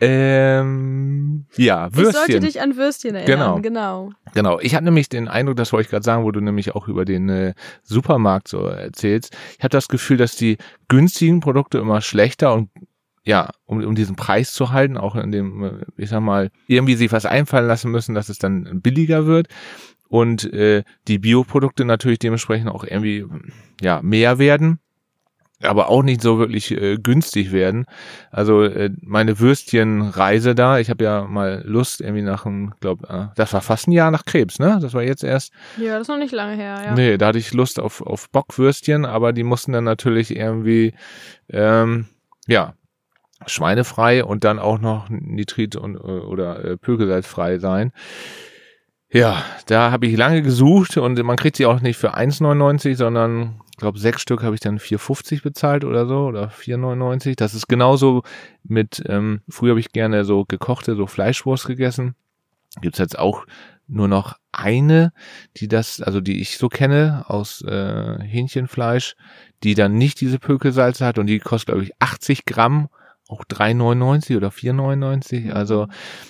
Ähm, 0.00 1.46
ja, 1.56 1.88
Würstchen. 1.94 2.08
Ich 2.08 2.16
sollte 2.16 2.40
dich 2.40 2.60
an 2.60 2.76
Würstchen 2.76 3.14
erinnern, 3.14 3.62
genau. 3.62 4.10
Genau, 4.10 4.12
genau. 4.34 4.60
ich 4.60 4.74
habe 4.74 4.84
nämlich 4.84 5.08
den 5.08 5.26
Eindruck, 5.26 5.56
das 5.56 5.72
wollte 5.72 5.86
ich 5.86 5.90
gerade 5.90 6.04
sagen, 6.04 6.24
wo 6.24 6.30
du 6.32 6.40
nämlich 6.40 6.74
auch 6.74 6.86
über 6.86 7.06
den 7.06 7.30
äh, 7.30 7.54
Supermarkt 7.82 8.48
so 8.48 8.66
erzählst. 8.66 9.34
Ich 9.56 9.64
habe 9.64 9.70
das 9.70 9.88
Gefühl, 9.88 10.18
dass 10.18 10.36
die 10.36 10.58
günstigen 10.88 11.40
Produkte 11.40 11.78
immer 11.78 12.02
schlechter 12.02 12.52
und 12.52 12.68
ja, 13.26 13.50
um, 13.66 13.84
um 13.84 13.94
diesen 13.94 14.16
Preis 14.16 14.52
zu 14.52 14.70
halten, 14.70 14.96
auch 14.96 15.16
in 15.16 15.32
dem, 15.32 15.64
äh, 15.64 15.70
ich 15.96 16.08
sag 16.08 16.20
mal, 16.20 16.50
irgendwie 16.68 16.94
sich 16.94 17.12
was 17.12 17.26
einfallen 17.26 17.66
lassen 17.66 17.90
müssen, 17.90 18.14
dass 18.14 18.30
es 18.30 18.38
dann 18.38 18.80
billiger 18.80 19.26
wird. 19.26 19.48
und 20.08 20.52
äh, 20.52 20.84
die 21.08 21.18
Bioprodukte 21.18 21.84
natürlich 21.84 22.20
dementsprechend 22.20 22.70
auch 22.70 22.84
irgendwie 22.84 23.26
ja 23.82 24.00
mehr 24.02 24.38
werden 24.38 24.78
aber 25.62 25.88
auch 25.88 26.02
nicht 26.02 26.20
so 26.20 26.38
wirklich 26.38 26.70
äh, 26.70 26.96
günstig 26.96 27.50
werden. 27.50 27.86
Also 28.30 28.62
äh, 28.62 28.90
meine 29.00 29.38
Würstchenreise 29.40 30.54
da, 30.54 30.78
ich 30.78 30.90
habe 30.90 31.04
ja 31.04 31.24
mal 31.24 31.62
Lust 31.64 32.00
irgendwie 32.00 32.22
nach 32.22 32.44
einem, 32.44 32.74
glaube, 32.80 33.08
äh, 33.08 33.34
das 33.36 33.52
war 33.52 33.62
fast 33.62 33.88
ein 33.88 33.92
Jahr 33.92 34.10
nach 34.10 34.24
Krebs, 34.24 34.58
ne? 34.58 34.78
Das 34.80 34.92
war 34.92 35.02
jetzt 35.02 35.24
erst. 35.24 35.52
Ja, 35.78 35.94
das 35.94 36.02
ist 36.02 36.08
noch 36.08 36.18
nicht 36.18 36.32
lange 36.32 36.56
her, 36.56 36.82
ja. 36.84 36.94
Nee, 36.94 37.16
da 37.16 37.28
hatte 37.28 37.38
ich 37.38 37.54
Lust 37.54 37.80
auf, 37.80 38.02
auf 38.02 38.30
Bockwürstchen, 38.30 39.06
aber 39.06 39.32
die 39.32 39.44
mussten 39.44 39.72
dann 39.72 39.84
natürlich 39.84 40.36
irgendwie, 40.36 40.92
ähm, 41.48 42.06
ja, 42.46 42.74
schweinefrei 43.44 44.24
und 44.24 44.44
dann 44.44 44.58
auch 44.58 44.78
noch 44.78 45.08
Nitrit 45.10 45.76
und 45.76 45.96
äh, 45.96 45.98
oder 45.98 46.64
äh, 46.64 46.76
Pökelsalzfrei 46.76 47.58
sein. 47.58 47.92
Ja, 49.10 49.44
da 49.66 49.92
habe 49.92 50.06
ich 50.06 50.16
lange 50.16 50.42
gesucht 50.42 50.96
und 50.96 51.22
man 51.22 51.36
kriegt 51.36 51.56
sie 51.56 51.66
auch 51.66 51.80
nicht 51.80 51.96
für 51.96 52.16
1,99, 52.16 52.96
sondern 52.96 53.60
ich 53.70 53.76
glaube, 53.76 53.98
sechs 53.98 54.22
Stück 54.22 54.42
habe 54.42 54.54
ich 54.54 54.60
dann 54.60 54.78
4,50 54.78 55.42
bezahlt 55.42 55.84
oder 55.84 56.06
so 56.06 56.26
oder 56.26 56.48
4,99. 56.48 57.36
Das 57.36 57.54
ist 57.54 57.68
genauso 57.68 58.22
mit, 58.64 59.02
ähm, 59.06 59.42
früher 59.48 59.70
habe 59.70 59.80
ich 59.80 59.92
gerne 59.92 60.24
so 60.24 60.44
gekochte, 60.44 60.96
so 60.96 61.06
Fleischwurst 61.06 61.66
gegessen. 61.66 62.14
Gibt's 62.80 62.98
jetzt 62.98 63.18
auch 63.18 63.46
nur 63.86 64.08
noch 64.08 64.36
eine, 64.50 65.12
die 65.58 65.68
das, 65.68 66.00
also 66.00 66.20
die 66.20 66.40
ich 66.40 66.58
so 66.58 66.68
kenne 66.68 67.24
aus 67.28 67.62
äh, 67.62 68.18
Hähnchenfleisch, 68.22 69.14
die 69.62 69.74
dann 69.74 69.96
nicht 69.96 70.20
diese 70.20 70.38
Pökelsalze 70.38 71.04
hat 71.04 71.18
und 71.18 71.26
die 71.26 71.38
kostet, 71.38 71.68
glaube 71.68 71.84
ich, 71.84 71.92
80 72.00 72.44
Gramm 72.44 72.88
auch 73.28 73.44
3,99 73.44 74.36
oder 74.36 74.48
4,99. 74.48 75.50
Also 75.50 75.88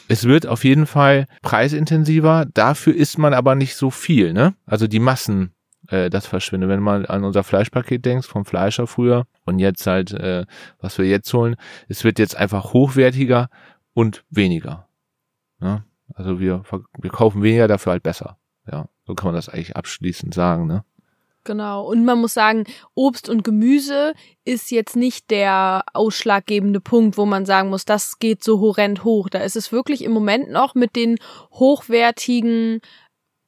es 0.09 0.25
wird 0.25 0.47
auf 0.47 0.65
jeden 0.65 0.87
Fall 0.87 1.27
preisintensiver. 1.43 2.47
Dafür 2.55 2.95
isst 2.95 3.19
man 3.19 3.35
aber 3.35 3.55
nicht 3.55 3.77
so 3.77 3.91
viel, 3.91 4.33
ne? 4.33 4.55
Also 4.65 4.87
die 4.87 5.01
Massen, 5.01 5.53
äh, 5.89 6.11
das 6.11 6.27
verschwindet. 6.27 6.71
Wenn 6.71 6.81
man 6.81 7.07
an 7.07 7.25
unser 7.25 7.45
Fleischpaket 7.45 8.05
denkst, 8.05 8.29
vom 8.29 8.45
Fleischer 8.45 8.87
früher 8.87 9.27
und 9.45 9.59
jetzt 9.59 9.87
halt, 9.87 10.13
äh, 10.13 10.47
was 10.81 10.99
wir 10.99 11.07
jetzt 11.07 11.33
holen, 11.33 11.57
es 11.89 12.05
wird 12.05 12.19
jetzt 12.19 12.37
einfach 12.37 12.73
hochwertiger 12.73 13.49
und 13.93 14.25
weniger. 14.31 14.89
Ne? 15.61 15.85
Also 16.15 16.41
wir, 16.41 16.63
wir 16.99 17.11
kaufen 17.11 17.43
weniger, 17.43 17.69
dafür 17.69 17.93
halt 17.93 18.03
besser. 18.03 18.39
Ja, 18.71 18.89
so 19.07 19.15
kann 19.15 19.29
man 19.29 19.35
das 19.35 19.49
eigentlich 19.49 19.77
abschließend 19.77 20.35
sagen, 20.35 20.67
ne? 20.67 20.85
Genau. 21.47 21.87
Und 21.87 22.05
man 22.05 22.21
muss 22.21 22.35
sagen, 22.35 22.65
Obst 22.95 23.29
und 23.29 23.45
Gemüse 23.45 24.13
ist 24.45 24.71
jetzt 24.71 24.97
nicht 24.97 25.31
der 25.31 25.85
ausschlaggebende 25.95 26.81
Punkt, 26.81 27.17
wo 27.17 27.25
man 27.25 27.47
sagen 27.47 27.71
muss, 27.71 27.85
das 27.85 28.19
geht 28.19 28.45
so 28.45 28.61
horrend 28.61 29.05
hoch. 29.05 29.31
Da 29.31 29.39
ist 29.39 29.57
es 29.57 29.73
wirklich 29.73 30.05
im 30.05 30.13
Moment 30.13 30.51
noch 30.51 30.75
mit 30.75 30.97
den 30.97 31.19
hochwertigen, 31.53 32.81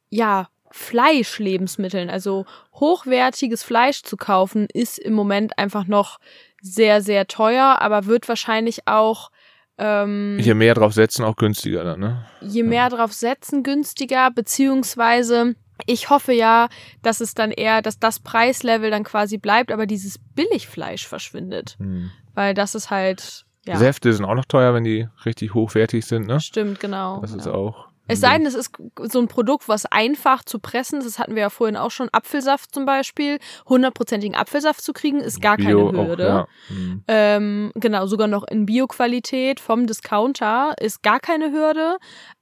ja, 0.09 0.49
Fleischlebensmitteln. 0.71 2.09
Also 2.09 2.47
hochwertiges 2.75 3.63
Fleisch 3.63 4.03
zu 4.03 4.17
kaufen, 4.17 4.69
ist 4.73 4.99
im 4.99 5.15
Moment 5.15 5.59
einfach 5.59 5.87
noch 5.87 6.19
sehr, 6.63 7.03
sehr 7.03 7.27
teuer, 7.27 7.79
aber 7.81 8.07
wird 8.07 8.29
wahrscheinlich 8.29 8.87
auch 8.87 9.31
ähm, 9.79 10.39
je 10.41 10.55
mehr 10.55 10.75
drauf 10.75 10.93
setzen, 10.93 11.25
auch 11.25 11.37
günstiger 11.37 11.85
dann, 11.85 12.01
ne? 12.01 12.27
Je 12.41 12.65
mehr 12.65 12.85
ja. 12.85 12.89
drauf 12.89 13.13
setzen, 13.13 13.63
günstiger, 13.63 14.31
beziehungsweise 14.31 15.55
ich 15.87 16.11
hoffe 16.11 16.33
ja, 16.33 16.69
dass 17.03 17.21
es 17.21 17.35
dann 17.35 17.51
eher, 17.51 17.83
dass 17.83 17.99
das 17.99 18.21
Preislevel 18.21 18.91
dann 18.91 19.05
quasi 19.05 19.39
bleibt, 19.39 19.73
aber 19.73 19.87
dieses 19.87 20.19
Billigfleisch 20.19 21.07
verschwindet. 21.07 21.77
Hm. 21.79 22.11
Weil 22.35 22.55
das 22.55 22.75
ist 22.75 22.91
halt. 22.91 23.45
Ja. 23.67 23.77
Säfte 23.77 24.13
sind 24.13 24.25
auch 24.25 24.35
noch 24.35 24.47
teuer, 24.47 24.73
wenn 24.73 24.85
die 24.85 25.09
richtig 25.27 25.53
hochwertig 25.55 26.07
sind, 26.07 26.27
ne? 26.27 26.41
Stimmt, 26.41 26.81
genau. 26.81 27.21
Das 27.21 27.35
ist 27.35 27.47
ja. 27.47 27.53
auch. 27.53 27.89
Es 28.11 28.21
sei 28.21 28.39
denn, 28.39 28.47
es 28.47 28.55
ist 28.55 28.73
so 29.03 29.21
ein 29.21 29.29
Produkt, 29.29 29.69
was 29.69 29.85
einfach 29.85 30.43
zu 30.43 30.59
pressen, 30.59 31.01
das 31.01 31.19
hatten 31.19 31.35
wir 31.35 31.43
ja 31.43 31.51
vorhin 31.51 31.77
auch 31.77 31.91
schon, 31.91 32.09
Apfelsaft 32.11 32.75
zum 32.75 32.87
Beispiel, 32.87 33.39
hundertprozentigen 33.69 34.35
Apfelsaft 34.35 34.81
zu 34.81 34.95
kriegen, 34.95 35.21
ist 35.21 35.43
gar 35.43 35.59
Bio 35.59 35.91
keine 35.91 36.09
Hürde. 36.09 36.33
Auch, 36.33 36.49
ja. 36.71 36.75
mhm. 36.75 37.05
ähm, 37.07 37.73
genau, 37.75 38.07
sogar 38.07 38.27
noch 38.27 38.45
in 38.49 38.65
Bioqualität 38.65 39.61
vom 39.61 39.87
Discounter 39.87 40.75
ist 40.81 41.03
gar 41.03 41.21
keine 41.21 41.53
Hürde. 41.53 41.99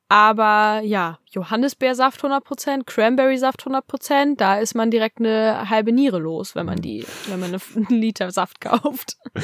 Aber 0.09 0.83
ja, 0.85 1.19
Johannisbeersaft 1.31 2.23
100%, 2.23 2.85
Cranberry-Saft 2.87 3.67
100%, 3.67 4.37
da 4.37 4.57
ist 4.57 4.75
man 4.75 4.91
direkt 4.91 5.19
eine 5.19 5.69
halbe 5.69 5.93
Niere 5.93 6.21
los, 6.21 6.55
wenn 6.55 6.67
man 6.67 6.81
die, 6.81 7.05
wenn 7.29 7.41
man 7.41 7.55
einen 7.77 8.01
Liter 8.01 8.31
Saft 8.31 8.61
kauft. 8.61 9.17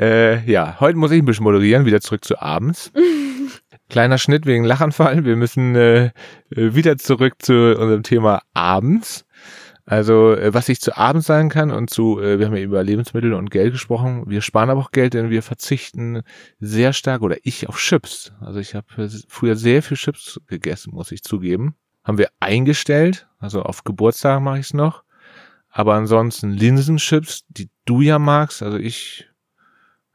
Äh, 0.00 0.44
ja, 0.50 0.78
heute 0.80 0.98
muss 0.98 1.12
ich 1.12 1.22
ein 1.22 1.24
bisschen 1.24 1.44
moderieren, 1.44 1.86
wieder 1.86 2.00
zurück 2.00 2.24
zu 2.24 2.42
abends. 2.42 2.90
Kleiner 3.88 4.18
Schnitt 4.18 4.44
wegen 4.44 4.64
Lachanfall. 4.64 5.24
Wir 5.24 5.36
müssen 5.36 5.76
äh, 5.76 6.10
wieder 6.50 6.96
zurück 6.96 7.34
zu 7.38 7.78
unserem 7.78 8.02
Thema 8.02 8.42
abends. 8.54 9.24
Also, 9.86 10.32
äh, 10.34 10.54
was 10.54 10.68
ich 10.70 10.80
zu 10.80 10.96
Abend 10.96 11.24
sagen 11.24 11.50
kann 11.50 11.70
und 11.70 11.90
zu, 11.90 12.18
äh, 12.18 12.38
wir 12.38 12.46
haben 12.46 12.56
ja 12.56 12.62
über 12.62 12.82
Lebensmittel 12.82 13.34
und 13.34 13.50
Geld 13.50 13.72
gesprochen, 13.72 14.24
wir 14.26 14.40
sparen 14.40 14.70
aber 14.70 14.80
auch 14.80 14.92
Geld, 14.92 15.12
denn 15.12 15.28
wir 15.28 15.42
verzichten 15.42 16.22
sehr 16.58 16.94
stark 16.94 17.20
oder 17.20 17.36
ich 17.42 17.68
auf 17.68 17.78
Chips. 17.78 18.32
Also 18.40 18.60
ich 18.60 18.74
habe 18.74 18.86
früher 19.28 19.56
sehr 19.56 19.82
viel 19.82 19.98
Chips 19.98 20.40
gegessen, 20.46 20.94
muss 20.94 21.12
ich 21.12 21.22
zugeben. 21.22 21.74
Haben 22.02 22.18
wir 22.18 22.30
eingestellt, 22.40 23.28
also 23.38 23.62
auf 23.62 23.84
Geburtstag 23.84 24.40
mache 24.40 24.58
ich 24.58 24.66
es 24.66 24.74
noch. 24.74 25.04
Aber 25.68 25.94
ansonsten 25.94 26.50
Linsenchips, 26.50 27.44
die 27.48 27.68
du 27.84 28.00
ja 28.00 28.18
magst, 28.18 28.62
also 28.62 28.78
ich, 28.78 29.28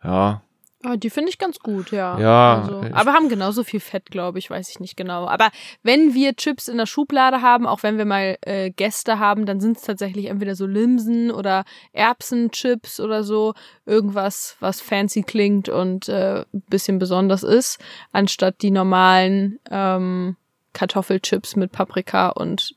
ja, 0.04 0.42
Ah, 0.82 0.96
die 0.96 1.10
finde 1.10 1.30
ich 1.30 1.38
ganz 1.38 1.60
gut, 1.60 1.92
ja. 1.92 2.18
Ja. 2.18 2.62
Also, 2.62 2.82
aber 2.94 3.12
haben 3.12 3.28
genauso 3.28 3.66
viel 3.66 3.82
Fett, 3.82 4.12
glaube 4.12 4.40
ich, 4.40 4.50
weiß 4.50 4.70
ich 4.70 4.80
nicht 4.80 4.96
genau. 4.96 5.28
Aber 5.28 5.50
wenn 5.84 6.14
wir 6.14 6.38
Chips 6.38 6.70
in 6.70 6.78
der 6.78 6.86
Schublade 6.86 7.42
haben, 7.42 7.68
auch 7.68 7.84
wenn 7.84 7.98
wir 7.98 8.06
mal 8.06 8.38
äh, 8.42 8.70
Gäste 8.70 9.20
haben, 9.20 9.46
dann 9.46 9.60
sind 9.60 9.76
es 9.76 9.84
tatsächlich 9.84 10.28
entweder 10.28 10.56
so 10.56 10.66
Linsen 10.66 11.32
oder 11.32 11.66
Erbsenchips 11.92 13.02
oder 13.02 13.26
so. 13.26 13.56
Irgendwas, 13.86 14.56
was 14.62 14.80
fancy 14.80 15.24
klingt 15.24 15.68
und 15.68 16.08
äh, 16.08 16.46
bisschen 16.52 16.98
besonders 16.98 17.44
ist, 17.44 17.80
anstatt 18.14 18.62
die 18.62 18.72
normalen 18.72 19.60
ähm, 19.70 20.38
Kartoffelchips 20.72 21.58
mit 21.58 21.74
Paprika 21.74 22.30
und 22.30 22.76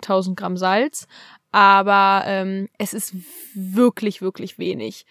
1000 0.00 0.34
Gramm 0.34 0.56
Salz. 0.56 1.06
Aber 1.52 2.22
ähm, 2.26 2.70
es 2.78 2.94
ist 2.94 3.14
wirklich, 3.54 4.22
wirklich 4.22 4.58
wenig. 4.58 5.04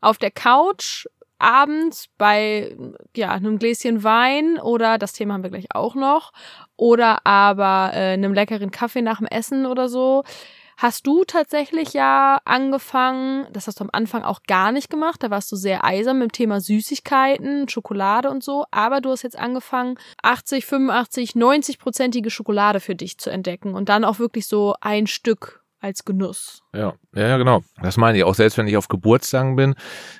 Auf 0.00 0.18
der 0.18 0.30
Couch 0.30 1.06
abends 1.40 2.08
bei 2.18 2.76
ja, 3.16 3.30
einem 3.30 3.58
Gläschen 3.58 4.04
Wein 4.04 4.58
oder 4.58 4.98
das 4.98 5.12
Thema 5.12 5.34
haben 5.34 5.42
wir 5.42 5.50
gleich 5.50 5.74
auch 5.74 5.94
noch 5.94 6.32
oder 6.76 7.26
aber 7.26 7.92
äh, 7.94 8.12
einem 8.12 8.34
leckeren 8.34 8.70
Kaffee 8.70 9.02
nach 9.02 9.18
dem 9.18 9.26
Essen 9.26 9.66
oder 9.66 9.88
so. 9.88 10.24
Hast 10.80 11.06
du 11.06 11.24
tatsächlich 11.24 11.92
ja 11.92 12.40
angefangen, 12.46 13.46
das 13.52 13.66
hast 13.66 13.80
du 13.80 13.84
am 13.84 13.90
Anfang 13.92 14.22
auch 14.22 14.44
gar 14.44 14.72
nicht 14.72 14.88
gemacht, 14.88 15.22
da 15.22 15.28
warst 15.28 15.52
du 15.52 15.56
sehr 15.56 15.84
eisern 15.84 16.18
mit 16.18 16.30
dem 16.30 16.32
Thema 16.32 16.62
Süßigkeiten, 16.62 17.68
Schokolade 17.68 18.30
und 18.30 18.42
so, 18.42 18.64
aber 18.70 19.02
du 19.02 19.10
hast 19.10 19.22
jetzt 19.22 19.38
angefangen, 19.38 19.98
80, 20.22 20.64
85, 20.64 21.32
90-prozentige 21.32 22.30
Schokolade 22.30 22.80
für 22.80 22.94
dich 22.94 23.18
zu 23.18 23.28
entdecken 23.28 23.74
und 23.74 23.90
dann 23.90 24.06
auch 24.06 24.18
wirklich 24.18 24.46
so 24.46 24.74
ein 24.80 25.06
Stück 25.06 25.59
als 25.80 26.04
Genuss. 26.04 26.62
Ja, 26.74 26.94
ja, 27.14 27.36
genau. 27.38 27.62
Das 27.82 27.96
meine 27.96 28.18
ich 28.18 28.24
auch 28.24 28.34
selbst, 28.34 28.58
wenn 28.58 28.68
ich 28.68 28.76
auf 28.76 28.88
Geburtstagen 28.88 29.56
bin 29.56 29.74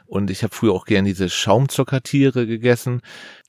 und 0.06 0.30
ich 0.30 0.42
habe 0.42 0.54
früher 0.54 0.72
auch 0.72 0.86
gern 0.86 1.04
diese 1.04 1.28
Schaumzuckertiere 1.28 2.46
gegessen. 2.46 3.02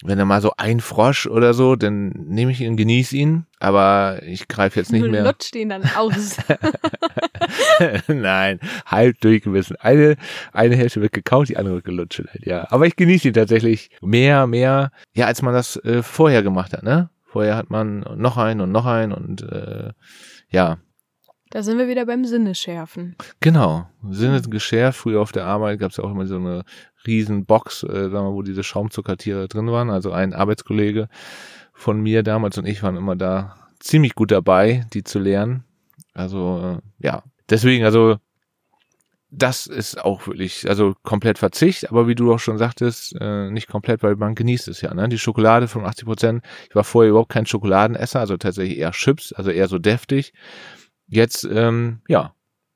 Wenn 0.03 0.17
da 0.17 0.25
mal 0.25 0.41
so 0.41 0.51
ein 0.57 0.81
Frosch 0.81 1.25
oder 1.25 1.53
so, 1.53 1.75
dann 1.75 2.09
nehme 2.09 2.51
ich 2.51 2.61
ihn, 2.61 2.75
genieße 2.75 3.15
ihn, 3.15 3.45
aber 3.59 4.21
ich 4.23 4.47
greife 4.47 4.79
jetzt 4.79 4.91
nicht 4.91 5.05
du 5.05 5.09
mehr. 5.09 5.23
Lutscht 5.23 5.55
ihn 5.55 5.69
dann 5.69 5.83
aus. 5.95 6.37
Nein, 8.07 8.59
halb 8.85 9.19
durchgebissen. 9.21 9.77
Eine, 9.77 10.17
eine 10.51 10.75
Hälfte 10.75 11.01
wird 11.01 11.13
gekaut, 11.13 11.49
die 11.49 11.57
andere 11.57 11.75
wird 11.75 11.85
gelutscht. 11.85 12.23
Ja, 12.41 12.67
aber 12.71 12.87
ich 12.87 12.95
genieße 12.95 13.29
ihn 13.29 13.33
tatsächlich 13.33 13.89
mehr, 14.01 14.47
mehr, 14.47 14.91
ja, 15.13 15.27
als 15.27 15.41
man 15.41 15.53
das 15.53 15.77
äh, 15.77 16.03
vorher 16.03 16.43
gemacht 16.43 16.73
hat. 16.73 16.83
Ne? 16.83 17.09
Vorher 17.25 17.55
hat 17.55 17.69
man 17.69 18.01
noch 18.17 18.37
einen 18.37 18.59
und 18.59 18.71
noch 18.71 18.85
einen 18.85 19.13
und 19.13 19.41
äh, 19.43 19.93
ja, 20.49 20.77
da 21.51 21.63
sind 21.63 21.77
wir 21.77 21.87
wieder 21.87 22.05
beim 22.05 22.25
Sinneschärfen. 22.25 23.15
Genau, 23.41 23.87
Sinne 24.09 24.41
geschärft. 24.41 24.99
Früher 24.99 25.21
auf 25.21 25.31
der 25.31 25.45
Arbeit 25.45 25.79
gab 25.79 25.91
es 25.91 25.97
ja 25.97 26.03
auch 26.03 26.11
immer 26.11 26.25
so 26.25 26.37
eine 26.37 26.63
riesen 27.05 27.45
Box, 27.45 27.83
äh, 27.83 28.09
sagen 28.09 28.11
wir, 28.11 28.33
wo 28.33 28.41
diese 28.41 28.63
Schaumzuckertiere 28.63 29.47
drin 29.47 29.67
waren. 29.67 29.89
Also 29.89 30.11
ein 30.11 30.33
Arbeitskollege 30.33 31.09
von 31.73 32.01
mir 32.01 32.23
damals 32.23 32.57
und 32.57 32.65
ich 32.65 32.81
waren 32.83 32.95
immer 32.95 33.15
da 33.15 33.55
ziemlich 33.79 34.15
gut 34.15 34.31
dabei, 34.31 34.85
die 34.93 35.03
zu 35.03 35.19
lernen. 35.19 35.63
Also 36.13 36.79
äh, 36.79 37.05
ja, 37.05 37.23
deswegen, 37.49 37.85
also 37.85 38.17
das 39.31 39.65
ist 39.65 40.03
auch 40.03 40.27
wirklich, 40.27 40.67
also 40.67 40.93
komplett 41.03 41.37
Verzicht, 41.37 41.89
aber 41.89 42.07
wie 42.07 42.15
du 42.15 42.33
auch 42.33 42.39
schon 42.39 42.57
sagtest, 42.57 43.15
äh, 43.19 43.49
nicht 43.49 43.67
komplett, 43.67 44.03
weil 44.03 44.17
man 44.17 44.35
genießt 44.35 44.67
es 44.67 44.81
ja. 44.81 44.93
Ne? 44.93 45.07
Die 45.07 45.17
Schokolade 45.17 45.69
85 45.69 46.05
Prozent. 46.05 46.45
Ich 46.69 46.75
war 46.75 46.83
vorher 46.83 47.11
überhaupt 47.11 47.31
kein 47.31 47.45
Schokoladenesser, 47.45 48.19
also 48.19 48.35
tatsächlich 48.35 48.77
eher 48.77 48.91
Chips, 48.91 49.31
also 49.31 49.49
eher 49.49 49.69
so 49.69 49.79
deftig. 49.79 50.33
Jetzt, 51.11 51.43
ähm, 51.43 51.99
ja, 52.07 52.33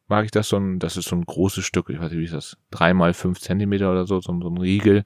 mag 0.08 0.26
ich 0.26 0.32
das 0.32 0.50
so 0.50 0.58
ein, 0.58 0.78
das 0.78 0.98
ist 0.98 1.08
so 1.08 1.16
ein 1.16 1.26
großes 1.26 1.66
Stück, 1.66 1.90
ich 1.90 2.00
weiß 2.00 2.12
nicht, 2.12 2.20
wie 2.20 2.26
ist 2.26 2.34
das, 2.34 2.58
drei 2.70 2.94
mal 2.94 3.14
fünf 3.14 3.40
Zentimeter 3.40 3.90
oder 3.90 4.06
so, 4.06 4.20
so, 4.20 4.38
so 4.42 4.50
ein 4.50 4.58
Riegel. 4.58 5.06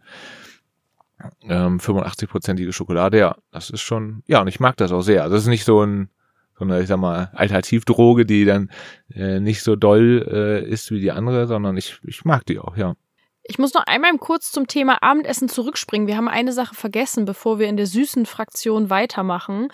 Ähm, 1.44 1.78
85-prozentige 1.80 2.74
Schokolade, 2.74 3.20
ja, 3.20 3.38
das 3.52 3.70
ist 3.70 3.82
schon, 3.82 4.24
ja, 4.26 4.42
und 4.42 4.48
ich 4.48 4.60
mag 4.60 4.78
das 4.78 4.92
auch 4.92 5.02
sehr. 5.02 5.22
Also 5.22 5.36
das 5.36 5.44
ist 5.44 5.50
nicht 5.50 5.64
so 5.64 5.86
ein, 5.86 6.10
so 6.58 6.66
eine, 6.66 6.82
ich 6.82 6.88
sag 6.88 6.98
mal, 6.98 7.30
Alternativdroge, 7.36 8.26
die 8.26 8.46
dann 8.46 8.72
äh, 9.14 9.40
nicht 9.40 9.62
so 9.62 9.76
doll 9.76 10.26
äh, 10.28 10.68
ist 10.68 10.90
wie 10.90 11.00
die 11.00 11.12
andere, 11.12 11.46
sondern 11.46 11.78
ich, 11.78 12.00
ich 12.04 12.26
mag 12.26 12.48
die 12.48 12.58
auch, 12.58 12.76
ja. 12.76 12.96
Ich 13.44 13.58
muss 13.58 13.74
noch 13.74 13.88
einmal 13.88 14.16
kurz 14.20 14.52
zum 14.52 14.68
Thema 14.68 15.02
Abendessen 15.02 15.50
zurückspringen. 15.50 16.08
Wir 16.08 16.18
haben 16.18 16.28
eine 16.28 16.54
Sache 16.54 16.76
vergessen, 16.76 17.26
bevor 17.26 17.58
wir 17.58 17.68
in 17.68 17.78
der 17.78 17.88
süßen 17.88 18.28
Fraktion 18.28 18.92
weitermachen. 18.92 19.70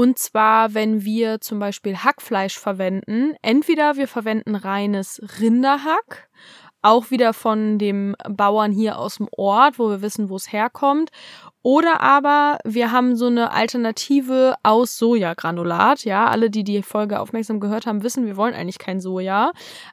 Und 0.00 0.18
zwar, 0.18 0.72
wenn 0.72 1.04
wir 1.04 1.42
zum 1.42 1.58
Beispiel 1.58 1.94
Hackfleisch 1.94 2.58
verwenden, 2.58 3.34
entweder 3.42 3.96
wir 3.96 4.08
verwenden 4.08 4.54
reines 4.54 5.20
Rinderhack, 5.38 6.30
auch 6.80 7.10
wieder 7.10 7.34
von 7.34 7.78
dem 7.78 8.16
Bauern 8.26 8.72
hier 8.72 8.98
aus 8.98 9.16
dem 9.16 9.28
Ort, 9.30 9.78
wo 9.78 9.90
wir 9.90 10.00
wissen, 10.00 10.30
wo 10.30 10.36
es 10.36 10.50
herkommt, 10.54 11.10
oder 11.60 12.00
aber 12.00 12.60
wir 12.64 12.92
haben 12.92 13.14
so 13.14 13.26
eine 13.26 13.52
Alternative 13.52 14.54
aus 14.62 14.96
Sojagranulat. 14.96 16.06
Ja, 16.06 16.28
alle, 16.28 16.48
die 16.48 16.64
die 16.64 16.80
Folge 16.80 17.20
aufmerksam 17.20 17.60
gehört 17.60 17.84
haben, 17.84 18.02
wissen, 18.02 18.24
wir 18.24 18.38
wollen 18.38 18.54
eigentlich 18.54 18.78
kein 18.78 19.02
Soja. 19.02 19.52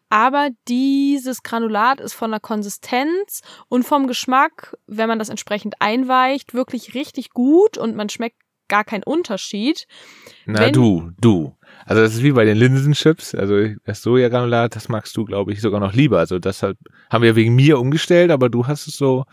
Aber 0.10 0.51
dieses 0.70 1.43
Granulat 1.43 1.99
ist 1.99 2.14
von 2.14 2.32
der 2.32 2.39
Konsistenz 2.39 3.41
und 3.68 3.84
vom 3.84 4.08
Geschmack, 4.08 4.78
wenn 4.88 5.10
man 5.10 5.20
das 5.20 5.28
entsprechend 5.28 5.82
einweicht, 5.82 6.53
wirklich 6.53 6.93
richtig 6.93 7.32
gut 7.32 7.78
und 7.78 7.97
man 7.97 8.08
schmeckt 8.08 8.38
gar 8.68 8.84
keinen 8.84 9.03
Unterschied. 9.03 9.88
Na 10.45 10.59
wenn, 10.59 10.74
du, 10.74 11.11
du. 11.20 11.55
Also 11.86 12.01
das 12.01 12.15
ist 12.15 12.24
wie 12.24 12.34
bei 12.34 12.45
den 12.45 12.57
Linsenchips. 12.57 13.34
Also 13.34 13.70
das 13.86 14.01
Sojagranulat, 14.01 14.76
das 14.76 14.89
magst 14.89 15.18
du, 15.18 15.26
glaube 15.26 15.53
ich, 15.53 15.61
sogar 15.61 15.80
noch 15.80 15.93
lieber. 15.93 16.20
Also 16.20 16.38
deshalb 16.38 16.78
haben 17.09 17.24
wir 17.24 17.36
wegen 17.36 17.55
mir 17.55 17.80
umgestellt, 17.80 18.30
aber 18.30 18.49
du 18.49 18.68
hast 18.68 18.88
es 18.88 18.95
so 18.95 19.26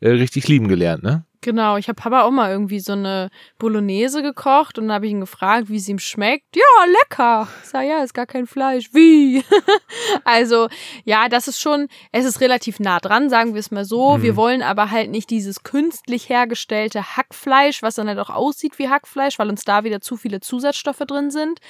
äh, 0.00 0.10
richtig 0.10 0.48
lieben 0.48 0.68
gelernt, 0.68 1.02
ne? 1.02 1.25
Genau, 1.40 1.76
ich 1.76 1.88
habe 1.88 2.00
Papa 2.00 2.22
auch 2.22 2.30
mal 2.30 2.50
irgendwie 2.50 2.80
so 2.80 2.92
eine 2.92 3.30
Bolognese 3.58 4.22
gekocht 4.22 4.78
und 4.78 4.88
dann 4.88 4.94
habe 4.94 5.06
ich 5.06 5.12
ihn 5.12 5.20
gefragt, 5.20 5.68
wie 5.68 5.78
sie 5.78 5.92
ihm 5.92 5.98
schmeckt. 5.98 6.56
Ja, 6.56 6.62
lecker. 7.02 7.48
Ich 7.62 7.68
sag, 7.68 7.84
ja, 7.84 8.02
ist 8.02 8.14
gar 8.14 8.26
kein 8.26 8.46
Fleisch. 8.46 8.90
Wie? 8.92 9.44
also, 10.24 10.68
ja, 11.04 11.28
das 11.28 11.48
ist 11.48 11.60
schon, 11.60 11.88
es 12.12 12.24
ist 12.24 12.40
relativ 12.40 12.80
nah 12.80 12.98
dran, 12.98 13.30
sagen 13.30 13.54
wir 13.54 13.60
es 13.60 13.70
mal 13.70 13.84
so. 13.84 14.16
Mhm. 14.16 14.22
Wir 14.22 14.36
wollen 14.36 14.62
aber 14.62 14.90
halt 14.90 15.10
nicht 15.10 15.30
dieses 15.30 15.62
künstlich 15.62 16.28
hergestellte 16.28 17.16
Hackfleisch, 17.16 17.82
was 17.82 17.94
dann 17.94 18.08
halt 18.08 18.18
auch 18.18 18.30
aussieht 18.30 18.78
wie 18.78 18.88
Hackfleisch, 18.88 19.38
weil 19.38 19.48
uns 19.48 19.64
da 19.64 19.84
wieder 19.84 20.00
zu 20.00 20.16
viele 20.16 20.40
Zusatzstoffe 20.40 20.98
drin 21.06 21.30
sind. 21.30 21.60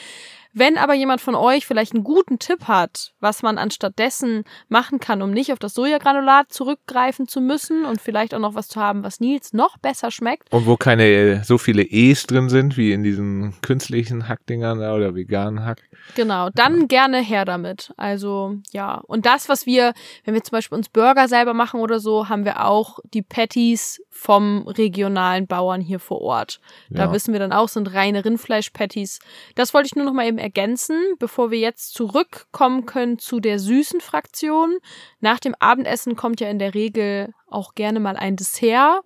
Wenn 0.58 0.78
aber 0.78 0.94
jemand 0.94 1.20
von 1.20 1.34
euch 1.34 1.66
vielleicht 1.66 1.92
einen 1.92 2.02
guten 2.02 2.38
Tipp 2.38 2.66
hat, 2.66 3.12
was 3.20 3.42
man 3.42 3.58
anstattdessen 3.58 4.44
machen 4.70 5.00
kann, 5.00 5.20
um 5.20 5.30
nicht 5.30 5.52
auf 5.52 5.58
das 5.58 5.74
Sojagranulat 5.74 6.50
zurückgreifen 6.50 7.28
zu 7.28 7.42
müssen 7.42 7.84
und 7.84 8.00
vielleicht 8.00 8.32
auch 8.32 8.38
noch 8.38 8.54
was 8.54 8.66
zu 8.68 8.80
haben, 8.80 9.04
was 9.04 9.20
Nils 9.20 9.52
noch 9.52 9.76
besser 9.76 10.10
schmeckt. 10.10 10.50
Und 10.50 10.64
wo 10.64 10.78
keine 10.78 11.04
äh, 11.04 11.42
so 11.44 11.58
viele 11.58 11.82
E's 11.82 12.26
drin 12.26 12.48
sind, 12.48 12.78
wie 12.78 12.92
in 12.92 13.02
diesen 13.02 13.52
künstlichen 13.60 14.28
Hackdingern 14.28 14.78
oder 14.78 15.14
veganen 15.14 15.62
Hack. 15.62 15.82
Genau, 16.14 16.48
dann 16.54 16.82
ja. 16.82 16.86
gerne 16.86 17.20
her 17.20 17.44
damit. 17.44 17.92
Also 17.96 18.54
ja, 18.72 19.00
und 19.06 19.26
das, 19.26 19.48
was 19.48 19.66
wir, 19.66 19.92
wenn 20.24 20.34
wir 20.34 20.42
zum 20.42 20.52
Beispiel 20.52 20.76
uns 20.76 20.88
Burger 20.88 21.28
selber 21.28 21.54
machen 21.54 21.80
oder 21.80 21.98
so, 21.98 22.28
haben 22.28 22.44
wir 22.44 22.64
auch 22.64 22.98
die 23.12 23.22
Patties 23.22 24.00
vom 24.10 24.66
regionalen 24.66 25.46
Bauern 25.46 25.80
hier 25.80 25.98
vor 26.00 26.20
Ort. 26.20 26.60
Da 26.90 27.04
ja. 27.04 27.12
wissen 27.12 27.32
wir 27.32 27.40
dann 27.40 27.52
auch, 27.52 27.68
sind 27.68 27.92
reine 27.92 28.24
Rindfleisch-Patties. 28.24 29.20
Das 29.54 29.74
wollte 29.74 29.88
ich 29.88 29.96
nur 29.96 30.04
noch 30.04 30.12
mal 30.12 30.26
eben 30.26 30.38
ergänzen, 30.38 30.98
bevor 31.18 31.50
wir 31.50 31.58
jetzt 31.58 31.94
zurückkommen 31.94 32.86
können 32.86 33.18
zu 33.18 33.40
der 33.40 33.58
süßen 33.58 34.00
Fraktion. 34.00 34.78
Nach 35.20 35.38
dem 35.38 35.54
Abendessen 35.58 36.16
kommt 36.16 36.40
ja 36.40 36.48
in 36.48 36.58
der 36.58 36.74
Regel 36.74 37.32
auch 37.48 37.74
gerne 37.74 38.00
mal 38.00 38.16
ein 38.16 38.36
Dessert. 38.36 39.02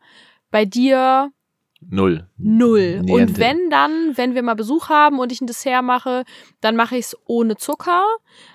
Bei 0.51 0.65
dir 0.65 1.33
Null. 1.89 2.27
Null. 2.37 3.01
Niente. 3.01 3.13
Und 3.13 3.39
wenn 3.39 3.71
dann, 3.71 4.13
wenn 4.17 4.35
wir 4.35 4.43
mal 4.43 4.55
Besuch 4.55 4.89
haben 4.89 5.19
und 5.19 5.33
ich 5.33 5.41
ein 5.41 5.47
Dessert 5.47 5.83
mache, 5.83 6.25
dann 6.61 6.77
mache 6.77 6.97
ich 6.97 7.07
es 7.07 7.17
ohne 7.27 7.57
Zucker. 7.57 8.05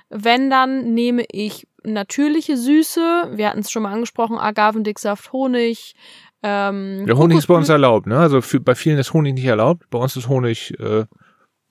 Wenn 0.10 0.50
dann 0.50 0.94
nehme 0.94 1.26
ich 1.32 1.68
natürliche 1.84 2.58
Süße. 2.58 3.32
Wir 3.34 3.50
hatten 3.50 3.60
es 3.60 3.72
schon 3.72 3.84
mal 3.84 3.94
angesprochen, 3.94 4.38
Agavendicksaft, 4.38 5.32
Honig. 5.32 5.96
Ähm, 6.44 7.06
Der 7.08 7.18
Honig 7.18 7.38
ist 7.38 7.48
bei 7.48 7.56
uns 7.56 7.70
erlaubt, 7.70 8.08
ne? 8.08 8.18
Also 8.18 8.42
für, 8.42 8.60
bei 8.60 8.76
vielen 8.76 8.98
ist 8.98 9.14
Honig 9.14 9.34
nicht 9.34 9.46
erlaubt. 9.46 9.90
Bei 9.90 9.98
uns 9.98 10.16
ist 10.16 10.28
Honig 10.28 10.78
äh, 10.80 11.06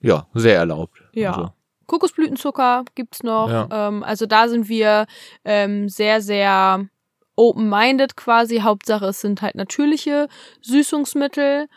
ja 0.01 0.27
sehr 0.33 0.57
erlaubt. 0.57 1.01
Ja. 1.13 1.33
Also. 1.33 1.53
Kokosblütenzucker 1.87 2.83
gibt's 2.95 3.23
noch. 3.23 3.49
Ja. 3.49 3.67
Ähm, 3.71 4.03
also 4.03 4.25
da 4.25 4.47
sind 4.47 4.67
wir 4.69 5.05
ähm, 5.43 5.87
sehr, 5.87 6.21
sehr 6.21 6.87
open-minded 7.35 8.15
quasi. 8.15 8.59
Hauptsache, 8.59 9.05
es 9.07 9.21
sind 9.21 9.41
halt 9.41 9.55
natürliche 9.55 10.27
Süßungsmittel. 10.61 11.67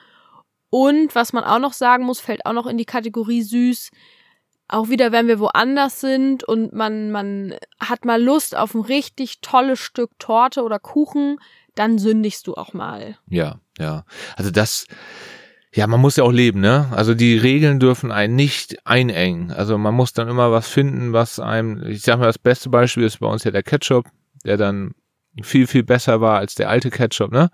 Und 0.71 1.15
was 1.15 1.33
man 1.33 1.45
auch 1.45 1.59
noch 1.59 1.73
sagen 1.73 2.05
muss, 2.05 2.21
fällt 2.21 2.45
auch 2.47 2.53
noch 2.53 2.67
in 2.67 2.77
die 2.77 2.85
Kategorie 2.85 3.43
süß. 3.43 3.91
Auch 4.69 4.91
wieder, 4.91 5.13
wenn 5.13 5.29
wir 5.29 5.41
woanders 5.41 6.01
sind 6.01 6.45
und 6.45 6.75
man, 6.75 7.11
man 7.11 7.55
hat 7.81 8.05
mal 8.05 8.23
Lust 8.23 8.55
auf 8.55 8.75
ein 8.75 8.83
richtig 8.83 9.41
tolles 9.41 9.79
Stück 9.79 10.11
Torte 10.19 10.63
oder 10.63 10.79
Kuchen, 10.79 11.39
dann 11.75 11.99
sündigst 11.99 12.47
du 12.47 12.55
auch 12.55 12.75
mal. 12.75 13.17
Ja, 13.31 13.61
ja. 13.79 14.05
Also 14.37 14.51
das, 14.51 14.87
ja, 15.73 15.87
man 15.87 16.01
muss 16.01 16.17
ja 16.17 16.25
auch 16.25 16.33
leben, 16.33 16.61
ne? 16.61 16.89
Also 16.91 17.15
die 17.15 17.39
Regeln 17.39 17.81
dürfen 17.81 18.13
einen 18.13 18.37
nicht 18.37 18.87
einengen. 18.87 19.53
Also 19.53 19.79
man 19.79 19.95
muss 19.95 20.13
dann 20.13 20.29
immer 20.29 20.53
was 20.53 20.69
finden, 20.69 21.15
was 21.15 21.41
einem, 21.41 21.83
ich 21.87 22.03
sag 22.03 22.19
mal, 22.19 22.27
das 22.27 22.39
beste 22.39 22.69
Beispiel 22.69 23.05
ist 23.05 23.21
bei 23.21 23.27
uns 23.27 23.45
ja 23.45 23.51
der 23.51 23.63
Ketchup, 23.63 24.07
der 24.45 24.59
dann 24.59 24.95
viel, 25.43 25.67
viel 25.67 25.85
besser 25.85 26.21
war 26.21 26.39
als 26.39 26.55
der 26.55 26.69
alte 26.69 26.91
Ketchup, 26.91 27.33
ne? 27.33 27.51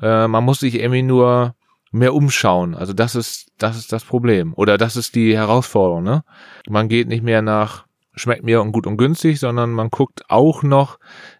Äh, 0.00 0.28
man 0.28 0.44
muss 0.44 0.60
sich 0.60 0.76
irgendwie 0.76 1.02
nur 1.02 1.54
mehr 1.90 2.14
umschauen. 2.14 2.74
Also 2.74 2.92
das 2.92 3.14
ist, 3.14 3.50
das 3.58 3.76
ist 3.76 3.92
das 3.92 4.04
Problem. 4.04 4.54
Oder 4.54 4.78
das 4.78 4.96
ist 4.96 5.14
die 5.14 5.36
Herausforderung, 5.36 6.04
ne? 6.04 6.24
Man 6.68 6.88
geht 6.88 7.08
nicht 7.08 7.22
mehr 7.22 7.42
nach 7.42 7.88
schmeckt 8.18 8.44
mir 8.44 8.60
und 8.60 8.72
gut 8.72 8.86
und 8.86 8.96
günstig, 8.96 9.38
sondern 9.38 9.70
man 9.70 9.90
guckt 9.90 10.22
auch 10.28 10.62
noch, 10.62 10.98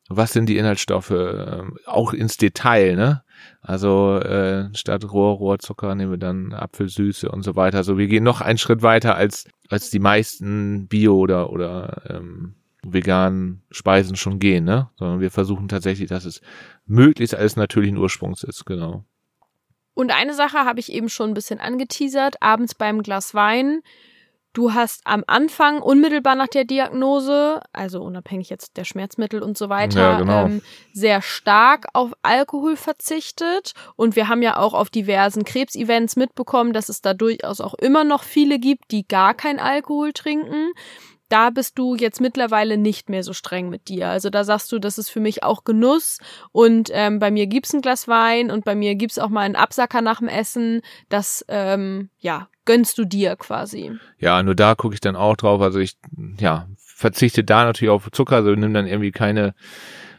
was 0.08 0.32
sind 0.32 0.48
die 0.48 0.56
Inhaltsstoffe, 0.56 1.10
äh, 1.10 1.62
auch 1.86 2.12
ins 2.12 2.36
Detail, 2.36 2.96
ne? 2.96 3.22
Also 3.60 4.18
äh, 4.18 4.74
statt 4.74 5.04
Rohr, 5.10 5.36
Rohrzucker 5.36 5.94
nehmen 5.94 6.12
wir 6.12 6.18
dann 6.18 6.52
Apfelsüße 6.52 7.28
und 7.30 7.42
so 7.42 7.56
weiter. 7.56 7.78
Also 7.78 7.98
wir 7.98 8.06
gehen 8.06 8.24
noch 8.24 8.40
einen 8.40 8.58
Schritt 8.58 8.82
weiter 8.82 9.14
als 9.14 9.46
als 9.68 9.90
die 9.90 9.98
meisten 9.98 10.88
Bio 10.88 11.16
oder 11.16 11.50
oder 11.50 12.02
ähm, 12.08 12.54
veganen 12.92 13.62
Speisen 13.70 14.16
schon 14.16 14.38
gehen, 14.38 14.64
ne? 14.64 14.90
Sondern 14.96 15.20
wir 15.20 15.30
versuchen 15.30 15.68
tatsächlich, 15.68 16.08
dass 16.08 16.24
es 16.24 16.40
möglichst 16.86 17.34
alles 17.34 17.56
natürlichen 17.56 17.98
Ursprungs 17.98 18.42
ist, 18.42 18.64
genau. 18.64 19.04
Und 19.94 20.12
eine 20.12 20.34
Sache 20.34 20.58
habe 20.58 20.78
ich 20.78 20.92
eben 20.92 21.08
schon 21.08 21.30
ein 21.30 21.34
bisschen 21.34 21.58
angeteasert, 21.58 22.40
abends 22.40 22.74
beim 22.74 23.02
Glas 23.02 23.34
Wein. 23.34 23.80
Du 24.52 24.72
hast 24.72 25.02
am 25.04 25.24
Anfang 25.26 25.82
unmittelbar 25.82 26.34
nach 26.34 26.48
der 26.48 26.64
Diagnose, 26.64 27.60
also 27.72 28.02
unabhängig 28.02 28.48
jetzt 28.48 28.76
der 28.76 28.84
Schmerzmittel 28.84 29.42
und 29.42 29.58
so 29.58 29.68
weiter, 29.68 30.00
ja, 30.00 30.18
genau. 30.18 30.46
ähm, 30.46 30.62
sehr 30.92 31.20
stark 31.20 31.86
auf 31.92 32.12
Alkohol 32.22 32.76
verzichtet. 32.76 33.72
Und 33.94 34.16
wir 34.16 34.28
haben 34.28 34.42
ja 34.42 34.56
auch 34.56 34.72
auf 34.72 34.88
diversen 34.88 35.44
Krebsevents 35.44 36.16
mitbekommen, 36.16 36.72
dass 36.72 36.88
es 36.88 37.02
da 37.02 37.12
durchaus 37.12 37.60
auch 37.60 37.74
immer 37.74 38.04
noch 38.04 38.22
viele 38.22 38.58
gibt, 38.58 38.90
die 38.90 39.06
gar 39.06 39.34
kein 39.34 39.58
Alkohol 39.58 40.12
trinken 40.12 40.70
da 41.28 41.50
bist 41.50 41.78
du 41.78 41.94
jetzt 41.94 42.20
mittlerweile 42.20 42.76
nicht 42.78 43.08
mehr 43.08 43.22
so 43.22 43.32
streng 43.32 43.68
mit 43.68 43.88
dir. 43.88 44.08
Also 44.08 44.30
da 44.30 44.44
sagst 44.44 44.72
du, 44.72 44.78
das 44.78 44.98
ist 44.98 45.10
für 45.10 45.20
mich 45.20 45.42
auch 45.42 45.64
Genuss 45.64 46.18
und 46.52 46.90
ähm, 46.92 47.18
bei 47.18 47.30
mir 47.30 47.46
gibt's 47.46 47.72
ein 47.74 47.82
Glas 47.82 48.08
Wein 48.08 48.50
und 48.50 48.64
bei 48.64 48.74
mir 48.74 48.94
gibt's 48.94 49.18
auch 49.18 49.28
mal 49.28 49.42
einen 49.42 49.56
Absacker 49.56 50.00
nach 50.00 50.18
dem 50.18 50.28
Essen. 50.28 50.82
Das 51.08 51.44
ähm, 51.48 52.10
ja 52.18 52.48
gönnst 52.64 52.98
du 52.98 53.06
dir 53.06 53.34
quasi. 53.36 53.92
Ja, 54.18 54.42
nur 54.42 54.54
da 54.54 54.74
gucke 54.74 54.94
ich 54.94 55.00
dann 55.00 55.16
auch 55.16 55.36
drauf. 55.36 55.62
Also 55.62 55.78
ich 55.78 55.96
ja 56.38 56.68
verzichte 56.76 57.44
da 57.44 57.64
natürlich 57.64 57.90
auf 57.90 58.10
Zucker, 58.10 58.36
also 58.36 58.50
nimm 58.50 58.74
dann 58.74 58.86
irgendwie 58.86 59.12
keine 59.12 59.54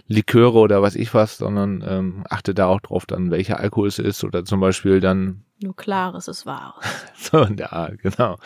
Liköre 0.09 0.57
oder 0.57 0.81
was 0.81 0.95
ich 0.95 1.13
was, 1.13 1.37
sondern 1.37 1.83
ähm, 1.87 2.23
achte 2.29 2.53
da 2.53 2.65
auch 2.65 2.81
drauf 2.81 3.05
dann, 3.05 3.31
welcher 3.31 3.59
Alkohol 3.59 3.87
es 3.87 3.99
ist 3.99 4.23
oder 4.23 4.43
zum 4.43 4.59
Beispiel 4.59 4.99
dann 4.99 5.45
nur 5.61 5.75
klares 5.75 6.27
ist 6.27 6.45
wahres. 6.45 6.83
so 7.15 7.41
in 7.43 7.57
der 7.57 7.73
Art, 7.73 7.99
genau. 7.99 8.37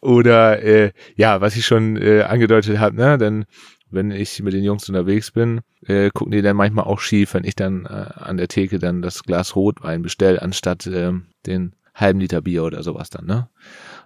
Oder 0.00 0.62
äh, 0.62 0.92
ja, 1.16 1.40
was 1.40 1.56
ich 1.56 1.66
schon 1.66 1.96
äh, 1.96 2.22
angedeutet 2.22 2.78
habe, 2.78 2.96
ne, 2.96 3.18
denn 3.18 3.46
wenn 3.90 4.10
ich 4.10 4.42
mit 4.42 4.52
den 4.52 4.64
Jungs 4.64 4.88
unterwegs 4.88 5.30
bin, 5.30 5.62
äh, 5.86 6.10
gucken 6.10 6.32
die 6.32 6.42
dann 6.42 6.56
manchmal 6.56 6.84
auch 6.84 7.00
schief, 7.00 7.34
wenn 7.34 7.44
ich 7.44 7.56
dann 7.56 7.86
äh, 7.86 8.10
an 8.14 8.36
der 8.36 8.48
Theke 8.48 8.78
dann 8.78 9.02
das 9.02 9.22
Glas 9.22 9.56
Rotwein 9.56 10.02
bestelle, 10.02 10.42
anstatt 10.42 10.86
äh, 10.86 11.12
den 11.46 11.74
halben 11.94 12.20
Liter 12.20 12.42
Bier 12.42 12.64
oder 12.64 12.82
sowas 12.82 13.10
dann, 13.10 13.26
ne? 13.26 13.48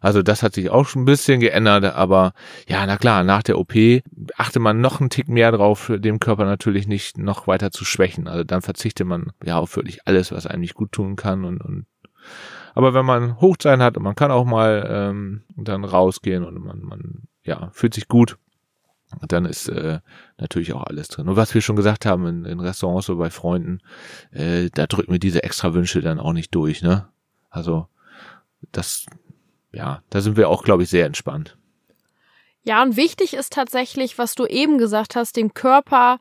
Also 0.03 0.23
das 0.23 0.43
hat 0.43 0.55
sich 0.55 0.69
auch 0.69 0.87
schon 0.87 1.03
ein 1.03 1.07
bisschen 1.07 1.41
geändert, 1.41 1.85
aber 1.85 2.33
ja, 2.69 2.85
na 2.85 2.97
klar, 2.97 3.23
nach 3.25 3.43
der 3.43 3.59
OP 3.59 3.73
achte 4.37 4.59
man 4.59 4.81
noch 4.81 5.01
einen 5.01 5.11
Tick 5.11 5.29
mehr 5.29 5.53
drauf, 5.53 5.91
dem 5.95 6.19
Körper 6.19 6.45
natürlich 6.45 6.89
nicht 6.89 7.19
noch 7.19 7.47
weiter 7.47 7.71
zu 7.71 7.85
schwächen. 7.85 8.27
Also 8.27 8.45
dann 8.45 8.63
verzichtet 8.63 9.07
man 9.07 9.33
ja 9.45 9.59
auf 9.59 9.77
wirklich 9.77 10.07
alles, 10.07 10.33
was 10.33 10.47
einem 10.47 10.61
nicht 10.61 10.75
gut 10.75 10.93
tun 10.93 11.17
kann 11.17 11.45
und, 11.45 11.61
und 11.61 11.87
aber 12.75 12.95
wenn 12.95 13.05
man 13.05 13.41
Hochzeit 13.41 13.81
hat 13.81 13.97
und 13.97 14.03
man 14.03 14.15
kann 14.15 14.31
auch 14.31 14.45
mal 14.45 14.87
ähm, 14.89 15.43
dann 15.57 15.85
rausgehen 15.85 16.45
und 16.45 16.59
man, 16.65 16.81
man 16.81 17.23
ja, 17.45 17.71
fühlt 17.73 17.95
sich 17.95 18.09
gut, 18.09 18.39
dann 19.29 19.45
ist 19.45 19.69
äh, 19.69 20.01
natürlich 20.39 20.73
auch 20.73 20.85
alles 20.85 21.09
drin. 21.09 21.29
Und 21.29 21.37
was 21.37 21.55
wir 21.55 21.61
schon 21.61 21.77
gesagt 21.77 22.07
haben 22.07 22.27
in, 22.27 22.45
in 22.45 22.61
Restaurants 22.61 23.11
oder 23.11 23.19
bei 23.19 23.31
Freunden, 23.31 23.81
äh, 24.31 24.71
da 24.73 24.87
drücken 24.87 25.13
wir 25.13 25.19
diese 25.19 25.43
extra 25.43 25.75
Wünsche 25.75 26.01
dann 26.01 26.19
auch 26.19 26.33
nicht 26.33 26.55
durch, 26.55 26.83
ne? 26.83 27.09
Also 27.51 27.89
das 28.71 29.07
ja, 29.73 30.03
da 30.11 30.21
sind 30.21 30.37
wir 30.37 30.49
auch, 30.49 30.65
glaube 30.65 30.83
ich, 30.83 30.91
sehr 30.91 31.07
entspannt. 31.07 31.57
Ja, 32.63 32.83
und 32.83 32.97
wichtig 32.97 33.35
ist 33.35 33.53
tatsächlich, 33.53 34.19
was 34.19 34.35
du 34.35 34.47
eben 34.47 34.79
gesagt 34.79 35.17
hast, 35.17 35.37
dem 35.37 35.53
Körper 35.53 36.19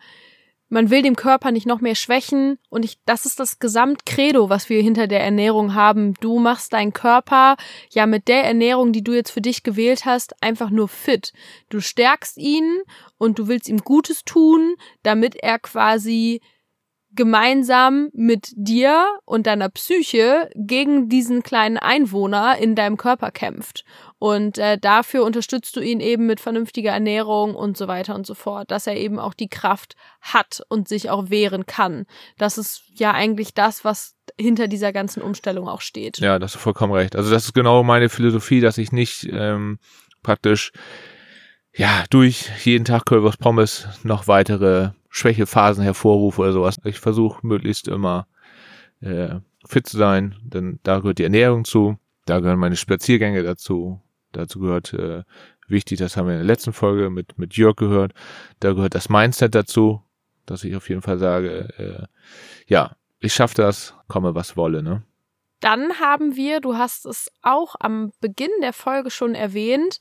man 0.71 0.89
will 0.89 1.01
dem 1.01 1.17
Körper 1.17 1.51
nicht 1.51 1.67
noch 1.67 1.81
mehr 1.81 1.95
schwächen 1.95 2.57
und 2.69 2.85
ich, 2.85 2.97
das 3.05 3.25
ist 3.25 3.41
das 3.41 3.59
Gesamtcredo, 3.59 4.49
was 4.49 4.69
wir 4.69 4.81
hinter 4.81 5.05
der 5.07 5.21
Ernährung 5.21 5.75
haben. 5.75 6.13
Du 6.21 6.39
machst 6.39 6.71
deinen 6.71 6.93
Körper 6.93 7.57
ja 7.91 8.05
mit 8.05 8.29
der 8.29 8.45
Ernährung, 8.45 8.93
die 8.93 9.03
du 9.03 9.11
jetzt 9.11 9.31
für 9.31 9.41
dich 9.41 9.63
gewählt 9.63 10.05
hast, 10.05 10.41
einfach 10.41 10.69
nur 10.69 10.87
fit. 10.87 11.33
Du 11.67 11.81
stärkst 11.81 12.37
ihn 12.37 12.83
und 13.17 13.37
du 13.37 13.49
willst 13.49 13.67
ihm 13.67 13.79
Gutes 13.79 14.23
tun, 14.23 14.75
damit 15.03 15.35
er 15.35 15.59
quasi 15.59 16.39
gemeinsam 17.15 18.09
mit 18.13 18.51
dir 18.55 19.05
und 19.25 19.47
deiner 19.47 19.69
Psyche 19.69 20.49
gegen 20.55 21.09
diesen 21.09 21.43
kleinen 21.43 21.77
Einwohner 21.77 22.57
in 22.57 22.75
deinem 22.75 22.97
Körper 22.97 23.31
kämpft. 23.31 23.83
Und 24.17 24.57
äh, 24.57 24.77
dafür 24.77 25.23
unterstützt 25.23 25.75
du 25.75 25.81
ihn 25.81 25.99
eben 25.99 26.27
mit 26.27 26.39
vernünftiger 26.39 26.91
Ernährung 26.91 27.55
und 27.55 27.75
so 27.75 27.87
weiter 27.87 28.15
und 28.15 28.25
so 28.25 28.35
fort, 28.35 28.69
dass 28.69 28.87
er 28.87 28.95
eben 28.95 29.19
auch 29.19 29.33
die 29.33 29.49
Kraft 29.49 29.95
hat 30.21 30.61
und 30.69 30.87
sich 30.87 31.09
auch 31.09 31.29
wehren 31.29 31.65
kann. 31.65 32.05
Das 32.37 32.57
ist 32.57 32.83
ja 32.93 33.11
eigentlich 33.11 33.53
das, 33.53 33.83
was 33.83 34.15
hinter 34.39 34.67
dieser 34.67 34.93
ganzen 34.93 35.21
Umstellung 35.21 35.67
auch 35.67 35.81
steht. 35.81 36.19
Ja, 36.19 36.39
das 36.39 36.55
ist 36.55 36.61
vollkommen 36.61 36.93
recht. 36.93 37.15
Also 37.15 37.31
das 37.31 37.45
ist 37.45 37.53
genau 37.53 37.83
meine 37.83 38.09
Philosophie, 38.09 38.61
dass 38.61 38.77
ich 38.77 38.91
nicht 38.91 39.27
ähm, 39.31 39.79
praktisch 40.23 40.71
ja 41.75 42.03
durch 42.09 42.49
jeden 42.63 42.85
Tag 42.85 43.05
Currywurst 43.05 43.39
Pommes 43.39 43.87
noch 44.03 44.27
weitere 44.27 44.91
Schwächephasen 45.11 45.83
hervorrufe 45.83 46.41
oder 46.41 46.53
sowas. 46.53 46.77
Ich 46.85 46.99
versuche 46.99 47.45
möglichst 47.45 47.87
immer 47.89 48.27
äh, 49.01 49.35
fit 49.67 49.85
zu 49.85 49.97
sein, 49.97 50.35
denn 50.41 50.79
da 50.83 50.99
gehört 50.99 51.19
die 51.19 51.25
Ernährung 51.25 51.65
zu, 51.65 51.97
da 52.25 52.39
gehören 52.39 52.57
meine 52.57 52.77
Spaziergänge 52.77 53.43
dazu, 53.43 54.01
dazu 54.31 54.59
gehört 54.59 54.93
äh, 54.93 55.23
wichtig, 55.67 55.99
das 55.99 56.15
haben 56.15 56.27
wir 56.27 56.33
in 56.33 56.39
der 56.39 56.47
letzten 56.47 56.71
Folge 56.71 57.09
mit, 57.09 57.37
mit 57.37 57.55
Jörg 57.57 57.75
gehört, 57.75 58.13
da 58.61 58.71
gehört 58.71 58.95
das 58.95 59.09
Mindset 59.09 59.53
dazu, 59.53 60.01
dass 60.45 60.63
ich 60.63 60.75
auf 60.77 60.87
jeden 60.87 61.01
Fall 61.01 61.17
sage, 61.17 61.67
äh, 61.77 62.05
ja, 62.67 62.95
ich 63.19 63.33
schaffe 63.33 63.55
das, 63.55 63.93
komme 64.07 64.33
was 64.33 64.55
wolle, 64.55 64.81
ne? 64.81 65.03
Dann 65.59 65.99
haben 65.99 66.35
wir, 66.35 66.59
du 66.59 66.75
hast 66.75 67.05
es 67.05 67.31
auch 67.43 67.75
am 67.79 68.13
Beginn 68.19 68.49
der 68.63 68.73
Folge 68.73 69.11
schon 69.11 69.35
erwähnt, 69.35 69.99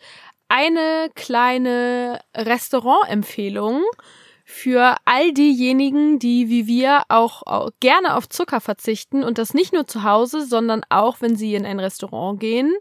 eine 0.49 1.11
kleine 1.15 2.21
Restaurantempfehlung 2.35 3.83
für 4.51 4.97
all 5.05 5.33
diejenigen, 5.33 6.19
die 6.19 6.49
wie 6.49 6.67
wir 6.67 7.03
auch 7.09 7.71
gerne 7.81 8.17
auf 8.17 8.29
Zucker 8.29 8.61
verzichten 8.61 9.23
und 9.23 9.39
das 9.39 9.55
nicht 9.55 9.73
nur 9.73 9.87
zu 9.87 10.03
Hause, 10.03 10.45
sondern 10.45 10.83
auch, 10.89 11.21
wenn 11.21 11.37
sie 11.37 11.55
in 11.55 11.65
ein 11.65 11.81
Restaurant 11.81 12.41
gehen. 12.41 12.75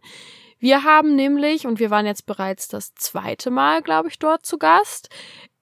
Wir 0.57 0.83
haben 0.83 1.15
nämlich, 1.15 1.67
und 1.67 1.79
wir 1.79 1.89
waren 1.89 2.05
jetzt 2.05 2.25
bereits 2.25 2.67
das 2.67 2.93
zweite 2.95 3.51
Mal, 3.51 3.81
glaube 3.81 4.09
ich, 4.09 4.19
dort 4.19 4.45
zu 4.45 4.57
Gast, 4.57 5.09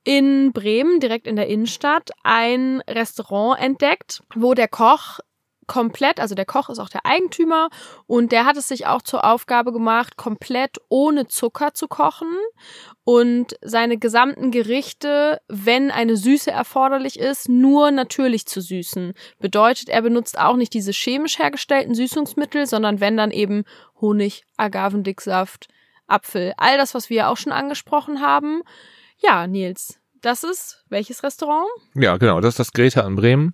in 0.03 0.53
Bremen, 0.53 1.01
direkt 1.01 1.27
in 1.27 1.35
der 1.35 1.47
Innenstadt, 1.47 2.11
ein 2.23 2.81
Restaurant 2.87 3.61
entdeckt, 3.61 4.23
wo 4.33 4.53
der 4.53 4.69
Koch 4.69 5.19
komplett, 5.67 6.19
also 6.19 6.33
der 6.33 6.45
Koch 6.45 6.69
ist 6.69 6.79
auch 6.79 6.89
der 6.89 7.05
Eigentümer 7.05 7.69
und 8.07 8.31
der 8.31 8.45
hat 8.45 8.57
es 8.57 8.67
sich 8.67 8.87
auch 8.87 9.01
zur 9.01 9.23
Aufgabe 9.25 9.71
gemacht, 9.71 10.17
komplett 10.17 10.77
ohne 10.89 11.27
Zucker 11.27 11.73
zu 11.73 11.87
kochen 11.87 12.31
und 13.03 13.55
seine 13.61 13.97
gesamten 13.97 14.51
Gerichte, 14.51 15.41
wenn 15.47 15.91
eine 15.91 16.17
Süße 16.17 16.49
erforderlich 16.49 17.19
ist, 17.19 17.49
nur 17.49 17.91
natürlich 17.91 18.45
zu 18.47 18.61
süßen. 18.61 19.13
Bedeutet, 19.39 19.89
er 19.89 20.01
benutzt 20.01 20.39
auch 20.39 20.55
nicht 20.55 20.73
diese 20.73 20.91
chemisch 20.91 21.37
hergestellten 21.37 21.95
Süßungsmittel, 21.95 22.65
sondern 22.65 22.99
wenn 22.99 23.17
dann 23.17 23.31
eben 23.31 23.63
Honig, 24.01 24.43
Agavendicksaft, 24.57 25.67
Apfel, 26.07 26.53
all 26.57 26.77
das, 26.77 26.93
was 26.95 27.09
wir 27.09 27.29
auch 27.29 27.37
schon 27.37 27.51
angesprochen 27.51 28.21
haben. 28.21 28.61
Ja, 29.19 29.47
Nils, 29.47 29.99
das 30.21 30.43
ist 30.43 30.83
welches 30.89 31.23
Restaurant? 31.23 31.67
Ja, 31.95 32.17
genau, 32.17 32.41
das 32.41 32.53
ist 32.53 32.59
das 32.59 32.71
Greta 32.73 33.01
in 33.01 33.15
Bremen. 33.15 33.53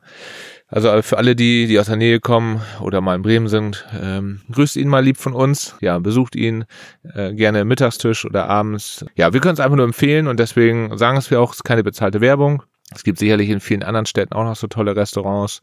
Also 0.68 1.02
für 1.04 1.18
alle, 1.18 1.36
die, 1.36 1.68
die 1.68 1.80
aus 1.80 1.86
der 1.86 1.98
Nähe 1.98 2.20
kommen 2.20 2.62
oder 2.82 3.00
mal 3.00 3.16
in 3.16 3.22
Bremen 3.22 3.48
sind, 3.48 3.86
ähm, 4.02 4.42
grüßt 4.52 4.76
ihn 4.76 4.88
mal 4.88 5.04
lieb 5.04 5.18
von 5.18 5.34
uns. 5.34 5.76
Ja, 5.82 6.00
besucht 6.00 6.36
ihn 6.36 6.66
äh, 7.14 7.34
gerne 7.34 7.64
Mittagstisch 7.64 8.26
oder 8.26 8.50
abends. 8.50 9.06
Ja, 9.16 9.34
wir 9.34 9.40
können 9.40 9.54
es 9.54 9.60
einfach 9.60 9.76
nur 9.76 9.86
empfehlen 9.86 10.28
und 10.28 10.40
deswegen 10.40 10.98
sagen 10.98 11.18
es 11.18 11.30
wir 11.30 11.42
auch, 11.42 11.52
es 11.52 11.58
ist 11.58 11.64
keine 11.64 11.84
bezahlte 11.84 12.22
Werbung. 12.22 12.64
Es 12.92 13.04
gibt 13.04 13.20
sicherlich 13.20 13.50
in 13.50 13.60
vielen 13.60 13.84
anderen 13.84 14.06
Städten 14.06 14.34
auch 14.34 14.44
noch 14.44 14.56
so 14.56 14.68
tolle 14.68 14.96
Restaurants. 14.96 15.62